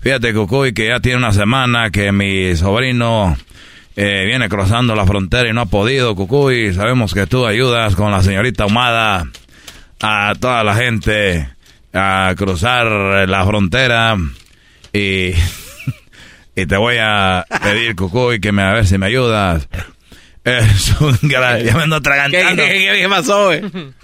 [0.00, 3.36] fíjate, Cucuy, que ya tiene una semana que mi sobrino
[3.96, 6.74] eh, viene cruzando la frontera y no ha podido, Cucuy.
[6.74, 9.26] Sabemos que tú ayudas con la señorita Ahumada
[10.00, 11.48] a toda la gente
[11.94, 12.86] a cruzar
[13.26, 14.16] la frontera
[14.92, 15.32] y,
[16.54, 19.66] y te voy a pedir, Cucuy, que me, a ver si me ayudas.
[20.44, 21.60] Es un gran...
[21.64, 22.62] Ya me ando atragantando.
[22.62, 23.62] ¿Qué, qué, qué pasó, güey?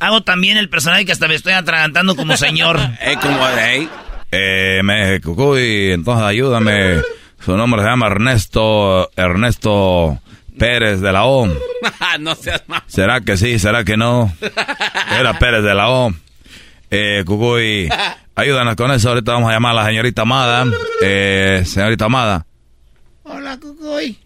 [0.00, 2.78] Hago también el personaje que hasta me estoy atragantando como señor.
[3.00, 3.88] Eh, como, eh.
[4.30, 7.02] Eh, me, Cucuy, entonces ayúdame.
[7.44, 10.20] Su nombre se llama Ernesto, Ernesto
[10.58, 11.46] Pérez de la O.
[12.20, 12.82] no seas más.
[12.86, 13.58] ¿Será que sí?
[13.58, 14.32] ¿Será que no?
[15.18, 16.12] Era Pérez de la O.
[16.90, 17.88] Eh, Cucuy,
[18.34, 19.10] ayúdanos con eso.
[19.10, 20.66] Ahorita vamos a llamar a la señorita Amada.
[21.02, 22.46] Eh, señorita Amada.
[23.24, 24.18] Hola, Cucuy.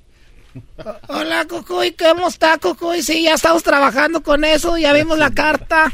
[1.09, 3.03] Hola, Cucuy, ¿cómo está, Cucuy?
[3.03, 5.93] Sí, ya estamos trabajando con eso, ya vimos la carta.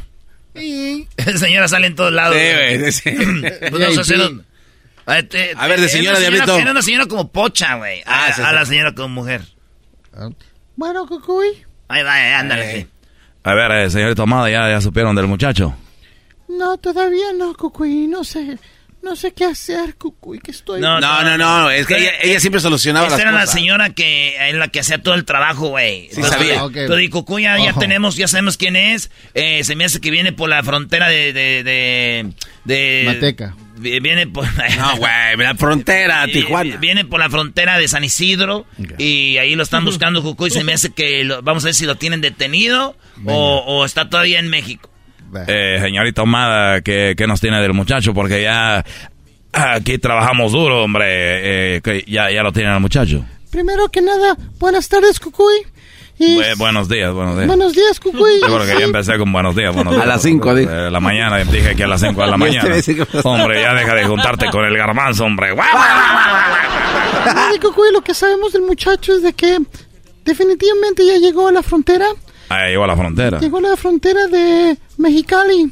[0.54, 1.06] Y...
[1.36, 2.36] Señora sale en todos lados.
[2.36, 3.10] Sí, güey, sí.
[3.70, 4.30] Pues a hacer
[5.08, 6.58] un- Este, A ver, de señora, una Diablito.
[6.58, 8.00] Era una señora como pocha, güey.
[8.06, 8.54] A, Ah, sí, a sí.
[8.54, 9.42] la señora como mujer.
[10.76, 11.48] Bueno, Cucuy.
[11.88, 12.86] Ahí va, eh, ándale, sí.
[13.44, 15.74] A ver, eh, señorita Amada, ¿ya, ¿ya supieron del muchacho?
[16.48, 18.06] No, todavía no, Cucuy.
[18.06, 18.58] No sé.
[19.00, 20.80] No sé qué hacer, Cucuy, que estoy...
[20.80, 24.34] No, no, no, es que ella, ella siempre solucionaba Esa las era la señora que
[24.50, 26.08] es la que hacía todo el trabajo, güey.
[26.10, 26.64] Sí, sabía.
[26.64, 26.76] Ok.
[26.88, 29.12] Tú di, Cucuy, ya, ya tenemos, ya sabemos quién es.
[29.34, 31.32] Eh, se me hace que viene por la frontera de...
[31.32, 32.32] de, de,
[32.64, 33.54] de- Mateca.
[33.78, 34.44] Vi- Viene por...
[34.78, 36.76] No, güey, la frontera, Tijuana.
[36.76, 38.66] Viene por la frontera de San Isidro
[38.98, 40.50] y ahí lo están buscando, Cucuy.
[40.50, 41.24] Se me hace que...
[41.24, 42.96] lo- vamos a ver si lo tienen detenido
[43.26, 44.90] o, o está todavía en México.
[45.46, 48.14] Eh, señorita Amada, ¿qué, ¿qué nos tiene del muchacho?
[48.14, 48.84] Porque ya
[49.52, 51.76] aquí trabajamos duro, hombre.
[51.76, 53.24] Eh, que ya, ya lo tienen al muchacho.
[53.50, 55.54] Primero que nada, buenas tardes, Cucuy.
[56.18, 57.46] Buenos días, buenos días.
[57.46, 58.40] buenos días, Cucuy.
[58.40, 60.04] Yo creo que ya empecé con buenos días, buenos días.
[60.04, 60.66] A las cinco, di.
[60.66, 62.74] De la mañana, dije que a las 5 de la mañana.
[63.22, 65.54] Hombre, ya deja de juntarte con el garbanzo, hombre.
[67.48, 69.58] Mire, Cucuy, lo que sabemos del muchacho es de que
[70.24, 72.06] definitivamente ya llegó a la frontera.
[72.48, 73.38] Ahí llegó a la frontera.
[73.38, 75.70] Llegó a la frontera de Mexicali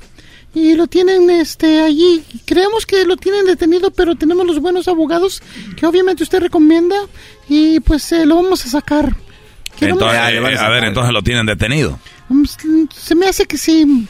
[0.55, 2.23] y lo tienen este allí.
[2.45, 5.43] Creemos que lo tienen detenido, pero tenemos los buenos abogados
[5.77, 6.97] que obviamente usted recomienda
[7.49, 9.17] y pues eh, lo vamos a sacar.
[9.81, 11.99] Entonces, van a eh, a ver, entonces lo tienen detenido.
[12.29, 12.45] Mm,
[12.91, 14.09] Se me hace que sí.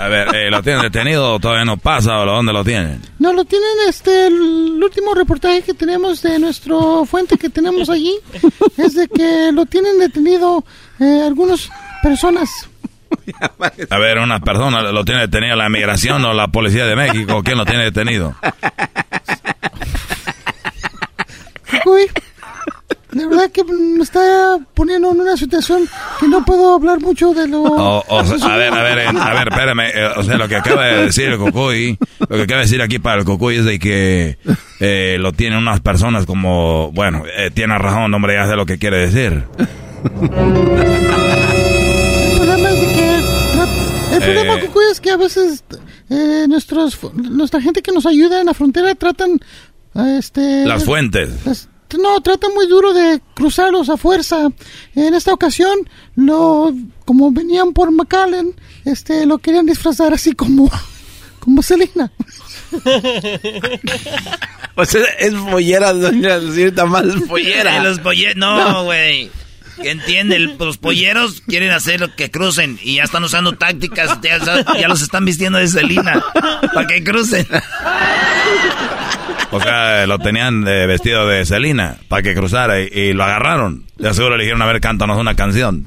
[0.00, 3.02] A ver, eh, ¿lo tienen detenido o todavía no pasa o dónde lo tienen?
[3.18, 8.14] No, lo tienen este, el último reportaje que tenemos de nuestro fuente que tenemos allí
[8.76, 10.64] es de que lo tienen detenido
[10.98, 11.70] eh, algunas
[12.02, 12.68] personas.
[13.90, 17.42] A ver, una persona lo tiene detenido la migración o la policía de México.
[17.42, 18.36] ¿Quién lo tiene detenido?
[21.86, 22.06] Uy,
[23.12, 25.88] de verdad que me está poniendo en una situación
[26.20, 27.64] que no puedo hablar mucho de lo...
[28.10, 29.80] A ver, a ver, eh, a ver, espérame.
[29.94, 32.82] eh, o sea, lo que acaba de decir el Cocuy, lo que acaba de decir
[32.82, 34.38] aquí para el Cocuy es de que
[34.80, 38.78] eh, lo tienen unas personas como, bueno, eh, tiene razón, hombre, ya sé lo que
[38.78, 39.44] quiere decir.
[40.20, 40.28] El
[42.36, 43.20] problema es de que...
[44.16, 44.60] El problema, Eh.
[44.66, 45.64] Cucuy, es que a veces
[46.10, 49.38] eh, nuestros, nuestra gente que nos ayuda en la frontera tratan...
[49.94, 51.30] eh, Este, Las fuentes.
[51.46, 51.68] Las-
[51.98, 54.48] no, tratan muy duro de cruzarlos a fuerza.
[54.94, 56.72] En esta ocasión, lo,
[57.04, 58.54] como venían por McAllen,
[58.84, 60.70] este, lo querían disfrazar así como,
[61.40, 62.10] como Selena.
[64.76, 66.38] O sea, es pollera, doña
[66.86, 67.76] más pollera.
[67.76, 68.00] Eh, Los
[68.36, 69.30] no, güey.
[69.82, 74.18] Que entiende, el- los polleros quieren hacer lo que crucen y ya están usando tácticas,
[74.22, 74.38] ya,
[74.78, 76.22] ya los están vistiendo de Selena
[76.72, 77.46] para que crucen.
[79.52, 83.84] O sea, lo tenían eh, vestido de Celina para que cruzara y, y lo agarraron.
[83.96, 85.86] De seguro le dijeron, a ver, cántanos una canción.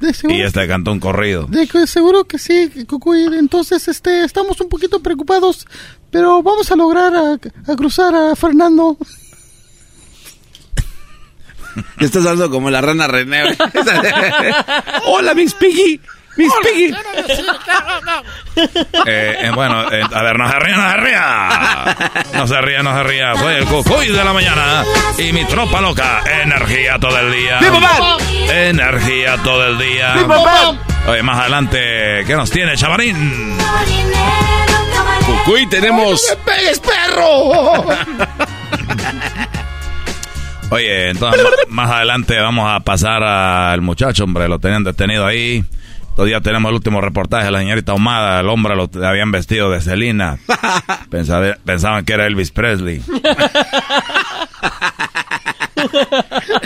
[0.00, 1.46] De seguro, Y este cantó un corrido.
[1.48, 3.24] de que seguro que sí, Cucuy.
[3.36, 5.66] Entonces, este, estamos un poquito preocupados,
[6.12, 8.96] pero vamos a lograr a, a cruzar a Fernando.
[11.98, 13.42] Estás hablando como la rana René.
[15.06, 16.00] Hola, Miss Piggy.
[16.38, 16.94] Miss Piggy.
[19.06, 21.96] Eh, eh, bueno, eh, a ver, no se ría, no se ría.
[22.34, 23.36] No se ría, no se ría.
[23.36, 24.84] Soy el Cucuy de la mañana
[25.16, 26.22] y mi tropa loca.
[26.42, 27.60] Energía todo el día.
[28.50, 30.14] Energía todo el día.
[31.06, 33.56] Oye, más adelante, ¿qué nos tiene, chavarín?
[35.24, 36.36] Cucuy, tenemos.
[36.44, 37.84] ¡Pegues, perro!
[40.70, 45.64] Oye, entonces más adelante vamos a pasar al muchacho, hombre, lo tenían detenido ahí.
[46.18, 49.80] Todavía tenemos el último reportaje de la señorita Ahumada, el hombre lo habían vestido de
[49.80, 50.36] Selena.
[51.10, 53.00] Pensaba- pensaban que era Elvis Presley.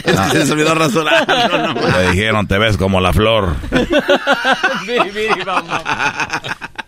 [0.04, 1.26] Es que se les olvidó rasurar.
[1.52, 1.80] No, no.
[1.98, 3.54] Le dijeron, te ves como la flor.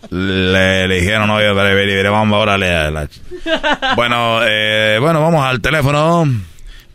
[0.09, 1.51] Le, le dijeron, oye,
[2.09, 2.75] vamos, órale.
[2.75, 3.95] a la ch-".
[3.95, 6.25] Bueno, eh, bueno, vamos al teléfono.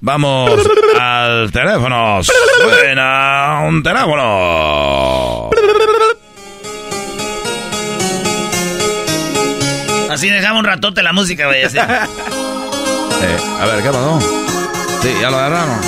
[0.03, 0.51] Vamos
[0.99, 2.21] al teléfono.
[2.23, 5.51] Suena un teléfono.
[10.11, 11.65] Así dejamos un ratote la música, güey.
[11.65, 11.79] así.
[13.23, 14.19] Eh, a ver, ¿qué pasó?
[15.03, 15.79] Sí, ya lo agarraron.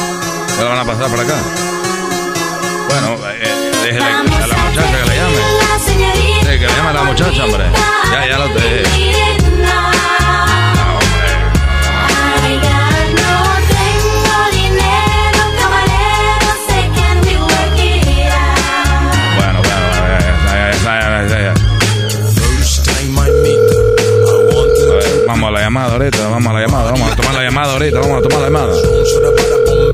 [0.59, 1.35] Ya lo van a pasar por acá.
[2.91, 5.39] Bueno, eh, déjele a la muchacha que le llame.
[5.87, 7.65] Sí, que le llame a la muchacha, hombre.
[8.13, 9.12] Ya, ya lo te...
[25.73, 28.39] llamada ahorita, vamos a la llamada, vamos a tomar la llamada ahorita, vamos a tomar
[28.41, 28.73] la llamada.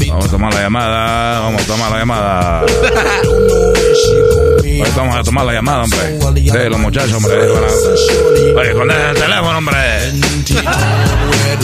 [0.08, 1.40] Vamos a tomar la llamada.
[1.40, 2.60] Vamos a tomar la llamada.
[2.60, 2.82] Ahorita
[4.96, 6.18] vamos a tomar la llamada, hombre.
[6.34, 7.36] Sí, los muchachos, hombre.
[7.36, 7.68] van a-
[8.60, 9.76] Oye, contesta el teléfono, hombre.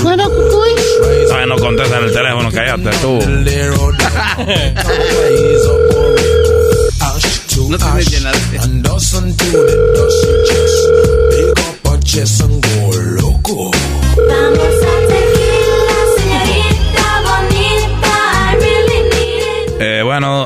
[0.02, 0.70] Bueno, Cucuy.
[1.34, 3.18] Ay, no contestan el teléfono, cállate tú.
[7.68, 7.78] No
[12.04, 12.30] tienes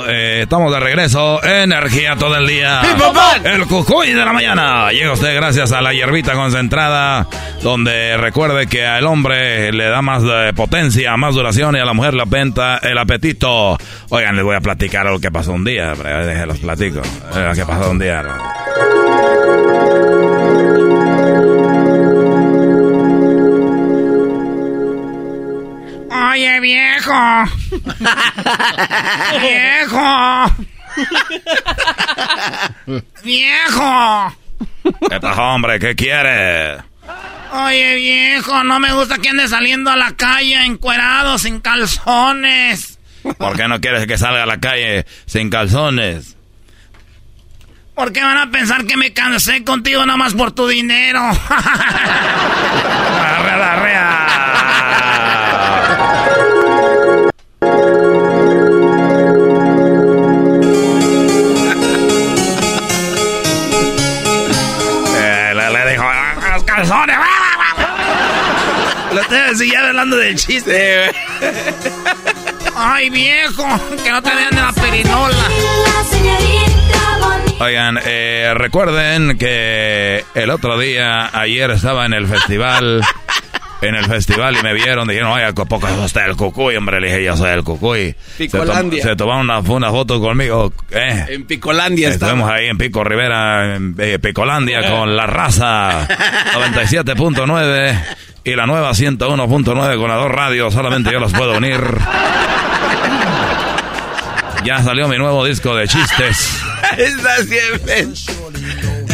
[0.09, 1.43] Eh, estamos de regreso.
[1.45, 2.81] Energía todo el día.
[3.45, 4.91] El cucuy de la mañana.
[4.91, 7.27] Llega usted gracias a la hierbita concentrada.
[7.63, 10.23] Donde recuerde que al hombre le da más
[10.55, 13.77] potencia, más duración y a la mujer le apenta el apetito.
[14.09, 15.93] Oigan, les voy a platicar lo que pasó un día.
[15.95, 17.03] Déjenlos platico.
[17.35, 18.25] Lo que pasó un día.
[26.31, 27.13] Oye, viejo.
[29.41, 30.55] viejo.
[33.23, 34.37] viejo.
[35.09, 35.79] ¿Qué pasó, hombre?
[35.79, 36.79] ¿Qué quiere?
[37.53, 42.99] Oye, viejo, no me gusta que ande saliendo a la calle encuerado, sin calzones.
[43.39, 46.37] ¿Por qué no quieres que salga a la calle sin calzones?
[47.95, 51.21] ¿Por qué van a pensar que me cansé contigo nada más por tu dinero?
[53.19, 54.28] Arrea, arrea.
[69.31, 71.11] Estoy ya hablando del chiste.
[72.75, 73.65] Ay, viejo,
[74.03, 75.49] que no te vean de la perinola.
[77.61, 83.03] Oigan, eh, recuerden que el otro día, ayer estaba en el festival,
[83.81, 86.77] en el festival y me vieron, dijeron, oye, ¿a poco es usted el cucuy?
[86.77, 88.15] Hombre, le dije, yo soy el cucuy.
[88.37, 89.03] Se, tom- Picolandia.
[89.03, 91.27] se tomaron una, una foto conmigo, eh.
[91.29, 92.51] En Picolandia Estuvimos estamos.
[92.61, 96.09] ahí en Pico Rivera, en eh, Picolandia, con la raza
[96.73, 98.05] 97.9
[98.45, 100.73] y la nueva 101.9 con las dos radios.
[100.75, 101.79] Solamente yo los puedo unir.
[104.65, 106.59] Ya salió mi nuevo disco de chistes.
[106.99, 108.09] Está siempre.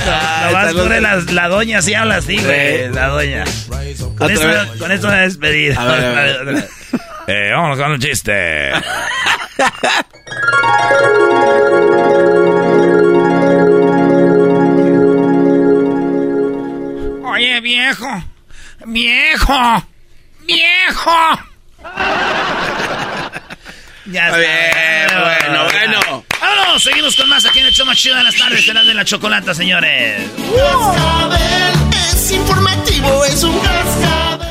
[0.06, 1.00] Ah, loca.
[1.00, 2.86] la, la doña así habla así, güey.
[2.86, 2.92] Sí.
[2.92, 3.44] La doña.
[4.18, 4.40] Con vez.
[4.78, 5.74] con eso me despedir.
[5.78, 6.68] A ver, a ver.
[7.26, 8.72] Eh, vámonos con el chiste.
[17.24, 18.24] Oye, viejo.
[18.86, 19.86] Viejo.
[20.46, 21.10] Viejo.
[24.06, 24.36] ya está.
[24.38, 26.23] bien, bueno, bueno.
[26.56, 28.94] Vámonos, seguimos con más aquí en el show más chido de las tardes, el de
[28.94, 30.22] la chocolata, señores.
[31.90, 34.48] Es informativo, es un cascabel.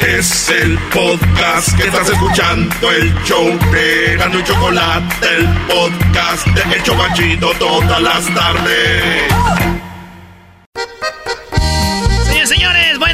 [0.00, 6.74] Es el podcast que estás escuchando, el show de Gano y Chocolate, el podcast de
[6.74, 9.32] El Chobachito todas las tardes.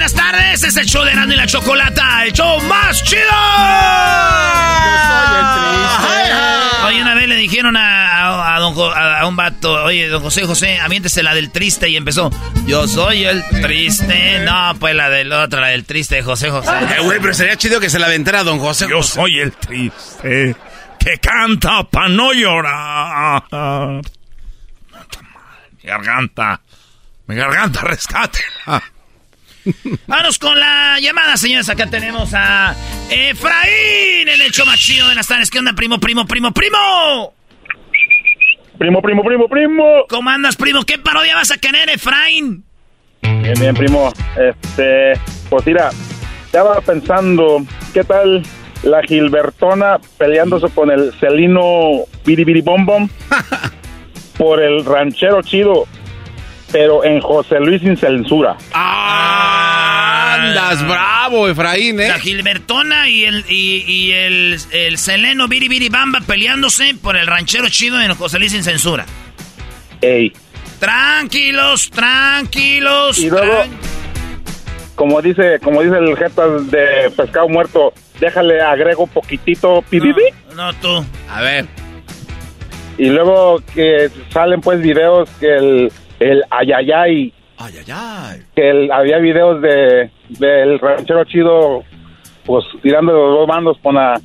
[0.03, 0.65] Buenas tardes.
[0.65, 3.23] Es el show de Erasmo y la Chocolata, el show más chido.
[6.89, 10.09] Oye, una vez le dijeron a, a- a don Jo- a- a un vato, oye,
[10.09, 12.31] don José José, aviéntese la del triste y empezó.
[12.67, 14.41] Yo soy el triste.
[14.41, 16.73] No, pues la del otro, la del triste de José José.
[16.99, 18.89] Eh, güey, pero sería chido que se la aventara don José.
[18.91, 20.57] Yo soy el triste
[20.99, 23.45] que canta pa' no llorar.
[25.81, 26.61] Mi garganta,
[27.29, 28.83] mi garganta, rescátela.
[30.07, 31.69] Vámonos con la llamada, señores.
[31.69, 32.75] Acá tenemos a
[33.11, 35.51] Efraín en el show más chido de las tardes.
[35.51, 37.35] ¿Qué onda, primo, primo, primo, primo?
[38.79, 39.85] Primo, primo, primo, primo.
[40.09, 40.85] ¿Cómo andas, primo?
[40.85, 42.65] ¿Qué parodia vas a querer, Efraín?
[43.23, 44.13] Bien, bien, primo.
[44.37, 45.13] Este,
[45.49, 45.91] pues mira,
[46.47, 47.65] estaba pensando,
[47.95, 48.43] ¿qué tal
[48.83, 53.09] la Gilbertona peleándose con el Celino Biribiri Bom Bom
[54.39, 55.87] por el ranchero chido,
[56.73, 58.57] pero en José Luis sin censura?
[60.35, 62.09] Andas bravo, Efraín, ¿eh?
[62.09, 67.27] La Gilbertona y el, y, y el, el Seleno Biri Biri Bamba peleándose por el
[67.27, 69.05] ranchero chido en José Luis sin censura.
[70.01, 70.33] Ey.
[70.81, 73.19] Tranquilos, tranquilos.
[73.19, 73.63] Y luego,
[74.97, 80.25] como dice, como dice el jetas de pescado muerto, déjale agrego poquitito pibibi.
[80.57, 81.05] No, tú.
[81.31, 81.67] A ver.
[82.99, 85.93] Y luego que salen pues videos que el,
[86.31, 88.43] el ayayay, Ay, ay, ay.
[88.55, 91.85] que el- había videos de del ranchero chido,
[92.45, 94.21] pues tirando los dos bandos con la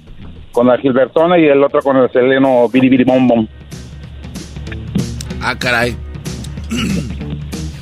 [0.52, 3.48] con la Gilbertona y el otro con el Seleno Biribiri Bom Bom.
[5.42, 5.96] Ah, caray.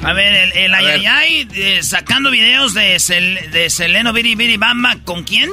[0.03, 4.97] A ver, el, el Ayayay eh, sacando videos de, Sel- de Seleno Biri Biri Bamba,
[5.03, 5.49] ¿con quién?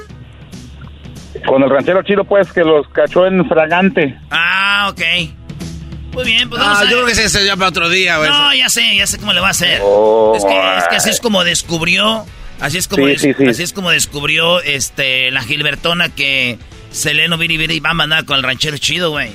[1.46, 4.14] Con el ranchero chido, pues, que los cachó en fragante.
[4.30, 5.00] Ah, ok.
[6.12, 6.96] Muy bien, pues vamos Ah, a yo ver.
[6.96, 8.28] creo que ese es ya para otro día, güey.
[8.30, 9.80] No, ya sé, ya sé cómo le va a hacer.
[9.82, 12.26] Oh, es, que, es que así es como descubrió,
[12.60, 13.46] así es como, Sí, des- sí, sí.
[13.46, 16.58] así es como descubrió este la Gilbertona que
[16.90, 19.30] Seleno Viri Viri Bamba andaba con el ranchero chido, güey.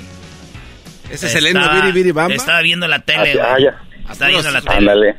[1.10, 2.36] Ese Seleno Viri Bamba.
[2.36, 3.64] Estaba viendo la tele, Ah, güey.
[3.64, 3.82] ya.
[4.12, 4.76] Estaba viendo la tele.
[4.78, 5.16] Ándale.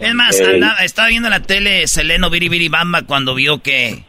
[0.00, 4.04] Es más, andaba- estaba viendo la tele Seleno Viri Viri Bamba cuando vio que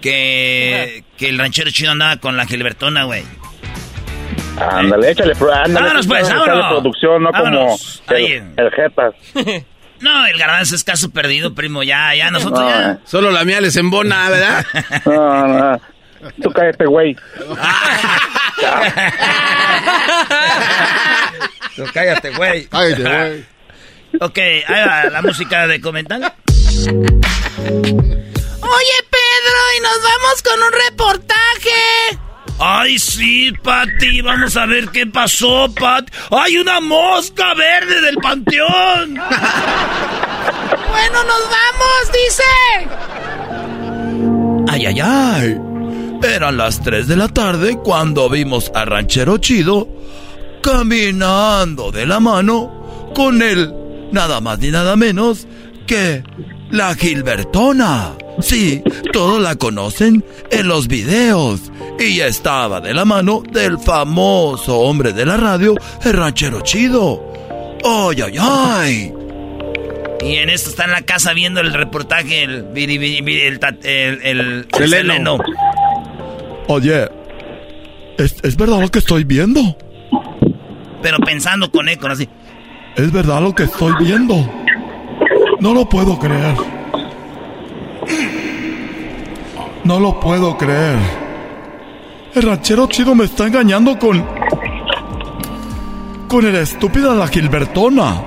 [0.00, 3.22] que, que el ranchero chido andaba con la Gilbertona, güey.
[4.60, 5.74] Ándale, échale, ándale.
[5.74, 6.66] Vámonos, pues, vámonos.
[6.70, 8.02] producción, no Vámonos.
[8.06, 9.14] como el, el Jetas.
[10.00, 11.82] No, el garbanzo es caso perdido, primo.
[11.82, 12.92] Ya, ya, nosotros No, ya.
[12.92, 12.96] eh.
[13.04, 14.64] Solo la mía les embona, ¿verdad?
[15.04, 15.78] No, no.
[16.42, 17.14] Tú cállate, güey.
[21.76, 22.64] Tú cállate, güey.
[22.66, 23.44] Cállate, güey.
[24.20, 26.20] Ok, ahí va la música de comentar.
[26.20, 26.34] Oye,
[29.10, 32.18] Pedro, y nos vamos con un reportaje.
[32.62, 36.10] Ay, sí, Pati, vamos a ver qué pasó, Pat.
[36.30, 39.14] ¡Hay una mosca verde del panteón!
[40.90, 42.42] Bueno, nos vamos, dice.
[44.68, 45.58] Ay, ay, ay.
[46.22, 49.88] Eran las 3 de la tarde cuando vimos a Ranchero Chido
[50.62, 53.72] caminando de la mano con él,
[54.12, 55.46] nada más ni nada menos
[55.86, 56.22] que
[56.70, 58.12] la Gilbertona.
[58.40, 58.82] Sí,
[59.12, 61.70] todos la conocen en los videos.
[61.98, 65.74] Y ya estaba de la mano del famoso hombre de la radio,
[66.04, 67.22] el Ranchero Chido.
[67.84, 69.12] ¡Ay, ay, ay!
[70.22, 74.88] Y en esto está en la casa viendo el reportaje, el el, el, el- el
[74.88, 75.38] seleno.
[76.68, 77.08] Oye,
[78.18, 79.76] ¿es, ¿es verdad lo que estoy viendo?
[81.02, 82.28] Pero pensando con eco, así.
[82.96, 84.34] Es verdad lo que estoy viendo.
[85.60, 86.56] No lo puedo creer.
[89.84, 90.98] No lo puedo creer.
[92.34, 94.24] El ranchero chido me está engañando con...
[96.28, 98.22] Con el estúpido de la Gilbertona.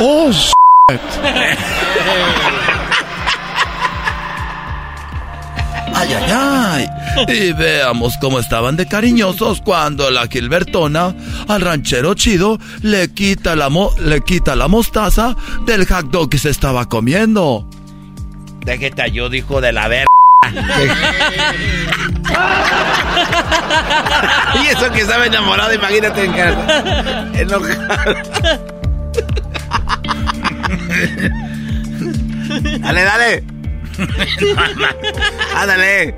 [0.00, 0.52] Oh, shit.
[5.94, 6.88] Ay, ay, ay.
[7.28, 11.14] Y veamos cómo estaban de cariñosos cuando la Gilbertona
[11.48, 15.36] al ranchero chido le quita la, mo- le quita la mostaza
[15.66, 17.66] del hot dog que se estaba comiendo.
[18.64, 20.06] Déjate yo, dijo de la ver.
[24.62, 27.26] y eso que estaba enamorado, imagínate en casa.
[27.34, 28.14] Enojado.
[32.80, 33.44] dale, dale.
[35.56, 36.14] Ándale.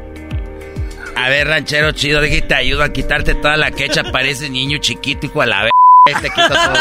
[1.17, 4.03] A ver, ranchero chido, déjate te ayudo a quitarte toda la quecha.
[4.13, 5.71] Parece niño chiquito, hijo de la ver.
[6.21, 6.75] Te quito todo.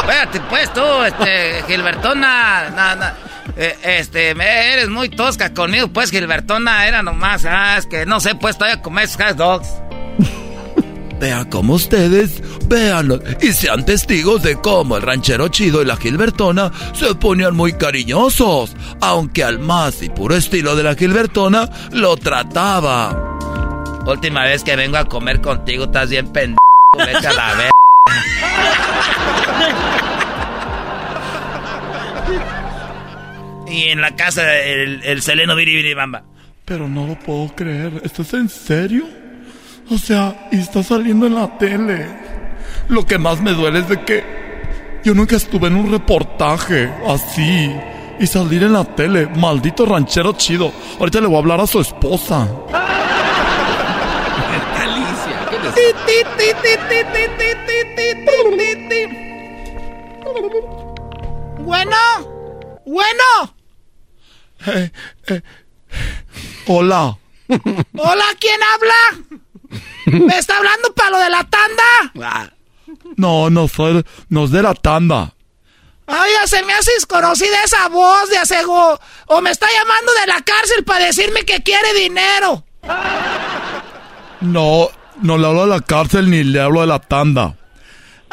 [0.00, 2.70] Espérate, pues tú, este, Gilbertona.
[2.70, 3.14] na- na-
[3.56, 6.86] eh, este, eres muy tosca conmigo, pues, Gilbertona.
[6.86, 9.68] Era nomás, ah, es que no sé, pues, todavía comer esos hot dogs.
[11.22, 16.72] Vean como ustedes, véanlo y sean testigos de cómo el ranchero chido y la Gilbertona
[16.94, 23.38] se ponían muy cariñosos, aunque al más y puro estilo de la Gilbertona lo trataba.
[24.04, 26.58] Última vez que vengo a comer contigo, estás bien pendejo.
[26.98, 27.70] Vete a la ver.
[33.68, 36.24] Y en la casa, el, el Seleno Viri Viri Bamba.
[36.64, 39.21] Pero no lo puedo creer, ¿estás en serio?
[39.92, 42.06] O sea, y está saliendo en la tele.
[42.88, 44.24] Lo que más me duele es de que
[45.04, 47.70] yo nunca estuve en un reportaje así.
[48.18, 50.72] Y salir en la tele, maldito ranchero chido.
[50.98, 52.48] Ahorita le voy a hablar a su esposa.
[54.78, 55.46] Alicia.
[61.58, 61.96] Bueno,
[62.86, 63.54] bueno.
[64.68, 64.90] Eh,
[65.26, 65.42] eh.
[66.66, 67.18] Hola.
[67.94, 69.42] Hola, ¿quién habla?
[70.26, 72.42] ¿Me está hablando para lo de la tanda?
[73.16, 75.34] No, no soy, no es de la tanda.
[76.06, 78.98] Ay, ya se me hace desconocida esa voz de asego.
[79.26, 82.64] O me está llamando de la cárcel para decirme que quiere dinero.
[84.40, 84.88] No,
[85.20, 87.56] no le hablo de la cárcel ni le hablo de la tanda.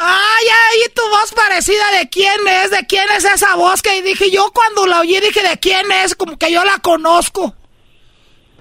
[0.02, 4.30] Ay, ay, tu voz parecida de quién es, de quién es esa voz que dije
[4.30, 7.54] yo cuando la oí dije de quién es, como que yo la conozco.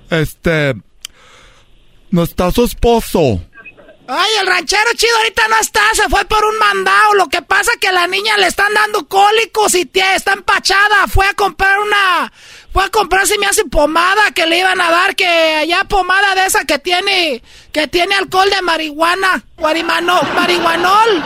[0.09, 0.75] Este,
[2.11, 3.41] no está su esposo.
[4.11, 7.13] Ay, el ranchero chido ahorita no está, se fue por un mandado.
[7.13, 11.05] Lo que pasa que a la niña le están dando cólicos y tie- está empachada.
[11.07, 12.33] Fue a comprar una,
[12.73, 16.33] fue a comprar si me hace pomada que le iban a dar, que allá pomada
[16.33, 21.23] de esa que tiene, que tiene alcohol de marihuana, guarimano, marihuanol.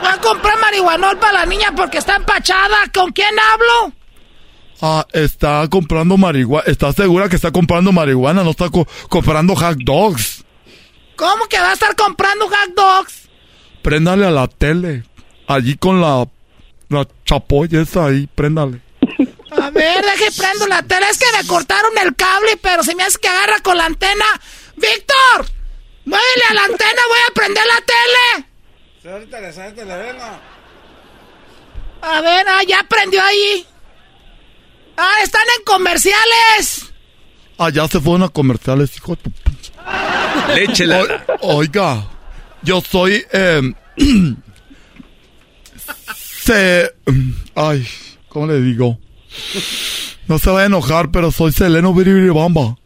[0.00, 2.76] Fue a comprar marihuanol para la niña porque está empachada.
[2.94, 3.92] ¿Con quién hablo?
[4.80, 6.64] Ah, está comprando marihuana.
[6.66, 8.44] ¿Está segura que está comprando marihuana?
[8.44, 10.44] No está co- comprando hot dogs.
[11.16, 13.28] ¿Cómo que va a estar comprando hot dogs?
[13.82, 15.02] Préndale a la tele.
[15.48, 16.28] Allí con la,
[16.90, 18.80] la chapoya esa ahí, préndale.
[19.50, 21.06] A ver, deje prendo la tele.
[21.10, 24.26] Es que me cortaron el cable, pero se me hace que agarra con la antena.
[24.76, 25.46] ¡Víctor!
[26.04, 27.02] ¡Muévele a la antena!
[27.08, 28.48] ¡Voy a prender la tele!
[29.02, 30.40] Suéltale, suéltale, venga.
[32.02, 33.66] A ver, ah, ya prendió ahí.
[35.00, 36.92] Ah, están en comerciales.
[37.56, 39.72] Allá se fueron a comerciales, hijo de tu pinche.
[40.56, 41.24] Léchela.
[41.40, 42.04] O- oiga,
[42.62, 43.24] yo soy.
[43.32, 43.62] Eh,
[46.44, 46.92] se.
[47.54, 47.86] Ay,
[48.28, 48.98] ¿cómo le digo?
[50.26, 52.76] No se va a enojar, pero soy Seleno Biribiribamba.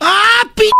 [0.00, 0.70] ¡Ah, p***!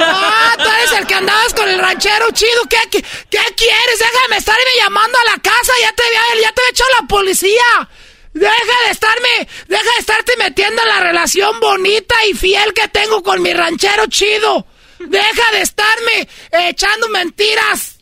[0.00, 2.62] ¡Ah, tú eres el que andabas con el ranchero chido!
[2.68, 3.98] ¿Qué, qué, qué quieres?
[3.98, 7.88] Déjame estarme llamando a la casa, ya te había, ya te había echado la policía.
[8.34, 8.52] Deja
[8.86, 13.42] de estarme, deja de estarte metiendo en la relación bonita y fiel que tengo con
[13.42, 14.66] mi ranchero chido.
[15.00, 16.28] Deja de estarme
[16.68, 17.98] echando mentiras.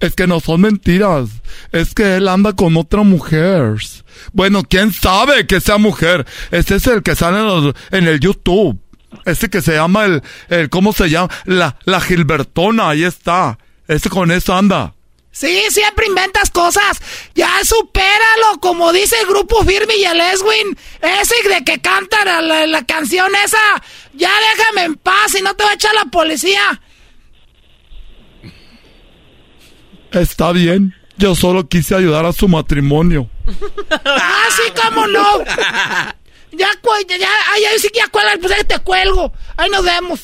[0.00, 1.28] Es que no son mentiras.
[1.72, 3.76] Es que él anda con otra mujer.
[4.32, 6.26] Bueno, quién sabe que sea mujer.
[6.50, 8.78] Ese es el que sale en, los- en el YouTube.
[9.24, 11.28] Ese que se llama el, el ¿cómo se llama?
[11.44, 13.58] La, la Gilbertona, ahí está.
[13.88, 14.94] Ese con eso anda.
[15.32, 17.00] Sí, siempre inventas cosas.
[17.34, 20.76] Ya supéralo, como dice el grupo Firme y el Eswin.
[21.02, 23.58] Ese de que cantan la, la- la canción esa.
[24.14, 26.80] Ya déjame en paz y no te va a echar la policía.
[30.12, 30.94] Está bien.
[31.20, 33.28] Yo solo quise ayudar a su matrimonio.
[34.06, 35.44] Ah, sí, cómo no.
[36.52, 36.68] Ya,
[37.08, 39.30] ya, ya, ay, ay, sí ya cuelga, pues ahí te cuelgo.
[39.58, 40.20] Ahí nos vemos.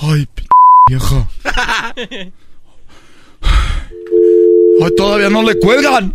[0.00, 0.46] Ay, p
[0.88, 1.28] vieja.
[4.82, 6.14] Ay, todavía no le cuelgan.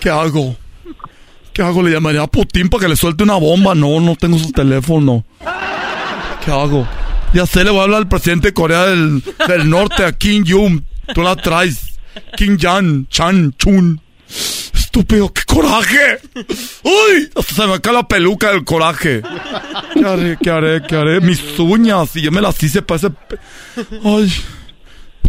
[0.00, 0.56] ¿Qué hago?
[1.52, 1.84] ¿Qué hago?
[1.84, 3.76] ¿Le llamaría a Putin para que le suelte una bomba?
[3.76, 5.24] No, no tengo su teléfono.
[6.44, 6.86] ¿Qué hago?
[7.36, 10.42] Ya sé, le voy a hablar al presidente de Corea del, del Norte, a Kim
[10.48, 10.80] Jong.
[11.14, 11.98] Tú la traes.
[12.34, 14.00] Kim Jan, Chan, Chun.
[14.72, 16.18] Estúpido, qué coraje.
[16.82, 17.28] ¡Uy!
[17.36, 19.20] Hasta se me cae la peluca del coraje.
[19.92, 20.38] ¿Qué haré?
[20.42, 20.82] ¿Qué haré?
[20.88, 21.20] ¿Qué haré?
[21.20, 22.16] Mis uñas.
[22.16, 23.10] Y yo me las hice para ese...
[23.10, 23.38] pe-
[24.02, 24.32] Ay,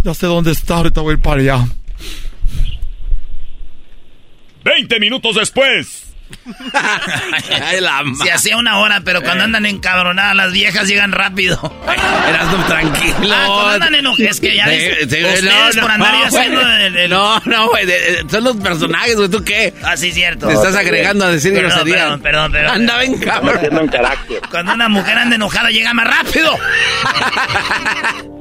[0.02, 0.78] ya sé dónde está.
[0.78, 1.68] Ahorita voy a ir para allá.
[4.64, 6.07] 20 minutos después.
[8.24, 11.60] Se hacía una hora, pero cuando andan encabronadas las viejas llegan rápido.
[12.30, 13.16] Eras no tranquilo.
[13.36, 16.62] Ah, cuando andan enojadas, es que ya ves, sí, ustedes por andar no, ya haciendo
[16.62, 16.86] güey.
[16.86, 17.86] el- el- No, no, güey.
[18.30, 19.30] Son los personajes, güey.
[19.30, 19.74] ¿Tú qué?
[19.84, 20.48] Ah, sí, cierto.
[20.48, 22.04] Te estás agregando a decir Perdón, grosería.
[22.04, 22.72] Perdón, perdón, perdón.
[22.76, 23.90] Anda, ven, cabrón.
[24.52, 26.58] Cuando una mujer anda enojada llega más rápido.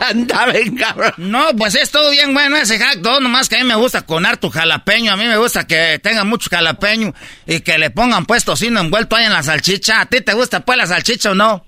[0.00, 1.12] Anda, ven, cabrón.
[1.16, 4.02] No, pues es todo bien bueno ese hack dog, nomás que a mí me gusta
[4.02, 7.14] con harto jalapeño, a mí me gusta que tenga mucho jalapeño
[7.46, 10.00] y que le pongan pues tocino envuelto ahí en la salchicha.
[10.00, 11.64] ¿A ti te gusta pues la salchicha o no?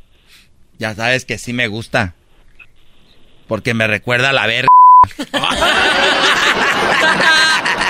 [0.78, 2.14] Ya sabes que sí me gusta.
[3.48, 4.68] Porque me recuerda a la verga.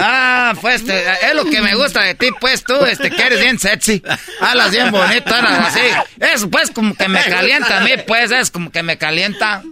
[0.00, 3.40] Ah, pues te- es lo que me gusta de ti, pues tú, este, que eres
[3.40, 4.02] bien sexy.
[4.40, 5.80] Hablas bien bonito, hablas así.
[6.20, 9.62] Eso pues como que me calienta a mí, pues, es como que me calienta.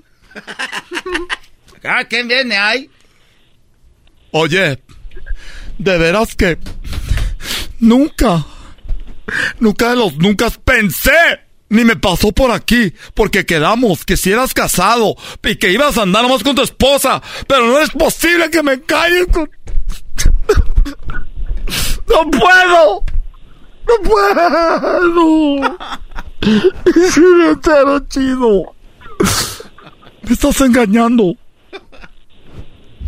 [1.85, 2.91] Ah, ¿quién viene ahí?
[4.33, 4.81] Oye,
[5.79, 6.59] de veras que
[7.79, 8.45] nunca,
[9.61, 11.13] nunca de los nunca pensé,
[11.69, 16.03] ni me pasó por aquí, porque quedamos que si eras casado y que ibas a
[16.03, 19.49] andar nomás con tu esposa, pero no es posible que me calles con...
[22.09, 23.05] ¡No puedo!
[23.89, 25.79] ¡No puedo!
[27.11, 28.75] Sí, entero chido.
[30.23, 31.35] Me estás engañando.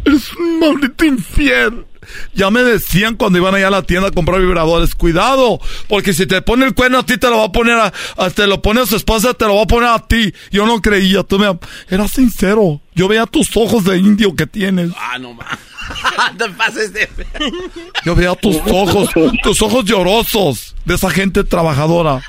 [0.05, 1.85] Eres un maldito infiel.
[2.33, 6.27] Ya me decían cuando iban allá a la tienda a comprar vibradores, cuidado, porque si
[6.27, 8.63] te pone el cuerno a ti te lo va a poner a, a- te lo
[8.63, 10.33] pone a su esposa, te lo va a poner a ti.
[10.51, 11.59] Yo no creía, tú me
[11.91, 12.81] eras sincero.
[12.95, 14.91] Yo veía tus ojos de indio que tienes.
[14.97, 15.59] Ah, no más.
[16.39, 17.09] te pases de.
[18.05, 19.11] Yo veía tus ojos,
[19.43, 22.23] tus ojos llorosos de esa gente trabajadora.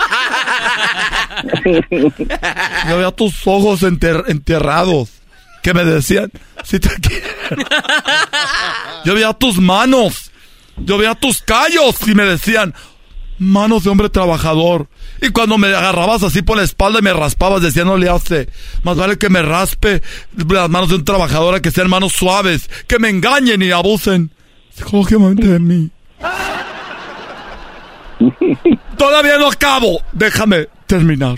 [1.91, 5.10] Yo veía tus ojos enter- enterrados
[5.61, 6.31] que me decían,
[6.64, 6.90] si te.
[9.06, 10.31] Yo veía tus manos,
[10.77, 12.73] yo veía tus callos y me decían,
[13.38, 14.88] manos de hombre trabajador.
[15.22, 18.50] Y cuando me agarrabas así por la espalda y me raspabas, decía, no le hace.
[18.84, 20.02] Más vale que me raspe
[20.48, 24.32] las manos de un trabajador a que sean manos suaves, que me engañen y abusen
[24.74, 25.90] psicológicamente de mí.
[28.98, 30.02] Todavía no acabo.
[30.12, 31.38] Déjame terminar.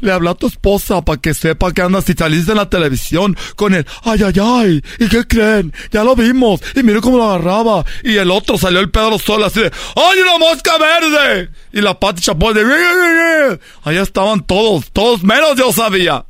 [0.00, 3.36] Le hablé a tu esposa para que sepa que andas y saliste en la televisión
[3.56, 3.86] con él.
[4.04, 4.82] Ay, ay, ay.
[4.98, 5.72] ¿Y qué creen?
[5.90, 6.60] Ya lo vimos.
[6.74, 7.84] Y mire cómo lo agarraba.
[8.02, 11.50] Y el otro salió el Pedro Sola así de ¡Ay, una mosca verde!
[11.72, 16.24] Y la Pati Chapoy de Allá estaban todos, todos menos yo sabía.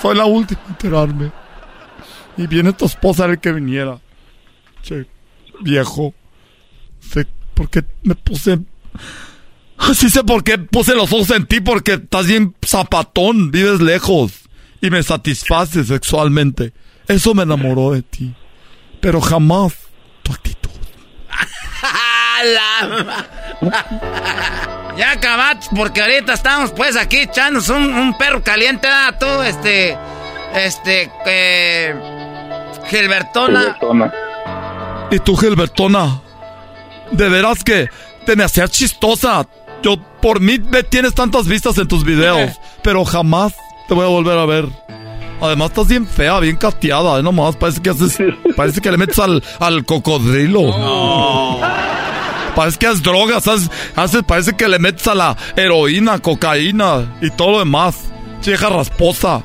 [0.00, 1.30] Soy la última a enterarme.
[2.36, 4.00] Y viene tu esposa ver que viniera.
[4.82, 5.06] Che,
[5.60, 6.14] viejo.
[7.00, 7.68] Sé por
[8.02, 8.58] me puse.
[9.94, 14.32] Sí sé por qué puse los ojos en ti, porque estás bien zapatón, vives lejos
[14.80, 16.72] y me satisfaces sexualmente.
[17.08, 18.34] Eso me enamoró de ti.
[19.00, 19.74] Pero jamás
[20.22, 20.70] tu actitud.
[24.96, 29.18] ya acabaste, porque ahorita estamos pues aquí echándonos un, un perro caliente, ¿verdad?
[29.18, 29.98] Tú, este,
[30.54, 31.94] este, eh,
[32.88, 33.60] Gilbertona.
[33.60, 34.12] Gilbertona.
[35.10, 36.20] ¿Y tú, Gilbertona?
[37.10, 37.90] De veras que
[38.24, 39.46] te me hacías chistosa.
[39.82, 42.50] Yo, por mí, me tienes tantas vistas en tus videos,
[42.82, 43.54] pero jamás
[43.88, 44.66] te voy a volver a ver.
[45.40, 47.18] Además, estás bien fea, bien cateada.
[47.18, 47.22] ¿eh?
[47.22, 48.16] Nomás parece que haces.
[48.56, 50.60] Parece que le metes al, al cocodrilo.
[52.54, 53.48] Parece que haces drogas.
[53.48, 57.96] Haces, haces- parece que le metes a la heroína, cocaína y todo lo demás.
[58.44, 59.42] Vieja rasposa.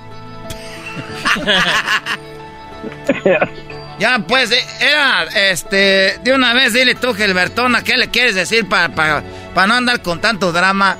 [3.99, 8.67] Ya, pues, eh, era, este, de una vez dile tú, Gilbertona, ¿qué le quieres decir
[8.69, 9.23] para
[9.65, 10.97] no andar con tanto drama?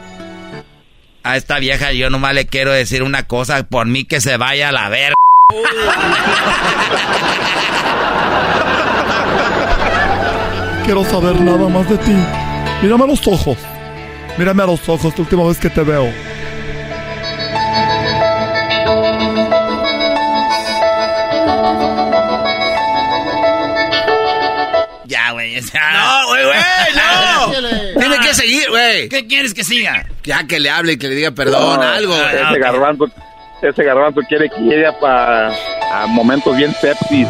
[1.23, 4.69] A esta vieja yo nomás le quiero decir una cosa, por mí que se vaya
[4.69, 5.13] a la ver.
[10.85, 12.15] Quiero saber nada más de ti.
[12.81, 13.57] Mírame a los ojos.
[14.37, 16.09] Mírame a los ojos la última vez que te veo.
[25.73, 26.59] No, güey, güey,
[26.95, 27.99] no.
[27.99, 29.09] Tiene que seguir, güey.
[29.09, 30.05] ¿Qué quieres que siga?
[30.23, 32.15] Ya que le hable y que le diga perdón, No, algo.
[32.15, 33.05] Ese garbanzo,
[33.61, 35.51] ese garbanzo quiere que llegue para
[35.91, 37.27] a momentos bien sepsis.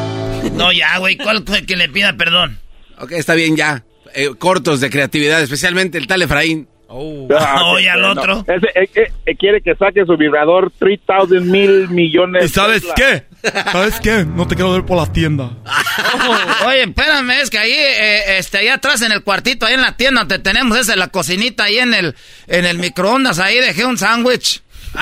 [0.53, 2.59] No, ya, güey, ¿cuál fue que le pida perdón?
[2.99, 3.83] Ok, está bien ya.
[4.13, 6.67] Eh, cortos de creatividad, especialmente el tal Efraín.
[6.89, 8.11] Ah, No, ok, y al no.
[8.11, 8.45] otro.
[8.47, 12.45] Ese, eh, eh, eh, quiere que saque su vibrador 3000 mil millones.
[12.45, 13.25] ¿Y sabes qué?
[13.71, 14.23] ¿Sabes qué?
[14.25, 15.49] No te quiero ver por la tienda.
[16.65, 19.97] Oye, espérame, es que ahí, eh, este, allá atrás en el cuartito, ahí en la
[19.97, 22.15] tienda donde tenemos esa, la cocinita ahí en el,
[22.47, 24.61] en el microondas, ahí dejé un sándwich.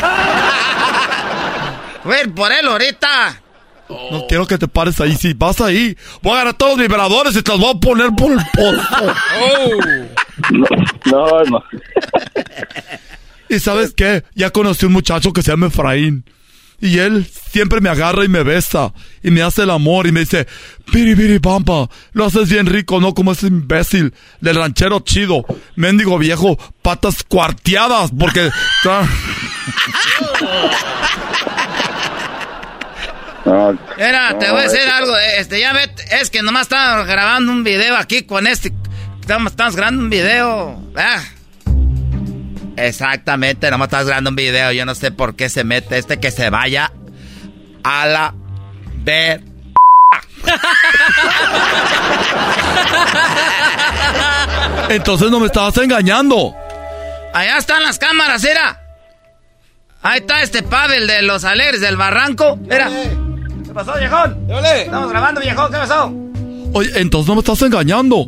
[2.03, 3.41] Voy por él ahorita.
[3.89, 5.15] No quiero que te pares ahí.
[5.15, 8.11] Si vas ahí, voy a agarrar todos los vibradores y te los voy a poner
[8.15, 9.13] por el pozo.
[11.05, 11.63] No, no.
[13.49, 14.23] ¿Y sabes qué?
[14.33, 16.23] Ya conocí un muchacho que se llama Efraín.
[16.81, 18.93] Y él siempre me agarra y me besa.
[19.23, 20.47] Y me hace el amor y me dice,
[20.91, 25.45] Piri, piri, pampa, lo haces bien rico, no como ese imbécil del ranchero chido.
[25.75, 28.49] Mendigo viejo, patas cuarteadas, porque...
[33.45, 37.51] tra- Mira, te voy a decir algo, este, ya ves, es que nomás estaba grabando
[37.51, 38.73] un video aquí con este,
[39.21, 41.23] estamos, estamos grabando un video, ah.
[42.77, 46.31] Exactamente, nomás estás grabando un video, yo no sé por qué se mete este que
[46.31, 46.91] se vaya
[47.83, 48.33] a la
[49.03, 49.41] ver.
[54.89, 56.55] Entonces no me estabas engañando.
[57.33, 58.81] Allá están las cámaras, era.
[60.01, 62.57] Ahí está este Pavel de los Alegres del Barranco.
[62.57, 62.89] Mira.
[63.75, 64.37] ¿Qué pasó, viejón?
[64.63, 66.13] Estamos grabando, viejón, ¿qué pasó?
[66.71, 68.25] Oye, entonces no me estás engañando.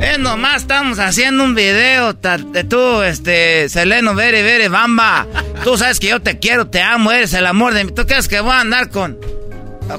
[0.00, 5.24] Es nomás estamos haciendo un video de tú, este, Seleno, Vere, Vere, Bamba.
[5.62, 7.92] Tú sabes que yo te quiero, te amo, eres el amor de mí.
[7.92, 9.18] ¿Tú crees que voy a andar con,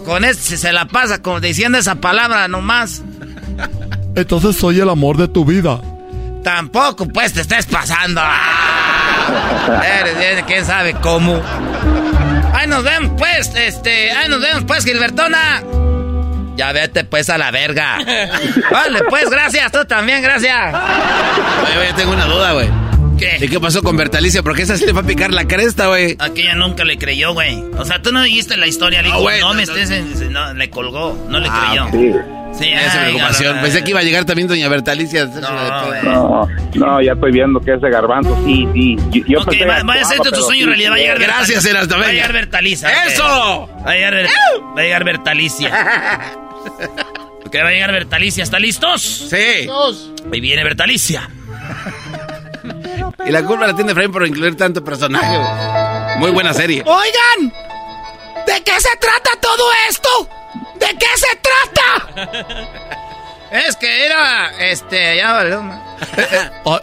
[0.03, 3.03] con este si se la pasa como diciendo esa palabra nomás?
[4.15, 5.79] Entonces soy el amor de tu vida.
[6.43, 8.19] Tampoco, pues, te estés pasando.
[8.21, 11.41] Ah, eres bien, quién sabe cómo.
[12.63, 15.61] Ahí nos vemos, pues, este, ahí nos vemos, pues, Gilbertona.
[16.55, 17.97] Ya vete, pues, a la verga.
[18.71, 20.73] Vale, pues, gracias, tú también, gracias.
[20.73, 22.82] Oye, oye, tengo una duda, güey.
[23.39, 23.45] ¿Qué?
[23.45, 24.43] ¿Y qué pasó con Bertalicia?
[24.43, 26.15] Porque esa sí le va a picar la cresta, güey.
[26.19, 27.61] Aquella nunca le creyó, güey.
[27.77, 29.73] O sea, tú no dijiste la historia, le No, dijo, güey, no, no, me no.
[29.75, 30.33] estés en...
[30.33, 32.13] No, le colgó, no le Ah, creyó.
[32.13, 32.19] Sí.
[32.53, 33.55] Sí, Esa ay, preocupación.
[33.55, 35.25] no, Pensé que iba a llegar también doña Bertalicia.
[35.25, 38.95] No, no, ya estoy viendo que ese garbanzo, sí, sí.
[39.11, 40.91] Yo, yo Ok, pensé va, que vaya a ser tu sueño en realidad.
[40.91, 41.19] Va a llegar.
[41.19, 41.71] Gracias, Bertalicia.
[41.71, 42.87] Erasmo, Va a llegar Bertaliza.
[42.89, 42.93] ok.
[43.07, 43.69] ¡Eso!
[43.87, 44.13] Va a llegar,
[44.77, 45.71] va a llegar Bertalicia.
[47.45, 48.43] Ok, va a llegar Bertalicia.
[48.43, 49.01] ¿Están listos?
[49.29, 49.67] Sí.
[50.31, 51.29] Ahí viene Bertalicia.
[53.25, 56.17] Y la culpa la tiene Efraín por incluir tanto personaje, güey.
[56.19, 56.83] Muy buena serie.
[56.85, 57.53] Oigan,
[58.45, 60.09] ¿de qué se trata todo esto?
[60.75, 62.69] ¿De qué se trata?
[63.53, 65.61] Es que era, este, ya valió.
[66.65, 66.81] Ah,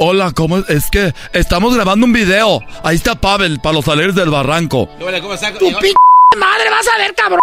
[0.00, 0.68] Hola, ¿cómo es?
[0.68, 2.60] Es que estamos grabando un video.
[2.84, 4.88] Ahí está Pavel para los salir del barranco.
[4.98, 5.92] Tu p
[6.36, 7.40] madre vas a ver, cabrón.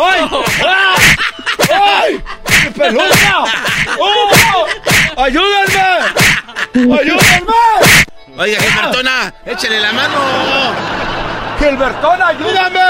[0.00, 0.28] ¡Ay!
[1.70, 2.24] ¡Ay!
[2.64, 3.44] ¡Mi peluca!
[3.98, 4.66] ¡Oh!
[5.16, 5.88] ¡Ayúdenme!
[6.74, 7.52] ¡Ayúdenme!
[8.36, 10.14] Oiga, Gilbertona, échale la mano.
[11.58, 12.80] ¡Gilbertona, ayúdame!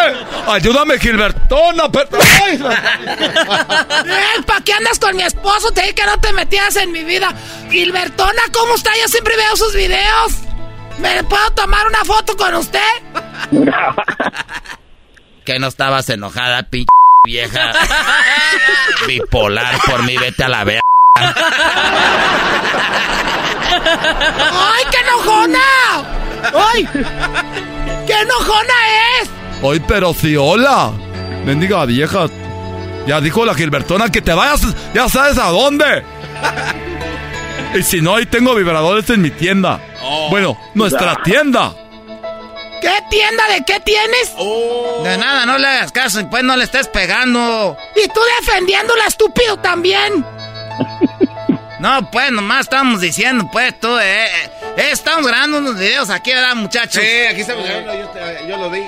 [0.47, 1.91] ¡Ayúdame, Gilbertona!
[1.91, 2.09] per-
[2.45, 2.59] ¡Ay!
[4.47, 5.71] ¿Para qué andas con mi esposo?
[5.73, 7.33] Te dije que no te metías en mi vida.
[7.71, 8.91] Gilbertona, ¿cómo está?
[9.01, 10.33] Yo siempre veo sus videos.
[10.99, 12.81] ¿Me puedo tomar una foto con usted?
[15.49, 16.91] Que no estabas enojada, pinche
[17.25, 17.73] vieja
[19.07, 20.83] bipolar por mí, vete a la verga.
[23.95, 25.59] ¡Ay, qué enojona!
[26.53, 26.89] ¡Ay!
[28.07, 28.75] ¡Qué enojona
[29.23, 29.31] es!
[29.63, 30.93] Ay, pero sí, hola.
[31.47, 32.27] Bendiga vieja.
[33.07, 36.05] Ya dijo la Gilbertona que te vayas, ya sabes a dónde.
[37.75, 39.81] Y si no, ahí tengo vibradores en mi tienda.
[40.29, 41.75] Bueno, nuestra tienda.
[42.81, 44.35] ¿Qué tienda de qué tienes?
[45.05, 47.77] De nada, no le hagas caso, pues no le estés pegando.
[47.97, 50.25] Y tú defendiéndola, estúpido, también.
[51.81, 56.33] No, pues nomás estamos diciendo, pues tú, eh, eh, eh, estamos grabando unos videos aquí,
[56.33, 57.01] ¿verdad, muchachos?
[57.01, 58.81] Sí, aquí estamos grabando, yo, te- yo lo vi.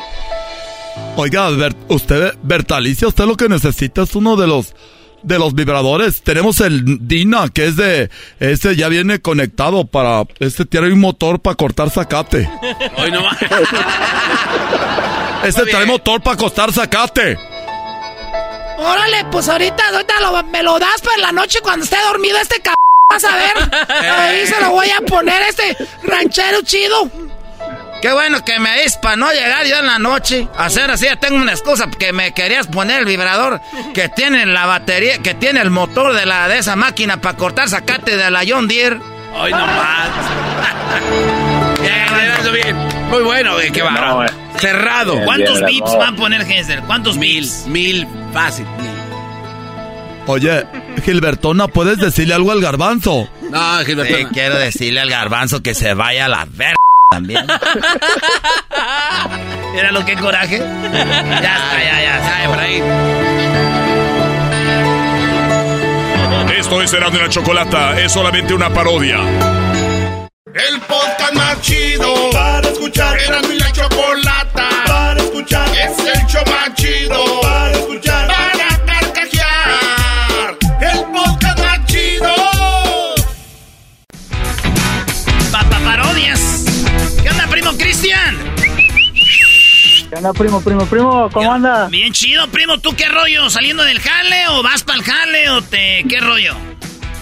[1.15, 4.75] Oiga, Bert- usted, Bertalicia, usted lo que necesita es uno de los
[5.23, 6.23] de los vibradores.
[6.23, 11.41] Tenemos el Dina, que es de este ya viene conectado para este tiene un motor
[11.41, 12.49] para cortar zacate.
[12.97, 13.23] Hoy no
[15.45, 17.37] Este trae motor para cortar zacate.
[18.79, 22.57] Órale, pues ahorita, ahorita lo- me lo das para la noche cuando esté dormido este
[22.57, 22.77] cabrón.
[23.11, 23.87] Vas a ver.
[24.11, 27.11] Ahí se lo voy a poner este ranchero chido.
[28.01, 30.49] Qué bueno que me dices para no llegar yo en la noche.
[30.57, 33.61] Hacer así, ya tengo una excusa que me querías poner el vibrador
[33.93, 37.69] que tiene la batería, que tiene el motor de la de esa máquina para cortar
[37.69, 38.99] zacate de la John Deere.
[39.35, 40.09] Hoy no más.
[41.81, 42.77] Bien, bien.
[43.11, 44.33] Muy bueno, güey, qué bárbaro.
[44.59, 45.21] Cerrado.
[45.25, 46.81] ¿Cuántos bips va a poner Hensel?
[46.83, 47.67] ¿Cuántos bips?
[47.67, 48.67] Mil, fácil.
[50.27, 50.65] Oye,
[51.05, 53.29] Gilbertona, ¿puedes decirle algo al garbanzo?
[53.51, 56.77] No, Sí, quiero decirle al garbanzo que se vaya a la verga
[57.11, 57.45] también.
[59.77, 60.59] ¿Era lo que coraje?
[60.59, 62.81] ya está, ya, ya, sabe por ahí.
[66.57, 69.19] Esto es Erasmo y la Chocolata, es solamente una parodia.
[70.55, 73.19] El podcast más chido para escuchar.
[73.19, 75.69] Era mi la chocolata para escuchar.
[75.69, 77.41] Es el show más chido
[88.01, 88.35] Cristian?
[90.09, 91.29] ¿Qué onda, primo, primo, primo?
[91.31, 91.87] ¿Cómo anda?
[91.89, 92.79] Bien chido, primo.
[92.79, 93.51] ¿Tú qué rollo?
[93.51, 96.05] ¿Saliendo del jale o vas para el jale o te...
[96.09, 96.55] qué rollo?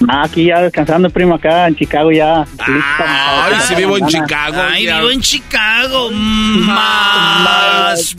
[0.09, 2.43] Ah, aquí ya descansando, primo, acá en Chicago ya.
[2.59, 4.57] Ay, sí vivo en Chicago.
[4.71, 4.99] Ay, ya.
[4.99, 6.11] vivo en Chicago.
[6.13, 8.17] Más.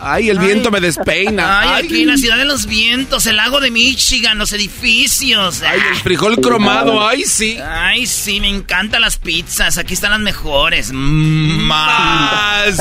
[0.00, 1.60] Ay, el viento me despeina.
[1.76, 5.62] Ay, aquí en la ciudad de los vientos, el lago de Michigan, los edificios.
[5.62, 7.58] Ay, el frijol cromado, ay, sí.
[7.64, 9.78] Ay, sí, me encantan las pizzas.
[9.78, 10.90] Aquí están las mejores.
[10.92, 12.80] Más.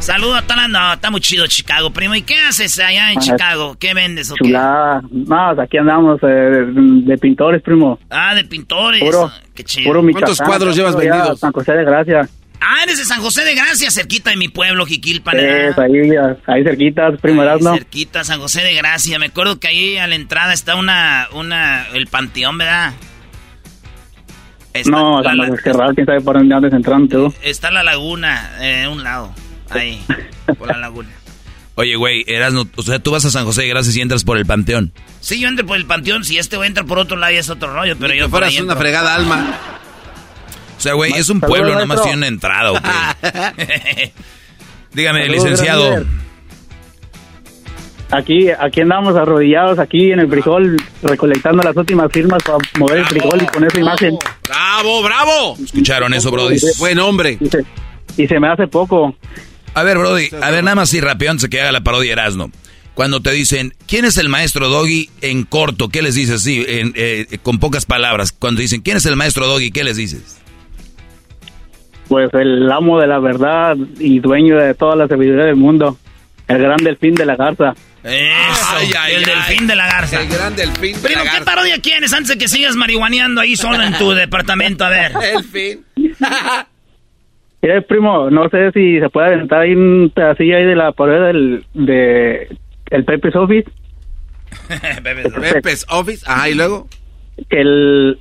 [0.00, 0.68] Saludo a toda la...
[0.68, 2.14] No, está muy chido Chicago, primo.
[2.14, 3.76] ¿Y qué haces allá en Ah, Chicago?
[3.78, 4.44] ¿Qué vendes o qué?
[4.44, 5.02] Chulada.
[5.10, 6.64] No, pues aquí andamos eh, de,
[7.04, 7.18] de
[7.60, 7.98] pintores, primo.
[8.10, 9.00] Ah, de pintores.
[9.00, 9.86] Puro, Qué chido.
[9.88, 12.28] puro Michoacán, ya, San José de Gracia.
[12.62, 15.38] Ah, eres de San José de Gracia, cerquita de mi pueblo, Jiquilpan.
[15.38, 15.92] Es ahí,
[16.46, 17.42] ahí cerquita, primo.
[17.74, 19.18] Cerquita, San José de Gracia.
[19.18, 22.92] Me acuerdo que ahí a la entrada está una, una, el panteón, ¿verdad?
[24.74, 27.34] Está No, la, San la- José Cerrado, quién sabe por dónde andes entrando tú.
[27.42, 29.32] está la laguna, eh, un lado,
[29.70, 30.00] ahí,
[30.58, 31.08] por la laguna.
[31.76, 34.36] Oye, güey, Erasmo, o sea, tú vas a San José de Gracias y entras por
[34.36, 34.92] el panteón.
[35.20, 37.48] Sí, yo entro por el panteón, si este güey entra por otro lado ya es
[37.48, 39.56] otro rollo, pero yo fueras ahí una fregada alma.
[40.76, 44.12] O sea, güey, es un Saludos, pueblo, nomás tiene una entrada, ¿o qué?
[44.92, 45.90] Dígame, Saludos, licenciado.
[45.90, 46.06] gracias.
[48.12, 53.06] Aquí, aquí andamos arrodillados aquí en el frijol, recolectando las últimas firmas para mover el
[53.06, 54.18] frijol y poner su imagen.
[54.48, 55.56] ¡Bravo, bravo!
[55.62, 56.56] ¿Escucharon eso, Brody?
[56.78, 57.38] Buen hombre.
[57.40, 57.64] Y se,
[58.16, 59.14] y se me hace poco.
[59.74, 62.12] A ver, Brody, a ver, nada más y rápido antes de que haga la parodia
[62.12, 62.50] Erasmo.
[62.94, 65.88] Cuando te dicen, ¿quién es el maestro Doggy en corto?
[65.88, 66.42] ¿Qué les dices?
[66.42, 68.32] Sí, en, eh, con pocas palabras.
[68.32, 69.70] Cuando dicen, ¿quién es el maestro Doggy?
[69.70, 70.38] ¿Qué les dices?
[72.08, 75.96] Pues el amo de la verdad y dueño de toda la sabiduría del mundo.
[76.48, 77.74] El gran delfín de la garza.
[78.02, 79.34] Eso, Ay, ay, el ay.
[79.34, 80.20] delfín de la garza.
[80.20, 80.94] El gran delfín.
[80.94, 81.44] de Primo, la ¿qué garza.
[81.44, 84.84] parodia quieres antes de que sigas marihuaneando ahí solo en tu departamento?
[84.84, 85.12] A ver.
[85.36, 85.84] El fin.
[87.62, 91.20] Mira, primo, no sé si se puede aventar ahí un pedacillo ahí de la pared
[91.26, 92.48] del de
[92.90, 93.68] el Pepe's Office.
[95.52, 96.24] Pepe's Office.
[96.26, 96.86] Ajá, y luego.
[97.48, 98.18] Que el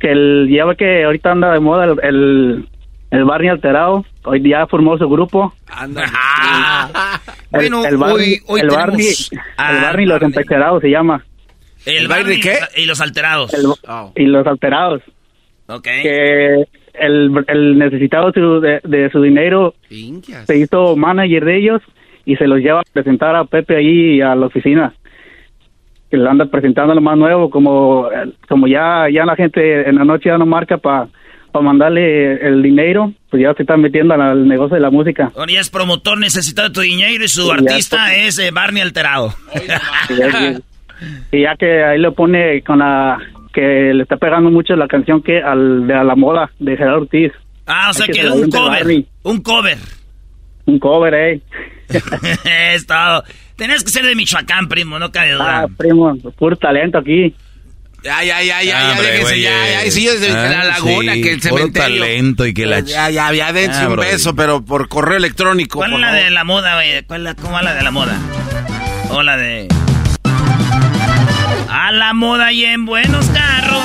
[0.00, 2.68] que el, ya ve que ahorita anda de moda el, el,
[3.10, 4.04] el Barney alterado.
[4.24, 5.52] Hoy ya formó su grupo.
[5.68, 5.86] Ah.
[7.52, 11.24] El, Bueno, el Barney, hoy- hoy el Barney, el Barney los empecherados se llama.
[11.86, 12.58] El, Barney Barney qué?
[12.80, 13.52] y los alterados.
[13.54, 13.66] El-
[14.16, 15.02] Y los alterados.
[15.68, 15.84] Ok.
[15.84, 16.64] Que
[16.94, 19.74] el, el necesitado su- de, de su dinero
[20.46, 21.82] se hizo manager de ellos
[22.24, 24.94] y se los lleva a presentar a Pepe ahí a la oficina.
[26.10, 28.08] Que le anda presentando lo más nuevo, como,
[28.48, 31.08] como ya, ya la gente en la noche ya no marca para
[31.60, 35.30] mandarle el dinero, pues ya se están metiendo al, negocio de la música.
[35.36, 38.82] Ahora ya es promotor necesitado de tu dinero y su Sí, artista es eh, Barney
[38.82, 39.32] alterado.
[40.10, 40.60] Y ya,
[41.32, 43.18] y ya que ahí le pone con la
[43.54, 47.02] que le está pegando mucho la canción que al de a la moda de Gerardo
[47.02, 47.32] Ortiz.
[47.66, 49.04] Ah, o sea que la un cover.
[49.22, 49.78] Un cover.
[50.66, 51.40] Un cover, eh.
[52.74, 53.24] es todo.
[53.56, 55.62] Tenías que ser de Michoacán, primo, no cabe duda.
[55.62, 57.34] Ah, primo, puro talento aquí.
[58.02, 59.86] Ya, ya, ya, ya, Hombre, déjense, ya, ya.
[59.86, 62.00] Y si yo desde ah, la laguna, sí, que el puro cementerio.
[62.02, 62.80] talento y que la...
[62.80, 64.08] Ya, ya, ya, dense Ah, un brody.
[64.08, 65.78] beso, pero por correo electrónico.
[65.78, 66.22] ¿Cuál es la favor.
[66.22, 67.02] de la moda, güey?
[67.04, 68.18] ¿Cuál es la, ¿Cómo va la de la moda?
[69.10, 69.68] O la de...
[71.94, 73.84] La moda y en buenos carros.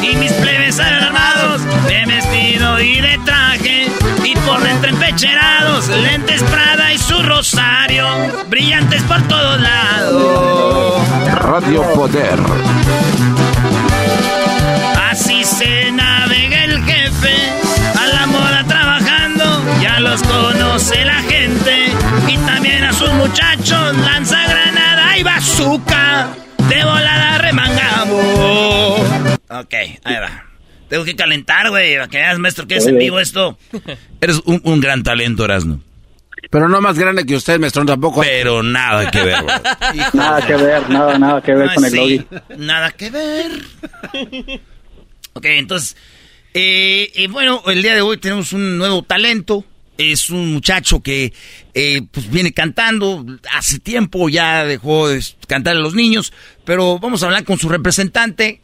[0.00, 3.88] Y mis plebes alarmados De vestido y de traje.
[4.22, 8.06] Y por dentro empecherados Lentes Prada y su rosario.
[8.48, 11.02] Brillantes por todos lados.
[11.34, 12.38] Radio Poder.
[15.10, 17.34] Así se navega el jefe
[17.98, 21.92] a la moda trabajando, ya los conoce la gente.
[22.28, 26.28] Y también a sus muchachos lanza granada y bazooka,
[26.68, 29.00] de volada remangamos.
[29.50, 29.74] Ok,
[30.04, 30.44] ahí va.
[30.88, 33.58] Tengo que calentar, güey, para que veas, maestro, que es en vivo esto.
[34.20, 35.80] Eres un, un gran talento, Erasmo.
[36.50, 38.22] Pero no más grande que usted, maestro, tampoco.
[38.22, 39.44] Pero nada que ver.
[40.14, 42.26] Nada que ver, nada, nada que ver Ah, con el sí, lobby.
[42.56, 43.50] Nada que ver.
[45.34, 45.96] ok, entonces,
[46.54, 49.64] eh, eh, bueno, el día de hoy tenemos un nuevo talento.
[49.98, 51.32] Es un muchacho que
[51.74, 53.26] eh, pues viene cantando.
[53.52, 56.32] Hace tiempo ya dejó de cantar a los niños.
[56.64, 58.60] Pero vamos a hablar con su representante.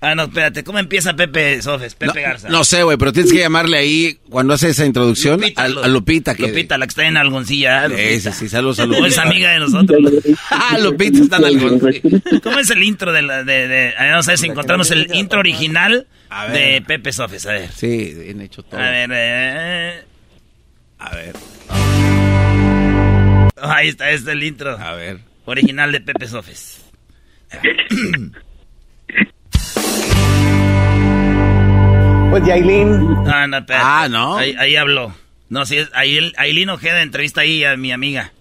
[0.00, 1.94] Ah, no, espérate, ¿cómo empieza Pepe Sofes?
[1.94, 2.48] Pepe Garza.
[2.50, 5.88] No sé, güey, pero tienes que llamarle ahí cuando hace esa introducción Lupita, a, a
[5.88, 6.34] Lupita.
[6.34, 6.48] Que...
[6.48, 7.88] Lupita, la que está en Algoncilla.
[7.88, 9.08] Sí, sí, sí, saludos a No, Lupita.
[9.08, 9.98] es amiga de nosotros.
[10.50, 12.00] ah, Lupita está en Algoncilla.
[12.42, 15.40] ¿Cómo es el intro de la, de, de- vamos a ver si encontramos el intro
[15.40, 16.06] original
[16.52, 17.70] de Pepe Sofes, a ver.
[17.74, 18.78] Sí, bien hecho todo.
[18.78, 20.04] A ver, eh,
[20.98, 21.34] A ver.
[23.60, 24.78] ahí está, este es el intro.
[24.78, 25.20] A ver.
[25.44, 26.84] Original de Pepe Sofes.
[32.30, 33.16] Pues Yailin.
[33.26, 33.84] Ah, no, espérate.
[33.86, 34.36] Ah, ¿no?
[34.36, 35.14] Ahí, ahí habló.
[35.48, 38.32] No, sí, es Ail- Ailín Ojeda entrevista ahí a mi amiga.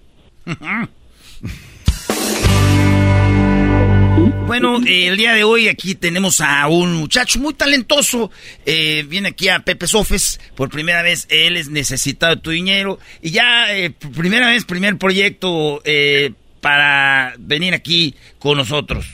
[4.47, 8.29] Bueno, eh, el día de hoy aquí tenemos a un muchacho muy talentoso.
[8.63, 10.39] Eh, viene aquí a Pepe Sofes.
[10.55, 12.99] Por primera vez, él es necesitado de tu dinero.
[13.23, 16.31] Y ya, eh, primera vez, primer proyecto eh,
[16.61, 19.07] para venir aquí con nosotros.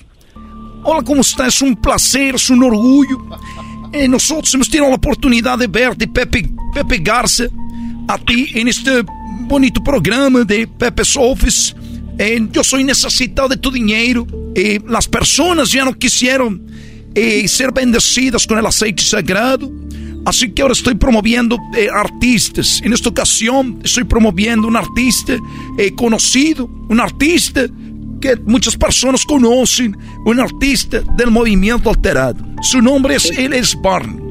[0.84, 1.48] Hola, ¿cómo está?
[1.48, 3.18] Es un placer, es un orgullo.
[4.10, 7.45] Nosotros hemos tenido la oportunidad de verte, Pepe, Pepe Garza,
[8.08, 9.03] a ti en este
[9.48, 11.74] bonito programa de Pepe Office.
[12.18, 14.28] Eh, yo soy necesitado de tu dinero.
[14.56, 16.66] Eh, las personas ya no quisieron
[17.14, 19.72] eh, ser bendecidas con el aceite sagrado.
[20.26, 22.80] Así que ahora estoy promoviendo eh, artistas.
[22.84, 25.36] En esta ocasión estoy promoviendo un artista
[25.78, 27.66] eh, conocido, un artista
[28.22, 32.46] que muchas personas conocen, un artista del movimiento alterado.
[32.62, 34.22] Su nombre es él es Barney.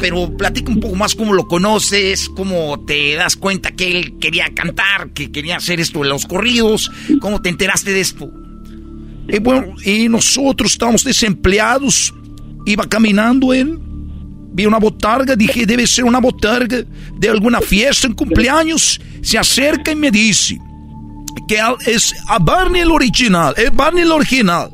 [0.00, 4.48] Pero platica un poco más cómo lo conoces, cómo te das cuenta que él quería
[4.54, 6.90] cantar, que quería hacer esto de los corridos,
[7.20, 8.30] cómo te enteraste de esto.
[9.28, 12.14] Y bueno, y nosotros estábamos desempleados.
[12.66, 13.78] Iba caminando él.
[14.52, 16.82] Vi una botarga, dije, debe ser una botarga
[17.18, 19.00] de alguna fiesta en cumpleaños.
[19.22, 20.58] Se acerca y me dice
[21.46, 24.70] que es a Barney el original, es Barney el original.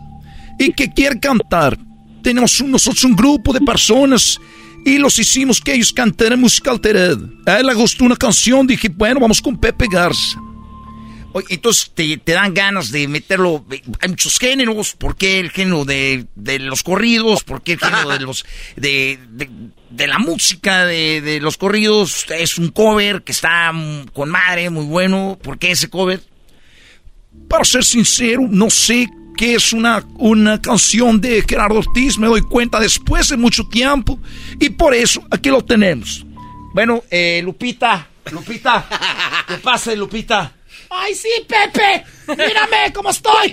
[0.59, 1.77] Y que quiere cantar.
[2.23, 4.39] Tenemos un- nosotros un grupo de personas
[4.85, 7.19] y los hicimos que ellos cantaran música alterada.
[7.47, 10.39] A él le gustó una canción, dije, bueno, vamos con Pepe Garza.
[11.33, 13.65] Oye, entonces te, te dan ganas de meterlo.
[14.01, 14.95] Hay muchos géneros.
[14.95, 17.43] ¿Por qué el género de, de los corridos?
[17.43, 18.45] ¿Por qué el género de los
[18.77, 19.51] de, de,
[19.91, 22.25] de la música de, de los corridos?
[22.39, 23.73] Es un cover que está
[24.13, 25.37] con madre, muy bueno.
[25.43, 26.23] ¿Por qué ese cover?
[27.49, 32.43] Para ser sincero, no sé qué es una, una canción de Gerardo Ortiz, me doy
[32.43, 34.19] cuenta después de mucho tiempo,
[34.59, 36.25] y por eso aquí lo tenemos.
[36.73, 38.87] Bueno, eh, Lupita, Lupita,
[39.49, 40.53] ¿qué pasa, Lupita?
[40.91, 42.05] ¡Ay, sí, Pepe!
[42.29, 43.53] ¡Mírame cómo estoy!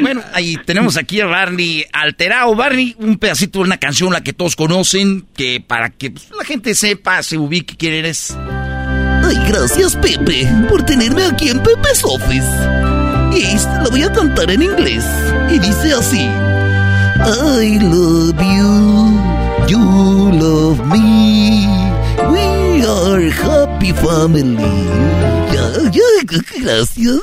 [0.00, 2.54] Bueno, ahí tenemos aquí a Barney alterado.
[2.54, 6.44] Barney, un pedacito de una canción, la que todos conocen, que para que pues, la
[6.44, 8.36] gente sepa, se ubique quién eres.
[9.24, 12.48] Ay, gracias Pepe por tenerme aquí en Pepe's Office.
[13.34, 15.04] Y la voy a cantar en inglés.
[15.50, 16.28] Y dice así.
[17.24, 21.66] I love you, you love me.
[22.30, 25.31] We are happy family.
[26.60, 27.20] Gracias.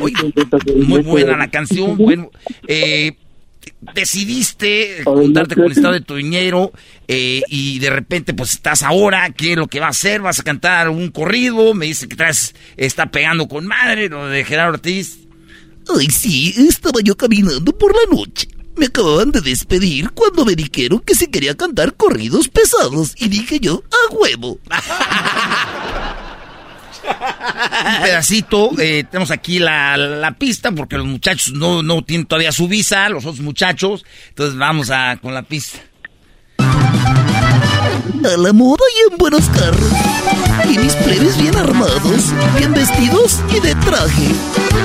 [0.76, 1.96] Muy buena la canción.
[1.96, 2.30] Bueno,
[2.66, 3.16] eh,
[3.94, 6.72] decidiste juntarte con el estado de tu dinero
[7.08, 10.20] eh, y de repente pues estás ahora, ¿qué es lo que va a hacer?
[10.20, 11.74] ¿Vas a cantar un corrido?
[11.74, 15.18] Me dice que traes, está pegando con madre, lo de Gerardo Ortiz.
[15.88, 18.48] Ay, sí, estaba yo caminando por la noche.
[18.76, 23.58] Me acababan de despedir cuando me dijeron que se quería cantar corridos pesados y dije
[23.60, 24.58] yo, a huevo.
[27.06, 28.70] un pedacito.
[28.78, 33.24] Eh, tenemos aquí la, pista porque los muchachos no, no tienen todavía su visa, los
[33.24, 34.04] otros muchachos.
[34.28, 35.78] Entonces vamos a con la pista.
[36.58, 39.92] A la moda y en buenos carros.
[40.68, 44.28] Y mis plebes bien armados, bien vestidos y de traje.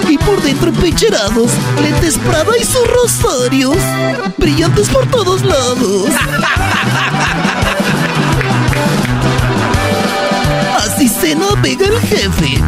[0.09, 3.77] Y por dentro empecherados, lentes Prada y sus rosarios.
[4.37, 6.09] Brillantes por todos lados.
[11.01, 12.61] Así se navega el jefe.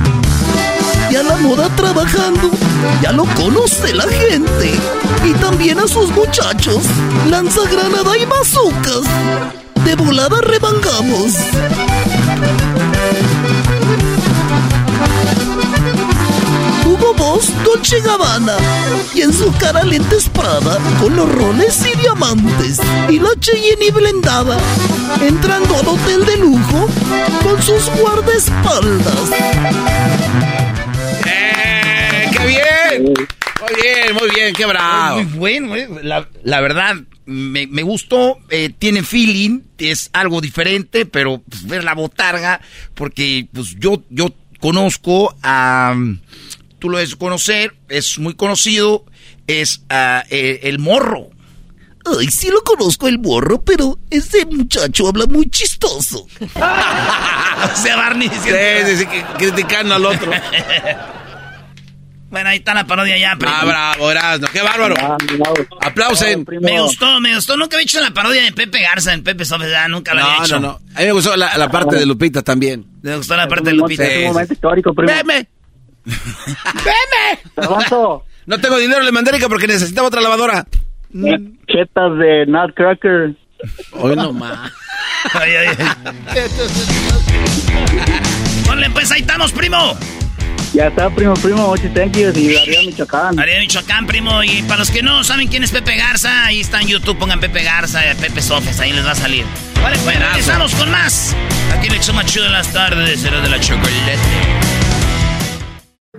[1.11, 2.49] Ya la moda trabajando,
[2.99, 4.73] ya lo conoce la gente.
[5.23, 6.83] Y también a sus muchachos,
[7.29, 9.03] lanza granada y bazucas.
[9.85, 11.35] De volada remangamos.
[16.93, 18.55] Hugo Boss, Dolce Gabbana.
[19.15, 22.79] Y en su cara lentes Prada, con los roles y diamantes.
[23.09, 24.59] Y la Cheyenne blendada.
[25.19, 26.87] Entrando al hotel de lujo,
[27.41, 29.31] con sus guardaespaldas.
[31.25, 32.29] ¡Eh!
[32.31, 33.13] ¡Qué bien!
[33.61, 35.23] Muy bien, muy bien, qué bravo.
[35.23, 35.87] Muy bueno, eh.
[36.03, 36.95] la, la verdad,
[37.25, 42.61] me, me gustó, eh, tiene feeling, es algo diferente, pero pues, ver la botarga,
[42.93, 45.95] porque pues yo, yo conozco a,
[46.83, 49.05] tú lo debes conocer, es muy conocido,
[49.47, 51.29] es ah, eh, el morro.
[52.19, 56.27] Ay, sí lo conozco el morro, pero ese muchacho habla muy chistoso.
[56.41, 58.27] o sea, Barney.
[58.27, 58.49] Sí,
[58.85, 59.05] sí, sí,
[59.37, 60.29] criticando al otro.
[62.33, 63.53] Bueno, ahí está la parodia ya, primo.
[63.55, 64.47] Ah, bravo, Erasmo.
[64.51, 64.95] ¡Qué bárbaro!
[65.81, 66.43] ¡Aplausen!
[66.61, 67.55] Me gustó, me gustó.
[67.55, 70.59] Nunca había hecho la parodia de Pepe Garza en Pepe Sofía, nunca lo había hecho.
[70.59, 70.95] No, no, no.
[70.95, 72.87] A mí me gustó la, la parte de Lupita también.
[73.03, 74.03] Me gustó la parte de Lupita.
[74.03, 75.13] Es un momento histórico, primo.
[75.13, 75.47] ¡Veme!
[76.05, 77.67] ¡Veme!
[78.45, 80.65] No tengo dinero la mandérica porque necesitaba otra lavadora.
[81.67, 83.35] Chetas de Nutcracker.
[83.93, 84.71] Hoy no más.
[85.33, 85.87] ay, ay, ay.
[88.65, 89.97] Ponle, pues ahí estamos, primo.
[90.73, 92.31] Ya está, primo, primo, muchas you.
[92.35, 93.39] Y Michoacán.
[93.39, 94.43] Ariel Michoacán, primo.
[94.43, 97.39] Y para los que no saben quién es Pepe Garza, ahí está en YouTube, pongan
[97.39, 99.45] Pepe Garza, Pepe Sofes, ahí les va a salir.
[99.81, 101.35] Vale, pues regresamos con más.
[101.77, 104.17] Aquí le hecho más chido en las tardes, será de la chocolate.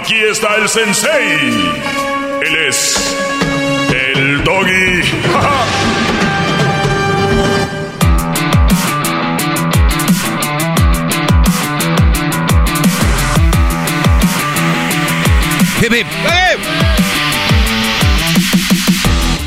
[0.00, 1.82] Aquí está el sensei.
[2.42, 3.31] Él es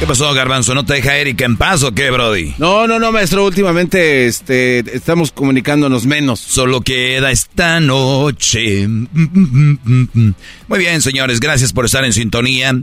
[0.06, 0.76] ¿Qué pasó, Garbanzo?
[0.76, 2.54] ¿No te deja Erika en paz o qué, Brody?
[2.60, 3.44] No, no, no, maestro.
[3.44, 6.40] Últimamente este, estamos comunicándonos menos.
[6.40, 8.88] Solo queda esta noche.
[8.88, 11.40] Muy bien, señores.
[11.40, 12.80] Gracias por estar en sintonía.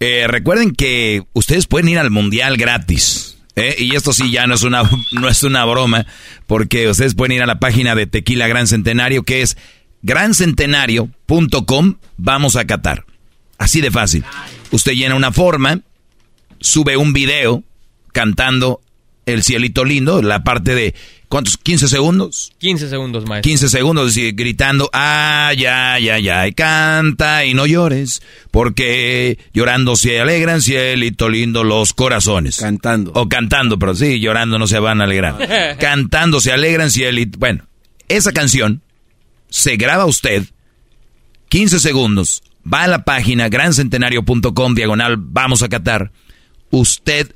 [0.00, 3.36] Eh, recuerden que ustedes pueden ir al Mundial gratis.
[3.54, 3.76] ¿eh?
[3.78, 4.82] Y esto sí ya no es, una,
[5.12, 6.06] no es una broma.
[6.46, 9.58] Porque ustedes pueden ir a la página de Tequila Gran Centenario que es
[10.00, 11.96] grancentenario.com.
[12.16, 13.04] Vamos a Qatar.
[13.58, 14.24] Así de fácil.
[14.70, 15.82] Usted llena una forma
[16.62, 17.62] sube un video
[18.12, 18.80] cantando
[19.26, 20.94] el cielito lindo, la parte de
[21.28, 21.56] ¿cuántos?
[21.56, 22.52] 15 segundos.
[22.58, 23.48] 15 segundos, maestro.
[23.48, 30.20] 15 segundos y gritando, ay, ay, ay, ay, canta y no llores, porque llorando se
[30.20, 32.58] alegran, cielito lindo, los corazones.
[32.58, 33.12] Cantando.
[33.14, 35.76] O cantando, pero sí, llorando no se van a alegrar.
[35.78, 37.38] cantando se alegran, cielito.
[37.38, 37.64] Bueno,
[38.08, 38.82] esa canción
[39.48, 40.44] se graba usted
[41.48, 46.10] 15 segundos, va a la página grancentenario.com, diagonal, vamos a catar.
[46.72, 47.34] Usted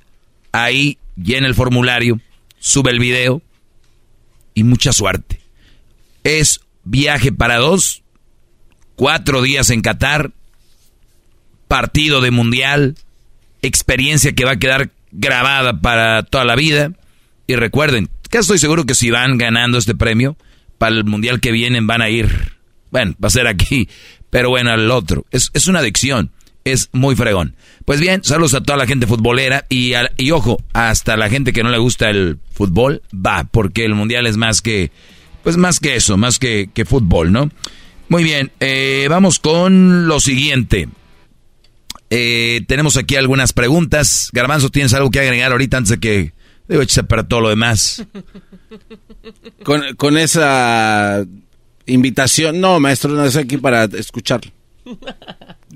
[0.50, 2.20] ahí llena el formulario,
[2.58, 3.42] sube el video
[4.54, 5.40] y mucha suerte.
[6.24, 8.02] Es viaje para dos,
[8.94, 10.32] cuatro días en Qatar,
[11.68, 12.96] partido de mundial,
[13.60, 16.92] experiencia que va a quedar grabada para toda la vida.
[17.46, 20.38] Y recuerden, que estoy seguro que si van ganando este premio,
[20.78, 22.56] para el mundial que vienen van a ir,
[22.90, 23.86] bueno, va a ser aquí,
[24.30, 25.26] pero bueno, al otro.
[25.30, 26.30] Es, es una adicción,
[26.66, 27.54] es muy fregón.
[27.84, 31.62] Pues bien, saludos a toda la gente futbolera y, y ojo, hasta la gente que
[31.62, 34.90] no le gusta el fútbol, va, porque el mundial es más que,
[35.44, 37.50] pues más que eso, más que, que fútbol, ¿no?
[38.08, 40.88] Muy bien, eh, vamos con lo siguiente.
[42.10, 44.30] Eh, tenemos aquí algunas preguntas.
[44.32, 46.32] Garbanzo, ¿tienes algo que agregar ahorita antes de que...
[46.68, 48.04] Digo, échese para todo lo demás.
[49.62, 51.24] Con, con esa
[51.86, 53.84] invitación, no, maestro, no estoy aquí para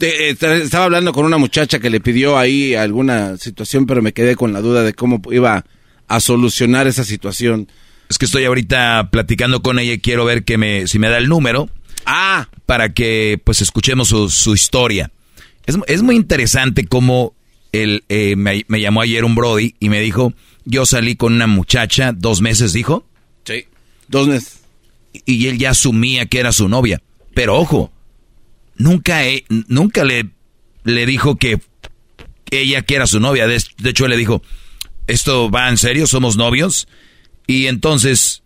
[0.01, 4.36] Eh, estaba hablando con una muchacha que le pidió ahí alguna situación, pero me quedé
[4.36, 5.64] con la duda de cómo iba
[6.09, 7.68] a solucionar esa situación.
[8.09, 11.18] Es que estoy ahorita platicando con ella y quiero ver que me, si me da
[11.18, 11.68] el número.
[12.06, 12.48] Ah.
[12.66, 15.10] Para que pues escuchemos su, historia.
[15.66, 17.35] Es, muy interesante cómo
[17.72, 20.32] él, eh, me, me, llamó ayer un Brody y me dijo,
[20.64, 23.06] yo salí con una muchacha, dos meses, dijo.
[23.44, 23.66] Sí,
[24.09, 24.60] dos meses.
[25.24, 27.02] Y él ya asumía que era su novia.
[27.35, 27.93] Pero ojo,
[28.81, 29.20] nunca,
[29.69, 30.31] nunca le,
[30.85, 31.61] le dijo que
[32.51, 33.47] ella que era su novia.
[33.47, 34.43] De, hecho, él le dijo,
[35.07, 36.07] ¿esto va en serio?
[36.07, 36.89] ¿Somos novios?
[37.47, 38.43] Y entonces,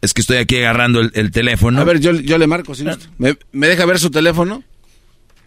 [0.00, 1.80] es que estoy aquí agarrando el, teléfono.
[1.80, 2.74] A ver, yo, yo le marco.
[2.74, 2.84] Si
[3.18, 4.64] ¿Me, deja ver su teléfono?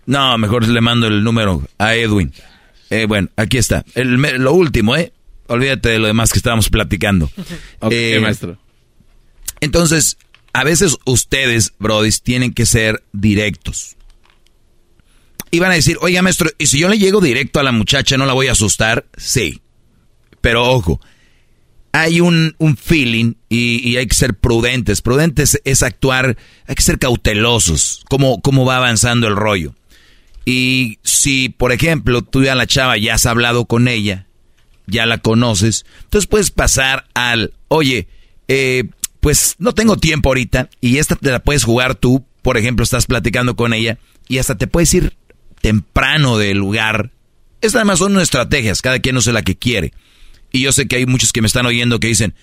[0.05, 2.33] No, mejor le mando el número a Edwin.
[2.89, 3.83] Eh, bueno, aquí está.
[3.95, 5.11] El, lo último, ¿eh?
[5.47, 7.25] Olvídate de lo demás que estábamos platicando.
[7.79, 8.57] ok, eh, maestro.
[9.59, 10.17] Entonces,
[10.53, 13.96] a veces ustedes, brodis, tienen que ser directos
[15.51, 18.25] iban a decir, oiga maestro, ¿y si yo le llego directo a la muchacha no
[18.25, 19.05] la voy a asustar?
[19.17, 19.61] Sí.
[20.41, 20.99] Pero ojo,
[21.91, 25.01] hay un, un feeling y, hay que ser prudentes.
[25.01, 26.37] Prudentes es actuar,
[26.67, 29.73] hay que ser cautelosos, cómo, cómo va avanzando el rollo.
[30.45, 34.27] Y si, por ejemplo, tú ya la chava ya has hablado con ella,
[34.85, 38.07] ya la conoces, entonces puedes pasar al, oye,
[38.47, 38.85] eh,
[39.19, 43.07] pues no tengo tiempo ahorita y esta te la puedes jugar tú, por ejemplo, estás
[43.07, 43.97] platicando con ella
[44.29, 45.17] y hasta te puedes ir
[45.67, 47.11] temprano del lugar.
[47.59, 49.91] Estas además son estrategias, cada quien no sé la que quiere.
[50.49, 52.35] Y yo sé que hay muchos que me están oyendo que dicen,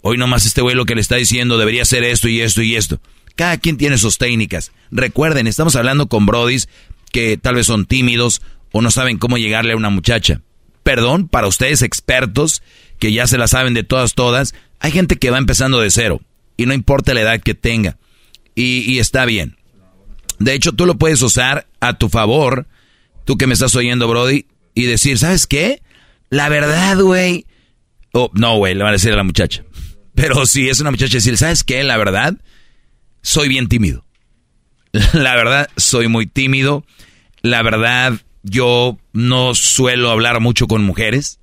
[0.00, 2.76] hoy nomás este güey lo que le está diciendo debería ser esto y esto y
[2.76, 2.98] esto.
[3.36, 4.72] Cada quien tiene sus técnicas.
[4.90, 6.70] Recuerden, estamos hablando con brodis
[7.12, 8.40] que tal vez son tímidos
[8.72, 10.40] o no saben cómo llegarle a una muchacha.
[10.82, 12.62] Perdón, para ustedes expertos
[12.98, 16.22] que ya se la saben de todas, todas, hay gente que va empezando de cero
[16.56, 17.98] y no importa la edad que tenga.
[18.54, 19.56] Y está bien.
[20.42, 22.66] De hecho, tú lo puedes usar a tu favor,
[23.24, 25.82] tú que me estás oyendo, Brody, y decir, ¿sabes qué?
[26.30, 27.46] La verdad, güey.
[28.12, 29.62] Oh, no, güey, le van a decir a la muchacha.
[30.16, 31.84] Pero si es una muchacha, decir, ¿sabes qué?
[31.84, 32.34] La verdad,
[33.22, 34.04] soy bien tímido.
[35.12, 36.84] La verdad, soy muy tímido.
[37.42, 41.38] La verdad, yo no suelo hablar mucho con mujeres.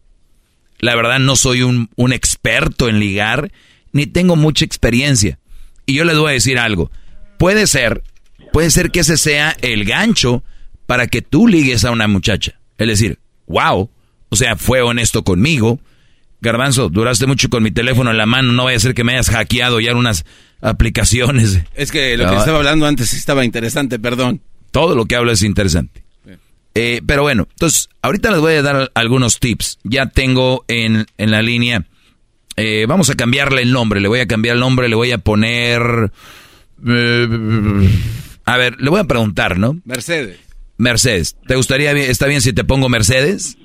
[0.79, 3.53] La verdad, no soy un, un experto en ligar,
[3.93, 5.39] ni tengo mucha experiencia.
[5.85, 6.91] Y yo le voy a decir algo.
[7.37, 8.03] Puede ser
[8.51, 10.43] puede ser que ese sea el gancho
[10.85, 12.59] para que tú ligues a una muchacha.
[12.77, 13.89] Es decir, wow,
[14.29, 15.79] o sea, fue honesto conmigo.
[16.41, 19.13] Garbanzo, duraste mucho con mi teléfono en la mano, no vaya a ser que me
[19.13, 20.25] hayas hackeado ya unas
[20.61, 21.61] aplicaciones.
[21.75, 24.41] Es que lo que estaba hablando antes estaba interesante, perdón.
[24.71, 26.03] Todo lo que hablo es interesante.
[26.75, 29.79] Eh, pero bueno, entonces, ahorita les voy a dar algunos tips.
[29.83, 31.85] Ya tengo en, en la línea,
[32.55, 35.17] eh, vamos a cambiarle el nombre, le voy a cambiar el nombre, le voy a
[35.17, 36.11] poner...
[36.87, 37.89] Eh,
[38.49, 39.79] a ver, le voy a preguntar, ¿no?
[39.85, 40.39] Mercedes.
[40.77, 43.59] Mercedes, ¿te gustaría, está bien si te pongo Mercedes?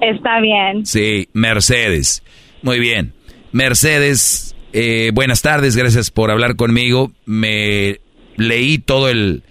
[0.00, 0.86] Está bien.
[0.86, 2.22] Sí, Mercedes.
[2.62, 3.12] Muy bien.
[3.50, 7.10] Mercedes, eh, buenas tardes, gracias por hablar conmigo.
[7.26, 8.00] Me
[8.36, 9.42] leí todo el,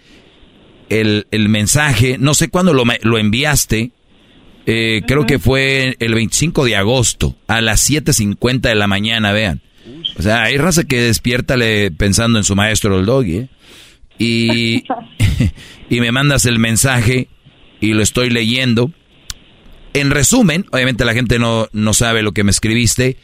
[0.88, 3.92] el, mensaje, no sé cuándo lo, lo enviaste.
[4.66, 9.62] Eh, creo que fue el 25 de agosto a las 7.50 de la mañana, vean.
[10.18, 11.58] O sea, hay raza que despierta
[11.98, 13.50] pensando en su maestro el doggy, ¿eh?
[14.18, 14.84] Y,
[15.90, 17.28] y me mandas el mensaje
[17.80, 18.92] y lo estoy leyendo.
[19.94, 23.18] En resumen, obviamente la gente no, no sabe lo que me escribiste.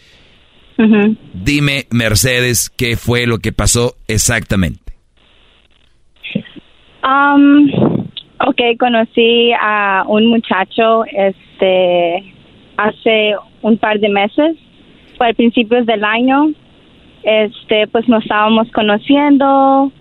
[1.33, 4.93] Dime, Mercedes, qué fue lo que pasó exactamente.
[7.03, 7.69] Um,
[8.47, 12.33] ok, conocí a un muchacho este,
[12.77, 14.55] hace un par de meses,
[15.17, 16.53] fue a principios del año.
[17.23, 19.91] Este, pues nos estábamos conociendo.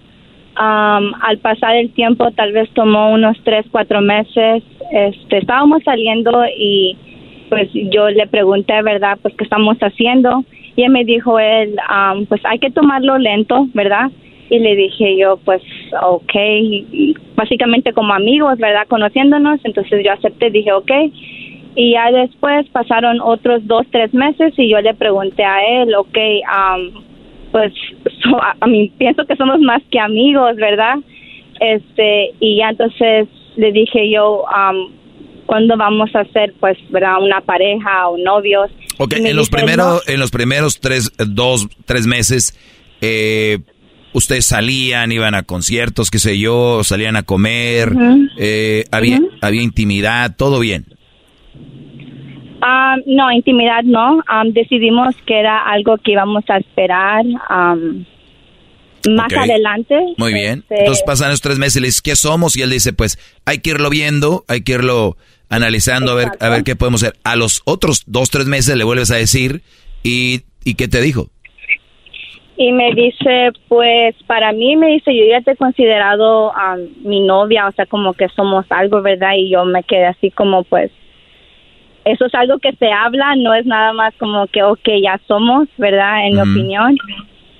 [0.58, 4.64] Um, al pasar el tiempo, tal vez tomó unos tres, cuatro meses.
[4.90, 6.96] Este, estábamos saliendo y
[7.48, 9.18] pues yo le pregunté, ¿verdad?
[9.22, 10.44] Pues qué estamos haciendo.
[10.74, 14.10] Y él me dijo, él, um, pues hay que tomarlo lento, ¿verdad?
[14.50, 15.62] Y le dije yo, pues,
[16.02, 16.32] ok,
[17.36, 18.86] básicamente como amigos, ¿verdad?
[18.88, 20.90] Conociéndonos, entonces yo acepté, dije, ok.
[21.76, 26.18] Y ya después pasaron otros dos, tres meses y yo le pregunté a él, ok,
[26.48, 27.07] um,
[27.50, 27.72] pues
[28.60, 30.96] a mí pienso que somos más que amigos, ¿verdad?
[31.60, 34.92] Este, y ya entonces le dije yo, um,
[35.46, 37.22] ¿cuándo vamos a ser, pues, ¿verdad?
[37.22, 38.70] Una pareja o novios?
[38.98, 42.56] Ok, en los, primeros, en los primeros tres, dos, tres meses,
[43.00, 43.58] eh,
[44.12, 47.92] ustedes salían, iban a conciertos, qué sé yo, salían a comer,
[48.38, 50.86] eh, había, había intimidad, todo bien.
[52.60, 54.16] Um, no, intimidad no.
[54.16, 58.04] Um, decidimos que era algo que íbamos a esperar um,
[59.14, 59.94] más adelante.
[60.16, 60.60] Muy bien.
[60.60, 62.56] Este, Entonces pasan esos tres meses y le dices, ¿qué somos?
[62.56, 65.16] Y él dice, pues hay que irlo viendo, hay que irlo
[65.48, 67.16] analizando, a ver, a ver qué podemos hacer.
[67.24, 69.62] A los otros dos, tres meses le vuelves a decir,
[70.02, 71.30] ¿y, y qué te dijo?
[72.56, 76.52] Y me dice, pues para mí me dice, yo ya te he considerado
[77.04, 79.34] mi novia, o sea, como que somos algo, ¿verdad?
[79.36, 80.90] Y yo me quedé así como, pues,
[82.12, 85.68] eso es algo que se habla, no es nada más como que, ok, ya somos,
[85.76, 86.26] ¿verdad?
[86.26, 86.96] En mi opinión.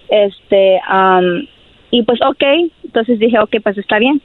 [0.09, 0.81] Este,
[1.91, 2.43] y pues, ok,
[2.85, 4.23] entonces dije, ok, pues está bien.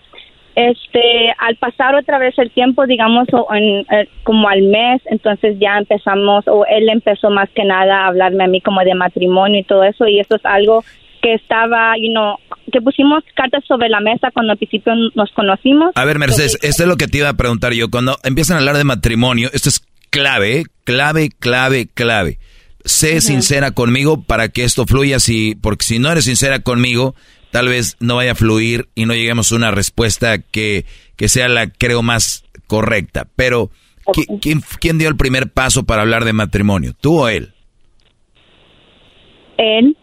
[0.56, 5.78] Este, al pasar otra vez el tiempo, digamos, en, eh, como al mes, entonces ya
[5.80, 9.64] empezamos, o él empezó más que nada a hablarme a mí como de matrimonio y
[9.64, 10.84] todo eso, y eso es algo
[11.24, 12.36] que estaba, you know,
[12.72, 15.92] que pusimos cartas sobre la mesa cuando al principio nos conocimos.
[15.96, 17.90] A ver, Mercedes, esto es lo que te iba a preguntar yo.
[17.90, 19.82] Cuando empiezan a hablar de matrimonio, esto es
[20.14, 22.38] clave, clave, clave, clave.
[22.86, 27.16] Sé sincera conmigo para que esto fluya, si, porque si no eres sincera conmigo,
[27.50, 30.86] tal vez no vaya a fluir y no lleguemos a una respuesta que,
[31.16, 33.28] que sea la, creo, más correcta.
[33.36, 33.72] Pero,
[34.40, 36.94] ¿quién, ¿quién dio el primer paso para hablar de matrimonio?
[36.94, 37.56] ¿Tú o él?
[39.58, 39.98] Él.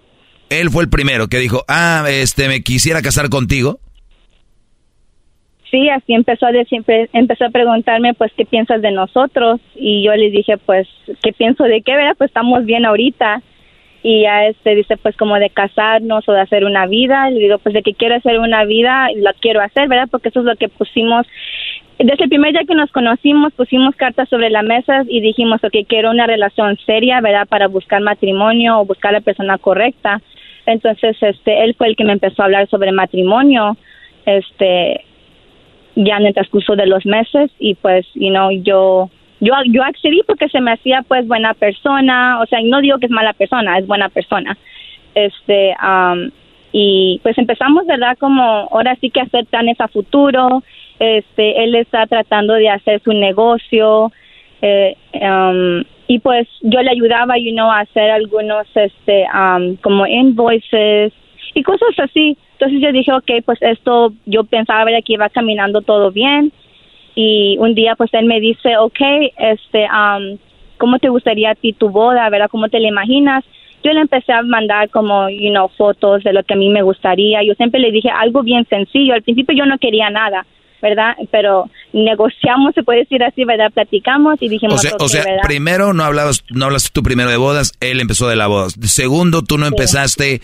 [0.49, 3.79] Él fue el primero que dijo, ah, este, me quisiera casar contigo.
[5.71, 10.15] Sí, así empezó a siempre empezó a preguntarme pues qué piensas de nosotros y yo
[10.17, 10.89] le dije pues
[11.23, 12.17] qué pienso de qué, ¿verdad?
[12.19, 13.43] Pues estamos bien ahorita.
[14.03, 17.31] Y ya este dice pues como de casarnos o de hacer una vida.
[17.31, 20.41] Le digo pues de que quiero hacer una vida la quiero hacer verdad porque eso
[20.41, 21.27] es lo que pusimos.
[21.99, 25.85] Desde el primer día que nos conocimos pusimos cartas sobre la mesa y dijimos que
[25.85, 30.21] quiero una relación seria verdad para buscar matrimonio o buscar la persona correcta.
[30.67, 33.77] Entonces este él fue el que me empezó a hablar sobre matrimonio.
[34.27, 35.05] Este
[36.05, 39.11] ya en el transcurso de los meses y pues you know yo
[39.41, 43.07] yo, yo accedí porque se me hacía pues buena persona, o sea, no digo que
[43.07, 44.57] es mala persona, es buena persona.
[45.15, 45.75] Este,
[46.73, 48.17] y pues empezamos, ¿verdad?
[48.19, 50.63] Como ahora sí que hacer planes a futuro.
[50.99, 54.13] Este, él está tratando de hacer su negocio.
[54.63, 54.95] Eh,
[56.07, 59.27] y pues yo le ayudaba, you know, a hacer algunos, este,
[59.83, 61.13] como invoices
[61.55, 62.37] y cosas así.
[62.61, 66.53] Entonces yo dije, ok, pues esto, yo pensaba que iba caminando todo bien
[67.15, 69.01] y un día pues él me dice, ok,
[69.39, 70.37] este, um,
[70.77, 72.29] ¿cómo te gustaría a ti tu boda?
[72.29, 72.51] ¿Verdad?
[72.51, 73.45] ¿Cómo te la imaginas?
[73.83, 76.83] Yo le empecé a mandar como, you know, fotos de lo que a mí me
[76.83, 77.43] gustaría.
[77.43, 79.15] Yo siempre le dije algo bien sencillo.
[79.15, 80.45] Al principio yo no quería nada,
[80.83, 81.17] ¿verdad?
[81.31, 83.73] Pero negociamos, se puede decir así, ¿verdad?
[83.73, 84.75] Platicamos y dijimos...
[84.75, 88.29] O sea, o sea primero no hablabas, no hablaste tú primero de bodas, él empezó
[88.29, 88.69] de la boda.
[88.83, 90.43] Segundo, tú no empezaste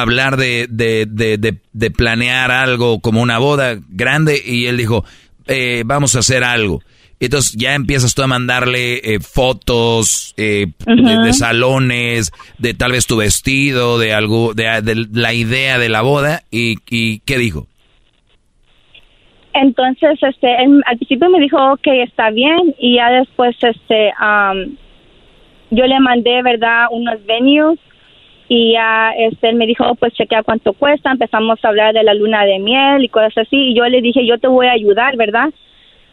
[0.00, 5.04] hablar de, de, de, de, planear algo como una boda grande y él dijo,
[5.46, 6.80] eh, vamos a hacer algo.
[7.20, 13.16] Entonces ya empiezas tú a mandarle eh, fotos eh, de, salones, de tal vez tu
[13.16, 17.66] vestido, de algo, de, la idea de la boda y, y ¿qué dijo?
[19.54, 24.12] Entonces, este, al principio me dijo que está bien y ya después, este,
[25.70, 27.78] yo le mandé, verdad, unos venues
[28.48, 32.14] y ya este él me dijo pues chequea cuánto cuesta empezamos a hablar de la
[32.14, 35.16] luna de miel y cosas así y yo le dije yo te voy a ayudar
[35.16, 35.50] verdad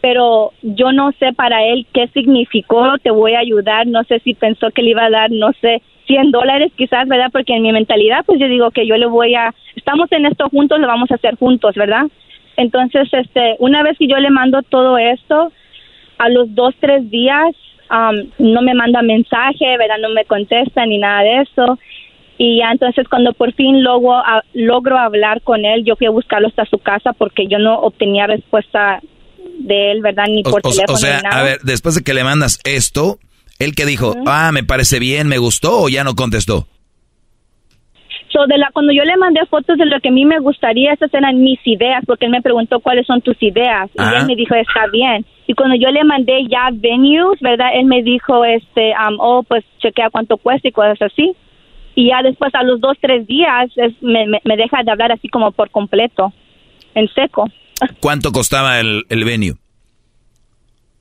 [0.00, 4.34] pero yo no sé para él qué significó te voy a ayudar no sé si
[4.34, 7.72] pensó que le iba a dar no sé 100 dólares quizás verdad porque en mi
[7.72, 11.10] mentalidad pues yo digo que yo le voy a estamos en esto juntos lo vamos
[11.10, 12.06] a hacer juntos verdad
[12.56, 15.52] entonces este una vez que yo le mando todo esto
[16.18, 17.54] a los dos, tres días
[17.90, 19.98] um, no me manda mensaje, ¿verdad?
[20.00, 21.78] No me contesta ni nada de eso.
[22.44, 26.10] Y ya entonces cuando por fin logro, a- logro hablar con él, yo fui a
[26.10, 28.98] buscarlo hasta su casa porque yo no obtenía respuesta
[29.60, 30.24] de él, ¿verdad?
[30.28, 31.38] Ni por o- teléfono o sea, ni nada.
[31.40, 33.18] a ver, después de que le mandas esto,
[33.60, 36.66] él que dijo, ah, me parece bien, me gustó o ya no contestó.
[38.32, 40.94] So, de la, cuando yo le mandé fotos de lo que a mí me gustaría,
[40.94, 43.88] esas eran mis ideas, porque él me preguntó cuáles son tus ideas.
[43.94, 45.24] Y él me dijo, está bien.
[45.46, 47.68] Y cuando yo le mandé ya venues, ¿verdad?
[47.74, 51.36] Él me dijo, este, um, oh, pues chequea cuánto cuesta y cosas así.
[51.94, 55.12] Y ya después, a los dos, tres días, es- me, me, me deja de hablar
[55.12, 56.32] así como por completo,
[56.94, 57.46] en seco.
[58.00, 59.52] ¿Cuánto costaba el, el venue?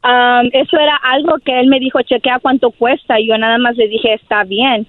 [0.03, 3.19] Um, eso era algo que él me dijo, chequea cuánto cuesta.
[3.19, 4.87] Y yo nada más le dije, está bien.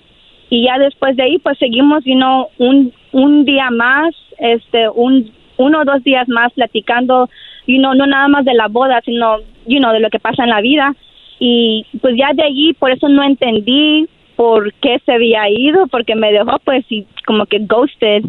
[0.48, 5.32] Y ya después de ahí, pues seguimos, you know, un, un día más, este, un,
[5.58, 7.28] uno o dos días más platicando,
[7.66, 10.44] you know, no nada más de la boda, sino, you know, de lo que pasa
[10.44, 10.94] en la vida.
[11.38, 14.08] Y pues ya de allí, por eso no entendí
[14.43, 18.23] por qué se había ido, porque me dejó pues y como que ghosted.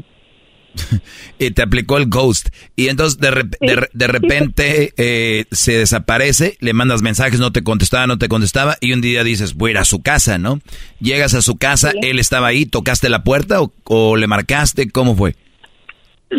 [1.39, 2.49] Y te aplicó el ghost.
[2.75, 7.51] Y entonces de, rep- de, re- de repente eh, se desaparece, le mandas mensajes, no
[7.51, 10.37] te contestaba, no te contestaba, y un día dices, voy a ir a su casa,
[10.37, 10.59] ¿no?
[10.99, 15.15] Llegas a su casa, él estaba ahí, tocaste la puerta o, o le marcaste, ¿cómo
[15.15, 15.33] fue?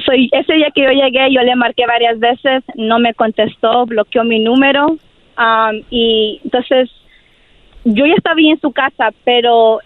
[0.06, 4.24] Soy, ese día que yo llegué, yo le marqué varias veces, no me contestó, bloqueó
[4.24, 4.86] mi número.
[5.38, 6.88] um, y entonces,
[7.84, 9.78] yo ya estaba ahí en su casa, pero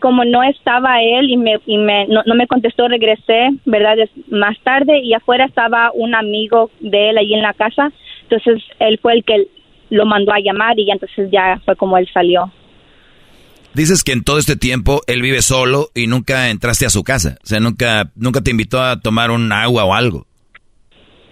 [0.00, 3.96] como no estaba él y, me, y me, no, no me contestó, regresé, ¿verdad?
[4.30, 7.92] Más tarde y afuera estaba un amigo de él ahí en la casa.
[8.22, 9.46] Entonces, él fue el que
[9.90, 12.50] lo mandó a llamar y entonces ya fue como él salió.
[13.74, 17.38] Dices que en todo este tiempo él vive solo y nunca entraste a su casa.
[17.42, 20.26] O sea, nunca, nunca te invitó a tomar un agua o algo.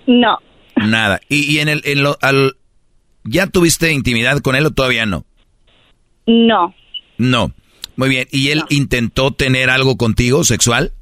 [0.06, 0.38] No,
[0.76, 1.20] Nada.
[1.28, 2.56] Y, y en el, en lo, al,
[3.24, 5.24] ¿ya tuviste intimidad con él o todavía no?
[6.31, 6.74] No.
[7.19, 7.52] No.
[7.97, 8.28] Muy bien.
[8.31, 10.93] ¿Y él intentó tener algo contigo sexual?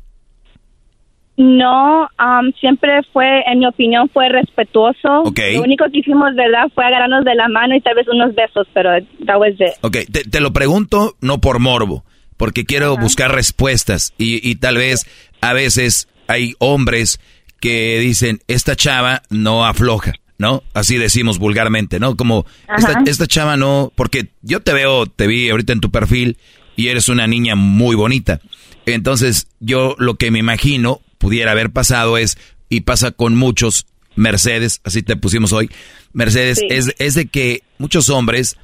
[1.37, 5.23] No, um, siempre fue, en mi opinión, fue respetuoso.
[5.23, 5.39] Ok.
[5.55, 6.65] Lo único que hicimos, ¿verdad?
[6.75, 8.91] Fue agarrarnos de la mano y tal vez unos besos, pero
[9.25, 9.75] that was it.
[9.83, 12.05] Ok, te, te lo pregunto no por morbo,
[12.37, 15.07] porque quiero buscar respuestas y, y tal vez
[15.41, 17.21] a veces hay hombres
[17.61, 20.63] que dicen, esta chava no afloja, ¿no?
[20.73, 22.17] Así decimos vulgarmente, ¿no?
[22.17, 22.47] Como,
[22.77, 26.39] esta, esta chava no, porque yo te veo, te vi ahorita en tu perfil
[26.77, 28.41] y eres una niña muy bonita.
[28.87, 32.39] Entonces, yo lo que me imagino pudiera haber pasado es,
[32.69, 35.71] y pasa con muchos, Mercedes, así te pusimos hoy,
[36.13, 36.67] Mercedes, Sí.
[36.71, 38.57] es, es de que muchos hombres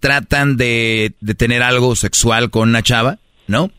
[0.00, 3.70] tratan de, de tener algo sexual con una chava, ¿no?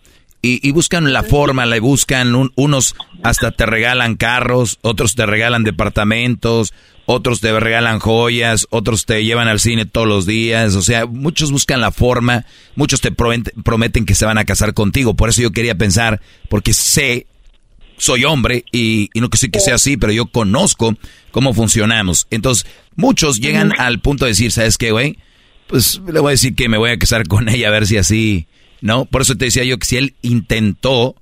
[0.48, 5.26] Y, y buscan la forma, le buscan, un- unos hasta te regalan carros, otros te
[5.26, 6.74] regalan departamentos,
[7.06, 11.52] otros te regalan joyas, otros te llevan al cine todos los días, o sea, muchos
[11.52, 12.46] buscan la forma,
[12.76, 16.74] muchos te prometen, que se van a casar contigo, por eso yo quería pensar, porque
[16.74, 17.28] sé,
[17.98, 20.96] soy hombre y, y no que sé que sea así, pero yo conozco
[21.32, 22.28] cómo funcionamos.
[22.30, 22.66] Entonces,
[22.96, 25.18] muchos llegan al punto de decir, ¿sabes qué, güey?
[25.68, 27.98] Pues le voy a decir que me voy a casar con ella a ver si
[27.98, 28.48] así,
[28.82, 29.06] ¿no?
[29.06, 31.16] Por eso te decía yo que si él intentó,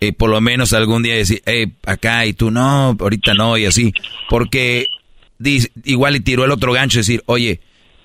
[0.00, 3.66] eh, por lo menos algún día decir, eh, acá y tú no, ahorita no, y
[3.66, 3.92] así,
[4.28, 4.88] porque
[5.84, 7.60] igual y tiró el otro gancho, decir, oye,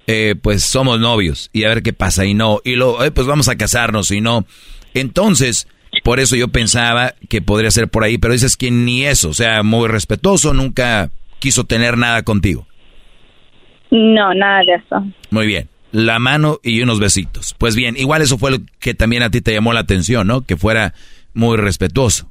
[0.07, 3.27] eh, pues somos novios y a ver qué pasa y no, y luego, eh, pues
[3.27, 4.45] vamos a casarnos y no.
[4.95, 5.67] Entonces,
[6.03, 9.33] por eso yo pensaba que podría ser por ahí, pero dices que ni eso, o
[9.33, 12.65] sea, muy respetuoso, nunca quiso tener nada contigo.
[13.91, 15.05] No, nada de eso.
[15.29, 15.68] Muy bien.
[15.91, 17.55] La mano y unos besitos.
[17.57, 20.41] Pues bien, igual eso fue lo que también a ti te llamó la atención, ¿no?
[20.41, 20.93] Que fuera
[21.33, 22.29] muy respetuoso.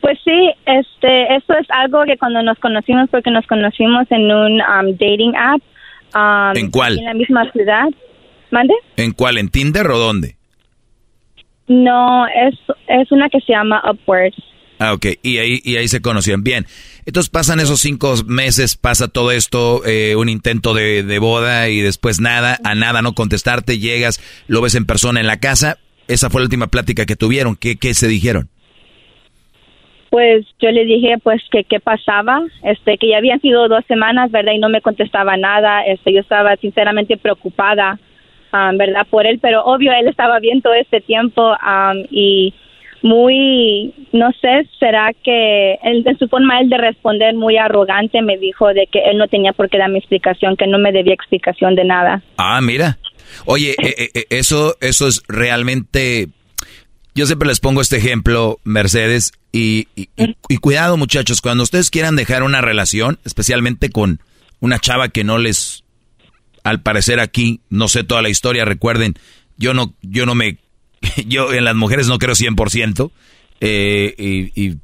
[0.00, 4.60] Pues sí, este, eso es algo que cuando nos conocimos, porque nos conocimos en un
[4.60, 5.62] um, dating app.
[6.14, 6.98] um, ¿En cuál?
[6.98, 7.86] En la misma ciudad.
[8.50, 8.74] ¿Mande?
[8.98, 9.38] ¿En cuál?
[9.38, 10.36] ¿En Tinder o dónde?
[11.66, 12.54] No, es,
[12.88, 14.36] es una que se llama Upwards.
[14.78, 15.06] Ah, ok.
[15.22, 16.44] Y ahí, y ahí se conocieron.
[16.44, 16.66] Bien.
[17.06, 21.80] Entonces pasan esos cinco meses, pasa todo esto, eh, un intento de, de boda y
[21.80, 25.78] después nada, a nada no contestarte, llegas, lo ves en persona en la casa.
[26.08, 27.56] Esa fue la última plática que tuvieron.
[27.56, 28.48] ¿Qué, qué se dijeron?
[30.14, 34.30] Pues yo le dije pues que qué pasaba, este que ya habían sido dos semanas,
[34.30, 34.52] ¿verdad?
[34.52, 37.98] Y no me contestaba nada, este yo estaba sinceramente preocupada,
[38.52, 39.08] um, ¿verdad?
[39.10, 42.54] Por él, pero obvio él estaba bien todo este tiempo um, y
[43.04, 48.38] muy, no sé, será que él, de su forma él de responder muy arrogante me
[48.38, 51.74] dijo de que él no tenía por qué darme explicación, que no me debía explicación
[51.74, 52.22] de nada.
[52.38, 52.98] Ah, mira.
[53.44, 56.28] Oye, eh, eh, eh, eso, eso es realmente.
[57.14, 61.90] Yo siempre les pongo este ejemplo, Mercedes, y, y- y- y cuidado, muchachos, cuando ustedes
[61.90, 64.18] quieran dejar una relación, especialmente con
[64.60, 65.84] una chava que no les,
[66.64, 69.12] al parecer aquí, no sé toda la historia, recuerden,
[69.58, 70.56] yo no, yo no me,
[71.26, 73.10] yo en las mujeres no creo 100%,
[73.60, 74.76] eh, y, y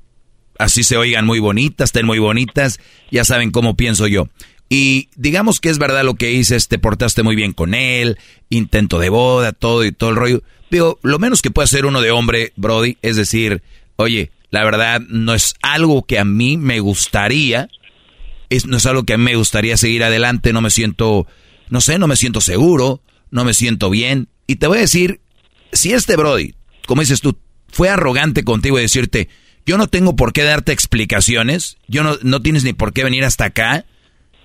[0.59, 2.79] así se oigan muy bonitas, estén muy bonitas,
[3.11, 4.29] ya saben cómo pienso yo.
[4.73, 8.19] Y digamos que es verdad lo que dices, te portaste muy bien con él,
[8.51, 10.43] intento de boda, todo y todo el rollo.
[10.69, 13.63] Pero lo menos que puede hacer uno de hombre, Brody, es decir,
[13.97, 17.69] oye, la verdad no es algo que a mí me gustaría,
[18.49, 21.27] es, no es algo que a mí me gustaría seguir adelante, no me siento,
[21.69, 23.01] no sé, no me siento seguro,
[23.33, 24.29] no me siento bien.
[24.47, 25.21] Y te voy a decir,
[25.73, 26.55] si este Brody,
[26.87, 27.37] como dices tú,
[27.69, 29.29] fue arrogante contigo y decirte,
[29.67, 33.25] yo no tengo por qué darte explicaciones, yo no, no tienes ni por qué venir
[33.25, 33.85] hasta acá,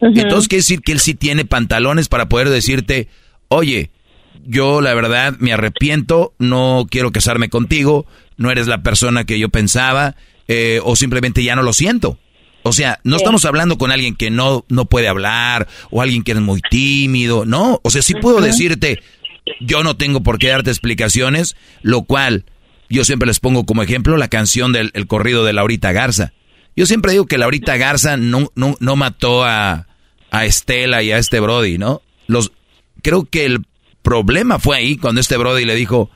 [0.02, 3.08] entonces quiere decir que él sí tiene pantalones para poder decirte,
[3.48, 3.92] oye,
[4.46, 8.06] yo la verdad me arrepiento, no quiero casarme contigo,
[8.38, 10.16] no eres la persona que yo pensaba,
[10.48, 12.20] eh, o simplemente ya no lo siento.
[12.68, 16.32] O sea, no estamos hablando con alguien que no, no puede hablar, o alguien que
[16.32, 17.80] es muy tímido, no.
[17.84, 19.04] O sea, sí puedo decirte,
[19.60, 22.46] yo no tengo por qué darte explicaciones, lo cual
[22.90, 26.34] yo siempre les pongo como ejemplo la canción del el corrido de Laurita Garza.
[26.76, 29.88] Yo siempre digo que Laurita Garza no, no, no mató a,
[30.32, 32.02] a Estela y a este Brody, ¿no?
[32.28, 32.52] Los,
[33.02, 33.66] creo que el
[34.02, 36.10] problema fue ahí cuando este Brody le dijo,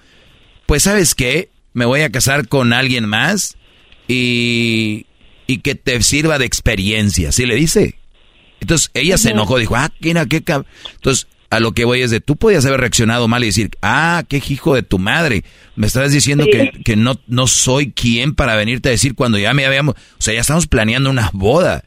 [0.65, 3.57] pues sabes qué, me voy a casar con alguien más
[4.07, 5.05] y,
[5.47, 7.95] y que te sirva de experiencia, ¿sí le dice?
[8.59, 10.65] Entonces ella se enojó, dijo, ah, qué, qué cab
[10.95, 14.23] Entonces a lo que voy es de, tú podías haber reaccionado mal y decir, ah,
[14.27, 15.43] qué hijo de tu madre,
[15.75, 19.53] me estás diciendo que, que, no, no soy quien para venirte a decir cuando ya
[19.53, 21.85] me habíamos, o sea, ya estamos planeando una boda,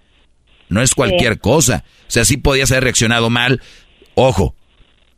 [0.69, 3.63] no es cualquier cosa, o sea, sí podías haber reaccionado mal,
[4.15, 4.57] ojo,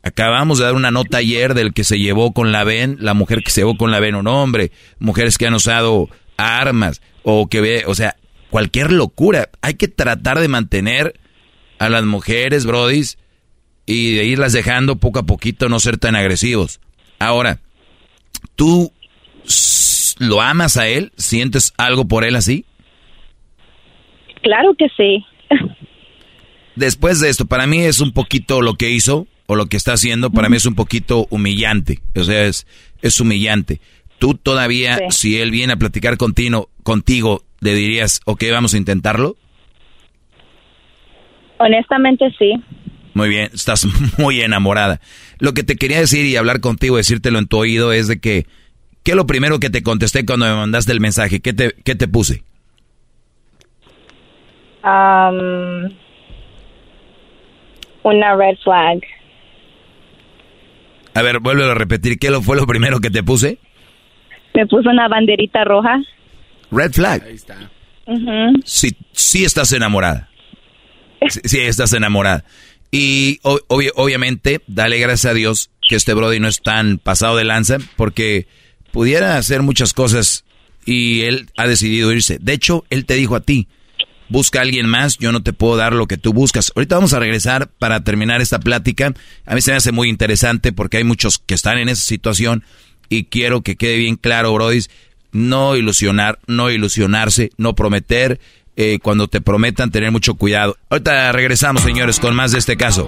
[0.03, 3.41] acabamos de dar una nota ayer del que se llevó con la VEN, la mujer
[3.43, 7.61] que se llevó con la VEN un hombre, mujeres que han usado armas, o que
[7.61, 8.15] ve, o sea,
[8.51, 11.19] cualquier locura, hay que tratar de mantener
[11.79, 13.17] a las mujeres, brodis,
[13.85, 16.79] y de irlas dejando poco a poquito, no ser tan agresivos.
[17.19, 17.59] Ahora,
[18.55, 18.91] ¿tú
[20.19, 21.11] lo amas a él?
[21.17, 22.65] ¿Sientes algo por él así?
[24.41, 25.25] Claro que sí.
[26.75, 29.93] Después de esto, para mí es un poquito lo que hizo o lo que está
[29.93, 31.99] haciendo, para mí es un poquito humillante.
[32.15, 32.67] O sea, es,
[33.01, 33.79] es humillante.
[34.17, 39.35] Tú todavía, si él viene a platicar contigo, contigo, le dirías, ok, vamos a intentarlo.
[41.57, 42.53] Honestamente sí.
[43.15, 43.87] Muy bien, estás
[44.19, 44.99] muy enamorada.
[45.39, 48.45] Lo que te quería decir y hablar contigo, decírtelo en tu oído, es de que,
[49.03, 51.39] ¿qué es lo primero que te contesté cuando me mandaste el mensaje?
[51.39, 52.43] ¿Qué te, qué te puse?
[54.83, 55.89] Um,
[58.03, 58.99] una red flag.
[61.13, 63.59] A ver, vuelve a repetir, ¿qué fue lo primero que te puse?
[64.53, 66.01] Me puso una banderita roja.
[66.69, 67.23] Red flag.
[67.23, 67.71] Ahí está.
[68.65, 70.29] sí, sí estás enamorada.
[71.29, 72.43] Sí, sí, estás enamorada.
[72.97, 77.77] Y obviamente, dale gracias a Dios que este Brody no es tan pasado de lanza,
[77.97, 78.47] porque
[78.93, 80.45] pudiera hacer muchas cosas
[80.85, 82.37] y él ha decidido irse.
[82.39, 83.67] De hecho, él te dijo a ti,
[84.29, 86.71] busca a alguien más, yo no te puedo dar lo que tú buscas.
[86.73, 89.13] Ahorita vamos a regresar para terminar esta plática.
[89.45, 92.63] A mí se me hace muy interesante porque hay muchos que están en esa situación
[93.09, 94.85] y quiero que quede bien claro, Brody,
[95.33, 98.39] no ilusionar, no ilusionarse, no prometer,
[98.75, 100.77] eh, cuando te prometan tener mucho cuidado.
[100.89, 103.07] Ahorita regresamos, señores, con más de este caso.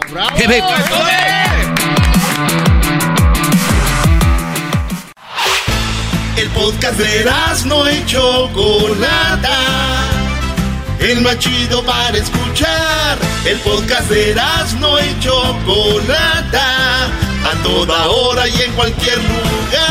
[6.38, 7.26] El podcast de
[7.66, 9.60] no hecho Chocolata.
[11.00, 13.18] El más chido para escuchar.
[13.46, 14.36] El podcast de
[14.80, 15.32] no hecho
[15.66, 17.06] Chocolata.
[17.06, 19.87] A toda hora y en cualquier lugar.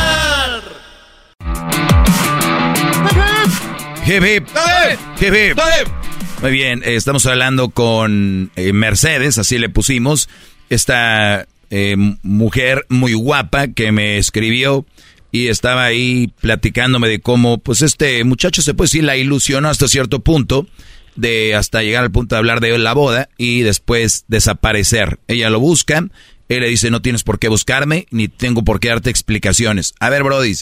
[6.41, 10.29] Muy bien, eh, estamos hablando con eh, Mercedes, así le pusimos,
[10.71, 14.87] esta eh, mujer muy guapa que me escribió
[15.33, 19.89] y estaba ahí platicándome de cómo, pues este muchacho se puede decir, la ilusionó hasta
[19.89, 20.69] cierto punto,
[21.17, 25.19] de hasta llegar al punto de hablar de la boda y después desaparecer.
[25.27, 26.07] Ella lo busca,
[26.49, 29.95] él le dice, no tienes por qué buscarme, ni tengo por qué darte explicaciones.
[29.99, 30.55] A ver, Brody,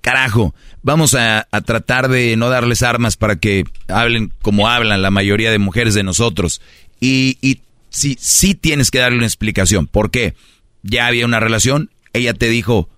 [0.00, 5.50] carajo, vamos a, tratar de no darles armas para que hablen como hablan la mayoría
[5.50, 6.60] de mujeres de nosotros.
[7.00, 9.86] Y, y sí, tienes que darle una explicación.
[9.86, 10.34] ¿Por qué?
[10.82, 12.88] Ya había una relación, ella te dijo,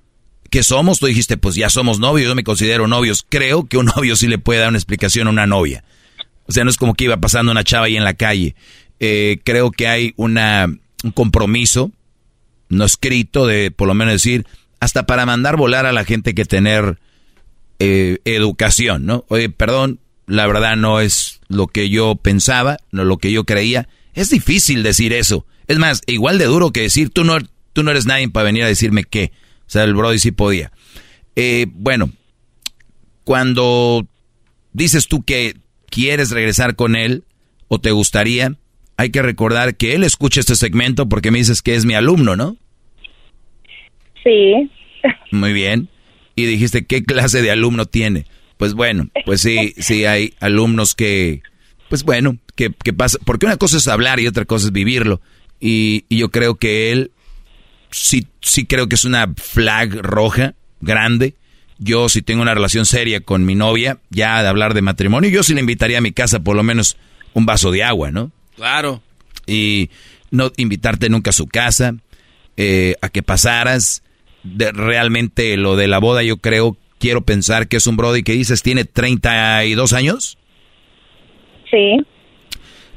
[0.52, 1.00] que somos?
[1.00, 3.24] Tú dijiste, pues ya somos novios, yo me considero novios.
[3.28, 5.82] Creo que un novio sí le puede dar una explicación a una novia.
[6.46, 8.54] O sea, no es como que iba pasando una chava ahí en la calle.
[9.00, 10.66] Eh, creo que hay una,
[11.02, 11.90] un compromiso,
[12.68, 14.46] no escrito, de por lo menos decir,
[14.82, 16.98] hasta para mandar volar a la gente que tener
[17.78, 19.24] eh, educación, ¿no?
[19.28, 23.88] Oye, perdón, la verdad no es lo que yo pensaba, no lo que yo creía.
[24.12, 25.46] Es difícil decir eso.
[25.68, 27.38] Es más, igual de duro que decir, tú no,
[27.72, 29.30] tú no eres nadie para venir a decirme qué.
[29.60, 30.72] O sea, el Brody sí podía.
[31.36, 32.10] Eh, bueno,
[33.22, 34.04] cuando
[34.72, 35.58] dices tú que
[35.90, 37.22] quieres regresar con él
[37.68, 38.56] o te gustaría,
[38.96, 42.34] hay que recordar que él escucha este segmento porque me dices que es mi alumno,
[42.34, 42.56] ¿no?
[44.22, 44.70] Sí.
[45.30, 45.88] Muy bien.
[46.34, 48.26] Y dijiste, ¿qué clase de alumno tiene?
[48.56, 51.42] Pues bueno, pues sí, sí hay alumnos que,
[51.88, 55.20] pues bueno, que, que pasa, porque una cosa es hablar y otra cosa es vivirlo.
[55.60, 57.10] Y, y yo creo que él,
[57.90, 61.34] sí, sí creo que es una flag roja grande.
[61.78, 65.42] Yo si tengo una relación seria con mi novia, ya de hablar de matrimonio, yo
[65.42, 66.96] sí le invitaría a mi casa por lo menos
[67.34, 68.30] un vaso de agua, ¿no?
[68.54, 69.02] Claro.
[69.46, 69.90] Y
[70.30, 71.96] no invitarte nunca a su casa,
[72.56, 74.01] eh, a que pasaras.
[74.42, 78.32] De, realmente lo de la boda yo creo, quiero pensar que es un Brody que
[78.32, 80.38] dices tiene 32 años.
[81.70, 81.98] Sí.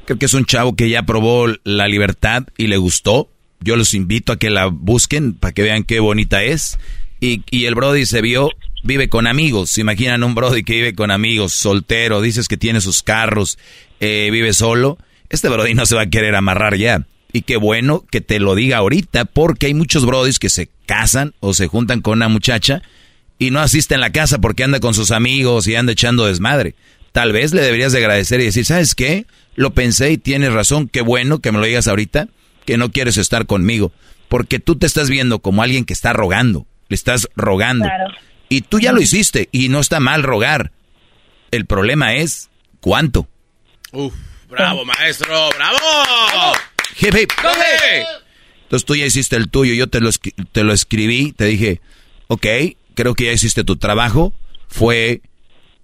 [0.04, 3.28] Creo que es un chavo que ya probó la libertad y le gustó.
[3.60, 6.78] Yo los invito a que la busquen para que vean qué bonita es.
[7.20, 8.50] Y, y el Brody se vio,
[8.84, 9.70] vive con amigos.
[9.70, 12.20] ¿Se imaginan un Brody que vive con amigos, soltero?
[12.20, 13.58] Dices que tiene sus carros,
[14.00, 14.98] eh, vive solo.
[15.28, 17.04] Este Brody no se va a querer amarrar ya.
[17.36, 21.34] Y qué bueno que te lo diga ahorita, porque hay muchos Brodis que se casan
[21.40, 22.80] o se juntan con una muchacha
[23.38, 26.74] y no asisten a la casa porque anda con sus amigos y anda echando desmadre.
[27.12, 29.26] Tal vez le deberías de agradecer y decir, ¿sabes qué?
[29.54, 32.28] Lo pensé y tienes razón, qué bueno que me lo digas ahorita,
[32.64, 33.92] que no quieres estar conmigo.
[34.28, 37.86] Porque tú te estás viendo como alguien que está rogando, le estás rogando.
[38.48, 40.72] Y tú ya lo hiciste y no está mal rogar.
[41.50, 42.48] El problema es
[42.80, 43.28] cuánto.
[43.92, 44.14] Uf,
[44.48, 46.56] bravo, maestro, bravo.
[47.00, 47.30] Hip, hip.
[48.62, 50.10] Entonces tú ya hiciste el tuyo, yo te lo,
[50.52, 51.80] te lo escribí, te dije,
[52.26, 52.46] ok,
[52.94, 54.32] creo que ya hiciste tu trabajo.
[54.68, 55.20] Fue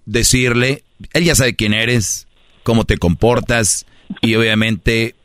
[0.05, 0.83] decirle,
[1.13, 2.27] él ya sabe quién eres,
[2.63, 3.85] cómo te comportas,
[4.21, 5.15] y obviamente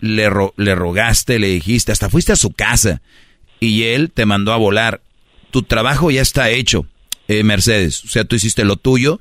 [0.00, 3.00] le, le rogaste, le dijiste, hasta fuiste a su casa,
[3.60, 5.00] y él te mandó a volar.
[5.50, 6.86] Tu trabajo ya está hecho,
[7.28, 8.04] eh, Mercedes.
[8.04, 9.20] O sea, tú hiciste lo tuyo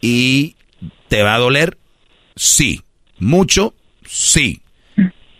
[0.00, 0.54] y
[1.08, 1.76] te va a doler,
[2.36, 2.82] sí.
[3.18, 3.74] Mucho,
[4.06, 4.60] sí.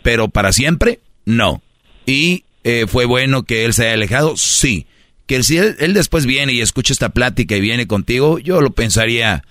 [0.06, 1.62] Pero para siempre, no.
[2.06, 4.86] Y eh, fue bueno que él se haya alejado, sí.
[5.26, 8.70] Que si él, él, después viene y escucha esta plática y viene contigo, yo lo
[8.70, 9.42] pensaría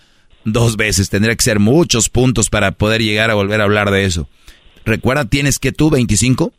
[0.46, 1.10] dos veces.
[1.10, 4.30] Tendría que ser muchos puntos para poder llegar a volver a hablar de eso.
[4.86, 6.54] Recuerda, ¿tienes que tú 25?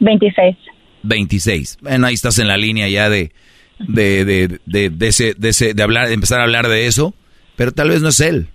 [0.00, 0.56] 26.
[1.04, 1.78] 26.
[1.80, 3.32] Bueno, ahí estás en la línea ya de,
[3.78, 7.14] de, de, de, de ese, de, ese, de hablar, de empezar a hablar de eso.
[7.56, 8.48] Pero tal vez no es él.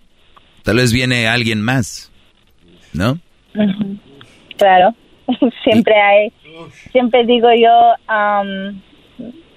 [0.61, 2.11] Tal vez viene alguien más.
[2.93, 3.19] ¿No?
[4.57, 4.93] Claro,
[5.63, 6.33] siempre hay,
[6.91, 8.79] siempre digo yo, um,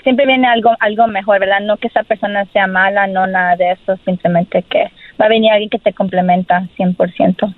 [0.02, 1.60] siempre viene algo, algo mejor, ¿verdad?
[1.60, 4.90] No que esa persona sea mala, no nada de eso, simplemente que
[5.20, 7.54] va a venir alguien que te complementa 100%.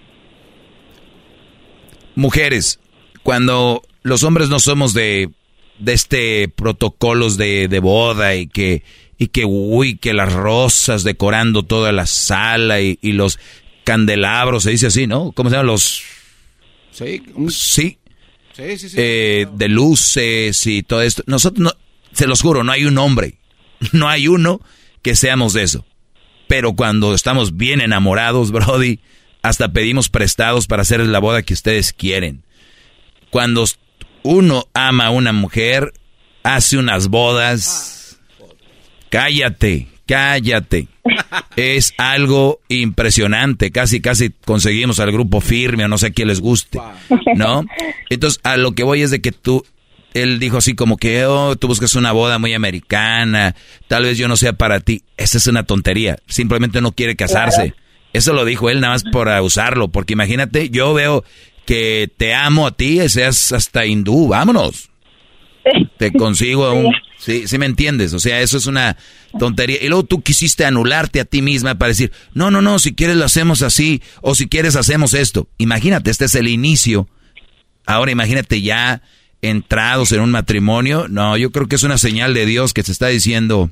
[2.17, 2.81] Mujeres,
[3.23, 5.31] cuando los hombres no somos de,
[5.79, 8.83] de este protocolos de, de boda y que,
[9.19, 13.39] y que, uy, que las rosas decorando toda la sala y, y los
[13.85, 15.33] candelabros, se dice así, ¿no?
[15.33, 16.14] ¿Cómo se llaman los
[16.95, 17.23] Sí.
[17.51, 17.99] Sí.
[18.57, 18.97] Sí, sí, sí.
[18.99, 21.25] Eh, de luces y todo esto.
[21.27, 21.73] Nosotros, no,
[22.13, 23.39] se los juro, no hay un hombre,
[23.93, 24.61] no hay uno
[25.03, 25.85] que seamos de eso.
[26.47, 29.01] Pero cuando estamos bien enamorados, Brody,
[29.43, 32.45] hasta pedimos prestados para hacer la boda que ustedes quieren.
[33.31, 33.65] Cuando
[34.23, 35.93] uno ama a una mujer,
[36.45, 38.19] hace unas bodas.
[39.11, 40.89] Cállate, cállate.
[41.57, 43.71] Es algo impresionante.
[43.71, 46.81] Casi, casi conseguimos al grupo firme o no sé a quién les guste.
[47.37, 47.65] ¿No?
[48.11, 49.65] Entonces, a lo que voy es de que tú,
[50.15, 53.55] él dijo así como que, oh, tú buscas una boda muy americana,
[53.89, 55.03] tal vez yo no sea para ti.
[55.17, 56.19] Esa es una tontería.
[56.27, 57.75] Simplemente no quiere casarse.
[58.13, 59.89] Eso lo dijo él nada más por usarlo.
[59.89, 61.25] Porque imagínate, yo veo
[61.67, 64.91] que te amo a ti, seas hasta hindú, vámonos.
[65.97, 66.95] Te consigo un...
[67.19, 68.13] Sí, sí me entiendes.
[68.13, 68.97] O sea, eso es una
[69.39, 69.79] tontería.
[69.83, 73.17] Y luego tú quisiste anularte a ti misma para decir, no, no, no, si quieres
[73.17, 75.47] lo hacemos así, o si quieres hacemos esto.
[75.59, 77.09] Imagínate, este es el inicio.
[77.87, 79.03] Ahora imagínate ya
[79.43, 81.07] entrados en un matrimonio.
[81.09, 83.71] No, yo creo que es una señal de Dios que te está diciendo,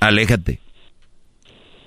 [0.00, 0.60] aléjate.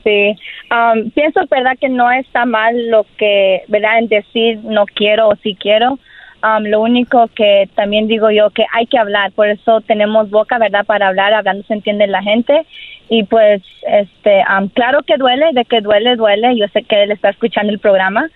[0.04, 0.36] Sí,
[0.72, 5.36] um, pienso, verdad, que no está mal lo que, verdad, en decir no quiero o
[5.44, 6.00] sí quiero.
[6.42, 10.58] Um, lo único que también digo yo que hay que hablar, por eso tenemos boca,
[10.58, 10.86] ¿verdad?
[10.86, 12.66] Para hablar, hablando se entiende la gente.
[13.10, 16.58] Y pues, este, um, claro que duele, de que duele, duele.
[16.58, 18.30] Yo sé que él está escuchando el programa.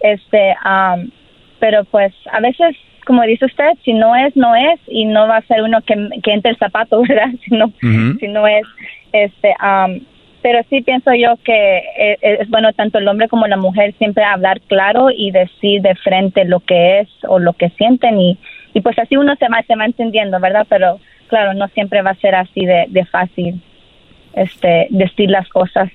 [0.00, 1.10] Este, um,
[1.58, 4.78] pero pues a veces, como dice usted, si no es, no es.
[4.86, 7.30] Y no va a ser uno que, que entre el zapato, ¿verdad?
[7.44, 8.66] Si no, si no es,
[9.12, 10.00] este, um,
[10.48, 14.24] pero sí pienso yo que eh, es, bueno tanto el hombre como la mujer siempre
[14.24, 18.38] hablar claro y decir de frente lo que es o lo que sienten y,
[18.72, 20.66] y pues así uno se va, se va entendiendo, ¿verdad?
[20.70, 23.62] Pero claro, no siempre va a ser así de, de fácil
[24.32, 25.90] este, decir las cosas.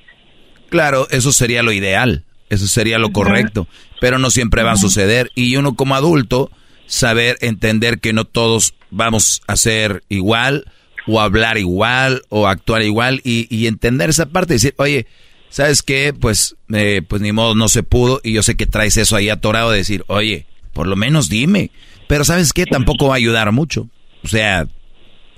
[0.69, 3.65] Claro, eso sería lo ideal, eso sería lo correcto,
[3.99, 6.51] pero no siempre va a suceder y uno como adulto
[6.85, 10.65] saber entender que no todos vamos a ser igual
[11.07, 15.07] o hablar igual o actuar igual y, entender esa parte y decir, oye,
[15.49, 16.13] ¿sabes qué?
[16.17, 19.29] Pues, eh, pues ni modo, no se pudo y yo sé que traes eso ahí
[19.29, 21.71] atorado de decir, oye, por lo menos dime.
[22.07, 22.65] Pero ¿sabes qué?
[22.65, 23.89] Tampoco va a ayudar mucho.
[24.23, 24.67] O sea,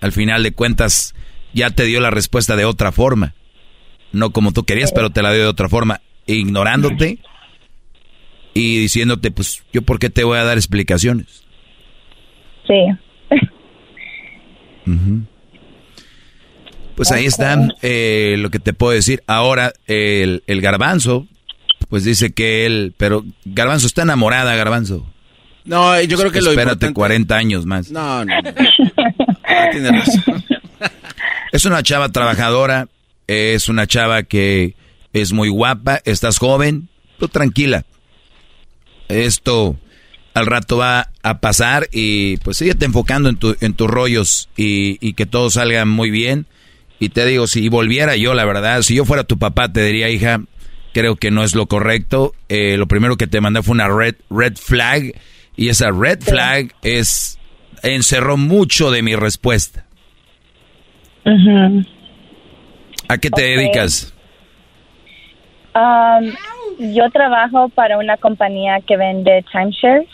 [0.02, 1.16] al final de cuentas
[1.53, 3.34] ya te dio la respuesta de otra forma.
[4.11, 7.19] No como tú querías, pero te la dio de otra forma, ignorándote
[8.53, 11.44] y diciéndote, pues, ¿yo por qué te voy a dar explicaciones?
[12.66, 12.74] Sí.
[16.95, 19.22] Pues ahí está eh, lo que te puedo decir.
[19.27, 21.27] Ahora, el, el garbanzo,
[21.90, 25.06] pues dice que él, pero garbanzo está enamorada, garbanzo.
[25.65, 27.91] No, yo creo que lo Espérate 40 años más.
[27.91, 28.33] No, no.
[29.48, 30.24] Ah, tiene razón.
[31.51, 32.90] Es una chava trabajadora,
[33.27, 34.75] es una chava que
[35.14, 37.85] es muy guapa, estás joven, tú tranquila.
[39.07, 39.77] Esto
[40.33, 44.98] al rato va a pasar y pues síguete enfocando en, tu, en tus rollos y,
[44.99, 46.45] y, que todo salga muy bien.
[46.99, 50.09] Y te digo, si volviera yo, la verdad, si yo fuera tu papá, te diría,
[50.09, 50.40] hija,
[50.93, 52.33] creo que no es lo correcto.
[52.48, 55.14] Eh, lo primero que te mandé fue una red, red flag
[55.57, 57.38] y esa red flag es
[57.83, 59.85] encerró mucho de mi respuesta.
[63.07, 64.14] ¿A qué te dedicas?
[65.75, 70.07] Um, yo trabajo para una compañía que vende timeshares.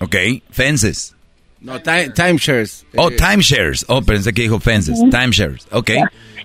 [0.00, 0.16] Ok,
[0.50, 1.16] fences.
[1.64, 2.86] No, timeshares.
[2.94, 3.86] Oh, timeshares.
[3.88, 5.00] Oh, pensé que dijo fences.
[5.10, 5.66] Timeshares.
[5.70, 5.92] Ok.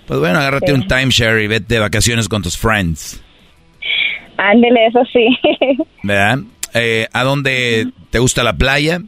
[0.07, 3.21] Pues bueno, agárrate un timeshare y vete de vacaciones con tus friends.
[4.37, 5.27] Ándele, eso sí.
[6.03, 6.39] ¿Verdad?
[6.73, 9.01] Eh, ¿A dónde te gusta la playa?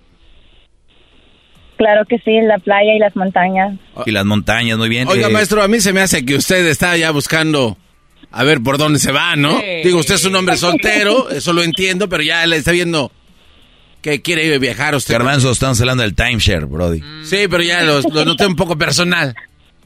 [1.77, 3.79] Claro que sí, la playa y las montañas.
[4.05, 5.07] Y las montañas, muy bien.
[5.07, 7.77] Oiga, eh, maestro, a mí se me hace que usted está ya buscando
[8.31, 9.61] a ver por dónde se va, ¿no?
[9.81, 13.13] Digo, usted es un hombre soltero, eso lo entiendo, pero ya le está viendo
[14.01, 15.13] que quiere viajar usted.
[15.13, 17.01] Garbanzo, estamos hablando del timeshare, Brody.
[17.23, 19.35] Sí, pero ya lo, noté un poco personal.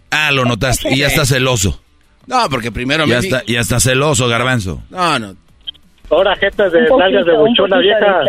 [0.09, 0.93] Ah, lo notaste.
[0.93, 1.81] Y ya está celoso.
[2.27, 4.81] No, porque primero ya Está, ya está celoso, Garbanzo.
[4.89, 5.35] No, no.
[6.09, 8.23] Ahora, jetas de nalgas de buchona vieja.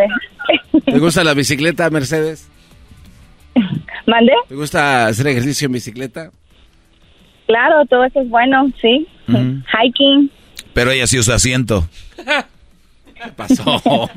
[0.84, 2.48] ¿Te gusta la bicicleta, Mercedes?
[4.06, 4.32] ¿Mande?
[4.48, 6.30] ¿Te gusta hacer ejercicio en bicicleta?
[7.46, 9.06] Claro, todo eso es bueno, sí.
[9.28, 10.30] Hiking.
[10.72, 11.88] Pero ella sí usa asiento.
[13.22, 14.10] ¿Qué pasó,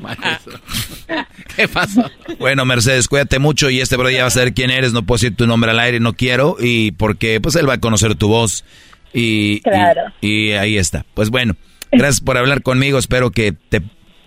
[1.56, 2.10] ¿Qué pasó?
[2.38, 4.92] Bueno, Mercedes, cuídate mucho y este bro ya va a saber quién eres.
[4.92, 6.56] No puedo decir tu nombre al aire, no quiero.
[6.60, 8.64] Y porque pues él va a conocer tu voz.
[9.12, 10.02] Y, claro.
[10.20, 11.04] y, ahí está.
[11.14, 11.54] Pues bueno,
[11.90, 12.98] gracias por hablar conmigo.
[12.98, 13.80] Espero que te,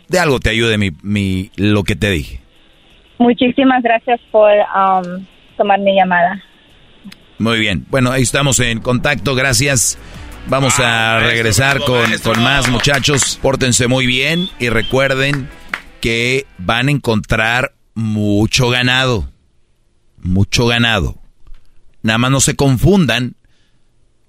[0.07, 2.41] de algo te ayude mi, mi, lo que te dije.
[3.19, 6.43] Muchísimas gracias por um, tomar mi llamada.
[7.37, 7.85] Muy bien.
[7.89, 9.35] Bueno, ahí estamos en contacto.
[9.35, 9.99] Gracias.
[10.47, 13.39] Vamos a regresar con, con más muchachos.
[13.41, 15.49] Pórtense muy bien y recuerden
[16.01, 19.29] que van a encontrar mucho ganado.
[20.17, 21.21] Mucho ganado.
[22.01, 23.35] Nada más no se confundan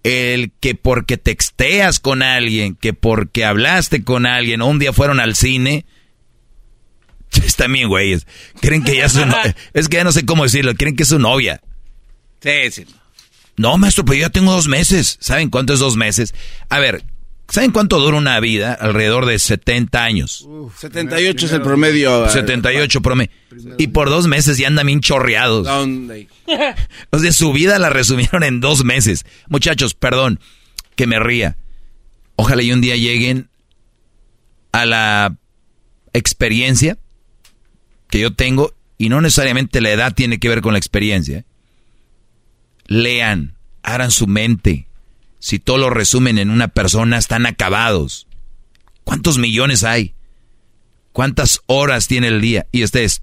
[0.03, 5.19] el que porque texteas con alguien, que porque hablaste con alguien, o un día fueron
[5.19, 5.87] al cine,
[7.45, 8.27] Están bien, güeyes.
[8.61, 9.25] Creen que ya es su
[9.73, 10.75] Es que ya no sé cómo decirlo.
[10.75, 11.61] Creen que es su novia.
[12.41, 12.87] Sí, sí.
[13.57, 15.17] No, maestro, pero yo ya tengo dos meses.
[15.21, 16.35] ¿Saben cuánto es dos meses?
[16.69, 17.05] A ver,
[17.49, 18.75] ¿saben cuánto dura una vida?
[18.75, 20.49] Alrededor de 70 años.
[20.79, 22.29] 78 es el promedio.
[22.29, 23.31] 78 promedio.
[23.79, 25.69] Y por dos meses ya andan bien chorreados.
[27.11, 29.25] o sea, su vida la resumieron en dos meses.
[29.49, 30.41] Muchachos, perdón
[30.97, 31.57] que me ría.
[32.37, 33.49] Ojalá y un día lleguen
[34.73, 35.37] a la
[36.13, 36.99] experiencia
[38.09, 41.45] que yo tengo, y no necesariamente la edad tiene que ver con la experiencia.
[42.87, 44.89] Lean, hagan su mente.
[45.39, 48.27] Si todo lo resumen en una persona, están acabados.
[49.05, 50.15] ¿Cuántos millones hay?
[51.13, 52.67] ¿Cuántas horas tiene el día?
[52.73, 53.23] Y ustedes,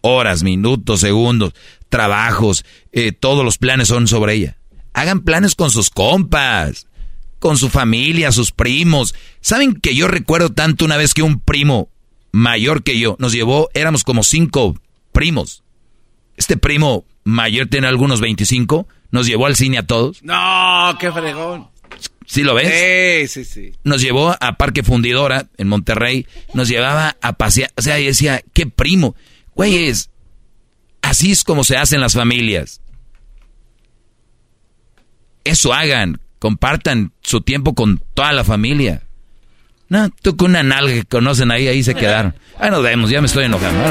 [0.00, 1.54] horas, minutos, segundos,
[1.88, 4.56] trabajos, eh, todos los planes son sobre ella.
[4.94, 6.86] Hagan planes con sus compas,
[7.38, 9.14] con su familia, sus primos.
[9.40, 11.90] ¿Saben que yo recuerdo tanto una vez que un primo
[12.36, 14.78] mayor que yo, nos llevó, éramos como cinco
[15.10, 15.62] primos.
[16.36, 20.22] Este primo mayor tiene algunos 25, nos llevó al cine a todos.
[20.22, 21.68] No, qué fregón.
[22.26, 23.28] ¿Sí lo ves?
[23.28, 23.72] Sí, sí, sí.
[23.84, 28.42] Nos llevó a Parque Fundidora en Monterrey, nos llevaba a pasear, o sea, y decía,
[28.52, 29.14] qué primo.
[29.54, 30.10] Güeyes,
[31.02, 32.80] así es como se hacen las familias.
[35.44, 39.02] Eso hagan Compartan su tiempo con toda la familia.
[39.88, 42.34] No, tú con una nalga que conocen ahí, ahí se quedaron.
[42.58, 43.82] Ah, nos vemos, ya me estoy enojando.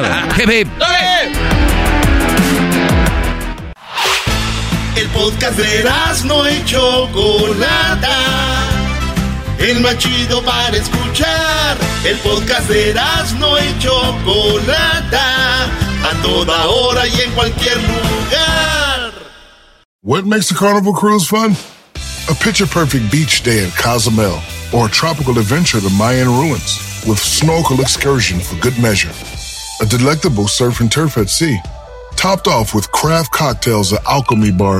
[5.16, 8.18] Podcast de no y Chocolata.
[9.58, 11.78] El más chido para escuchar.
[12.04, 12.94] El podcast de
[13.40, 15.66] no y Chocolata.
[16.04, 19.14] A toda hora y en cualquier lugar.
[20.04, 21.56] What makes a carnival cruise fun?
[22.30, 24.40] A picture perfect beach day in Cozumel
[24.74, 29.12] or a tropical adventure to Mayan ruins with snorkel excursion for good measure.
[29.82, 31.58] A delectable surf and turf at sea,
[32.16, 34.80] topped off with craft cocktails at Alchemy Bar.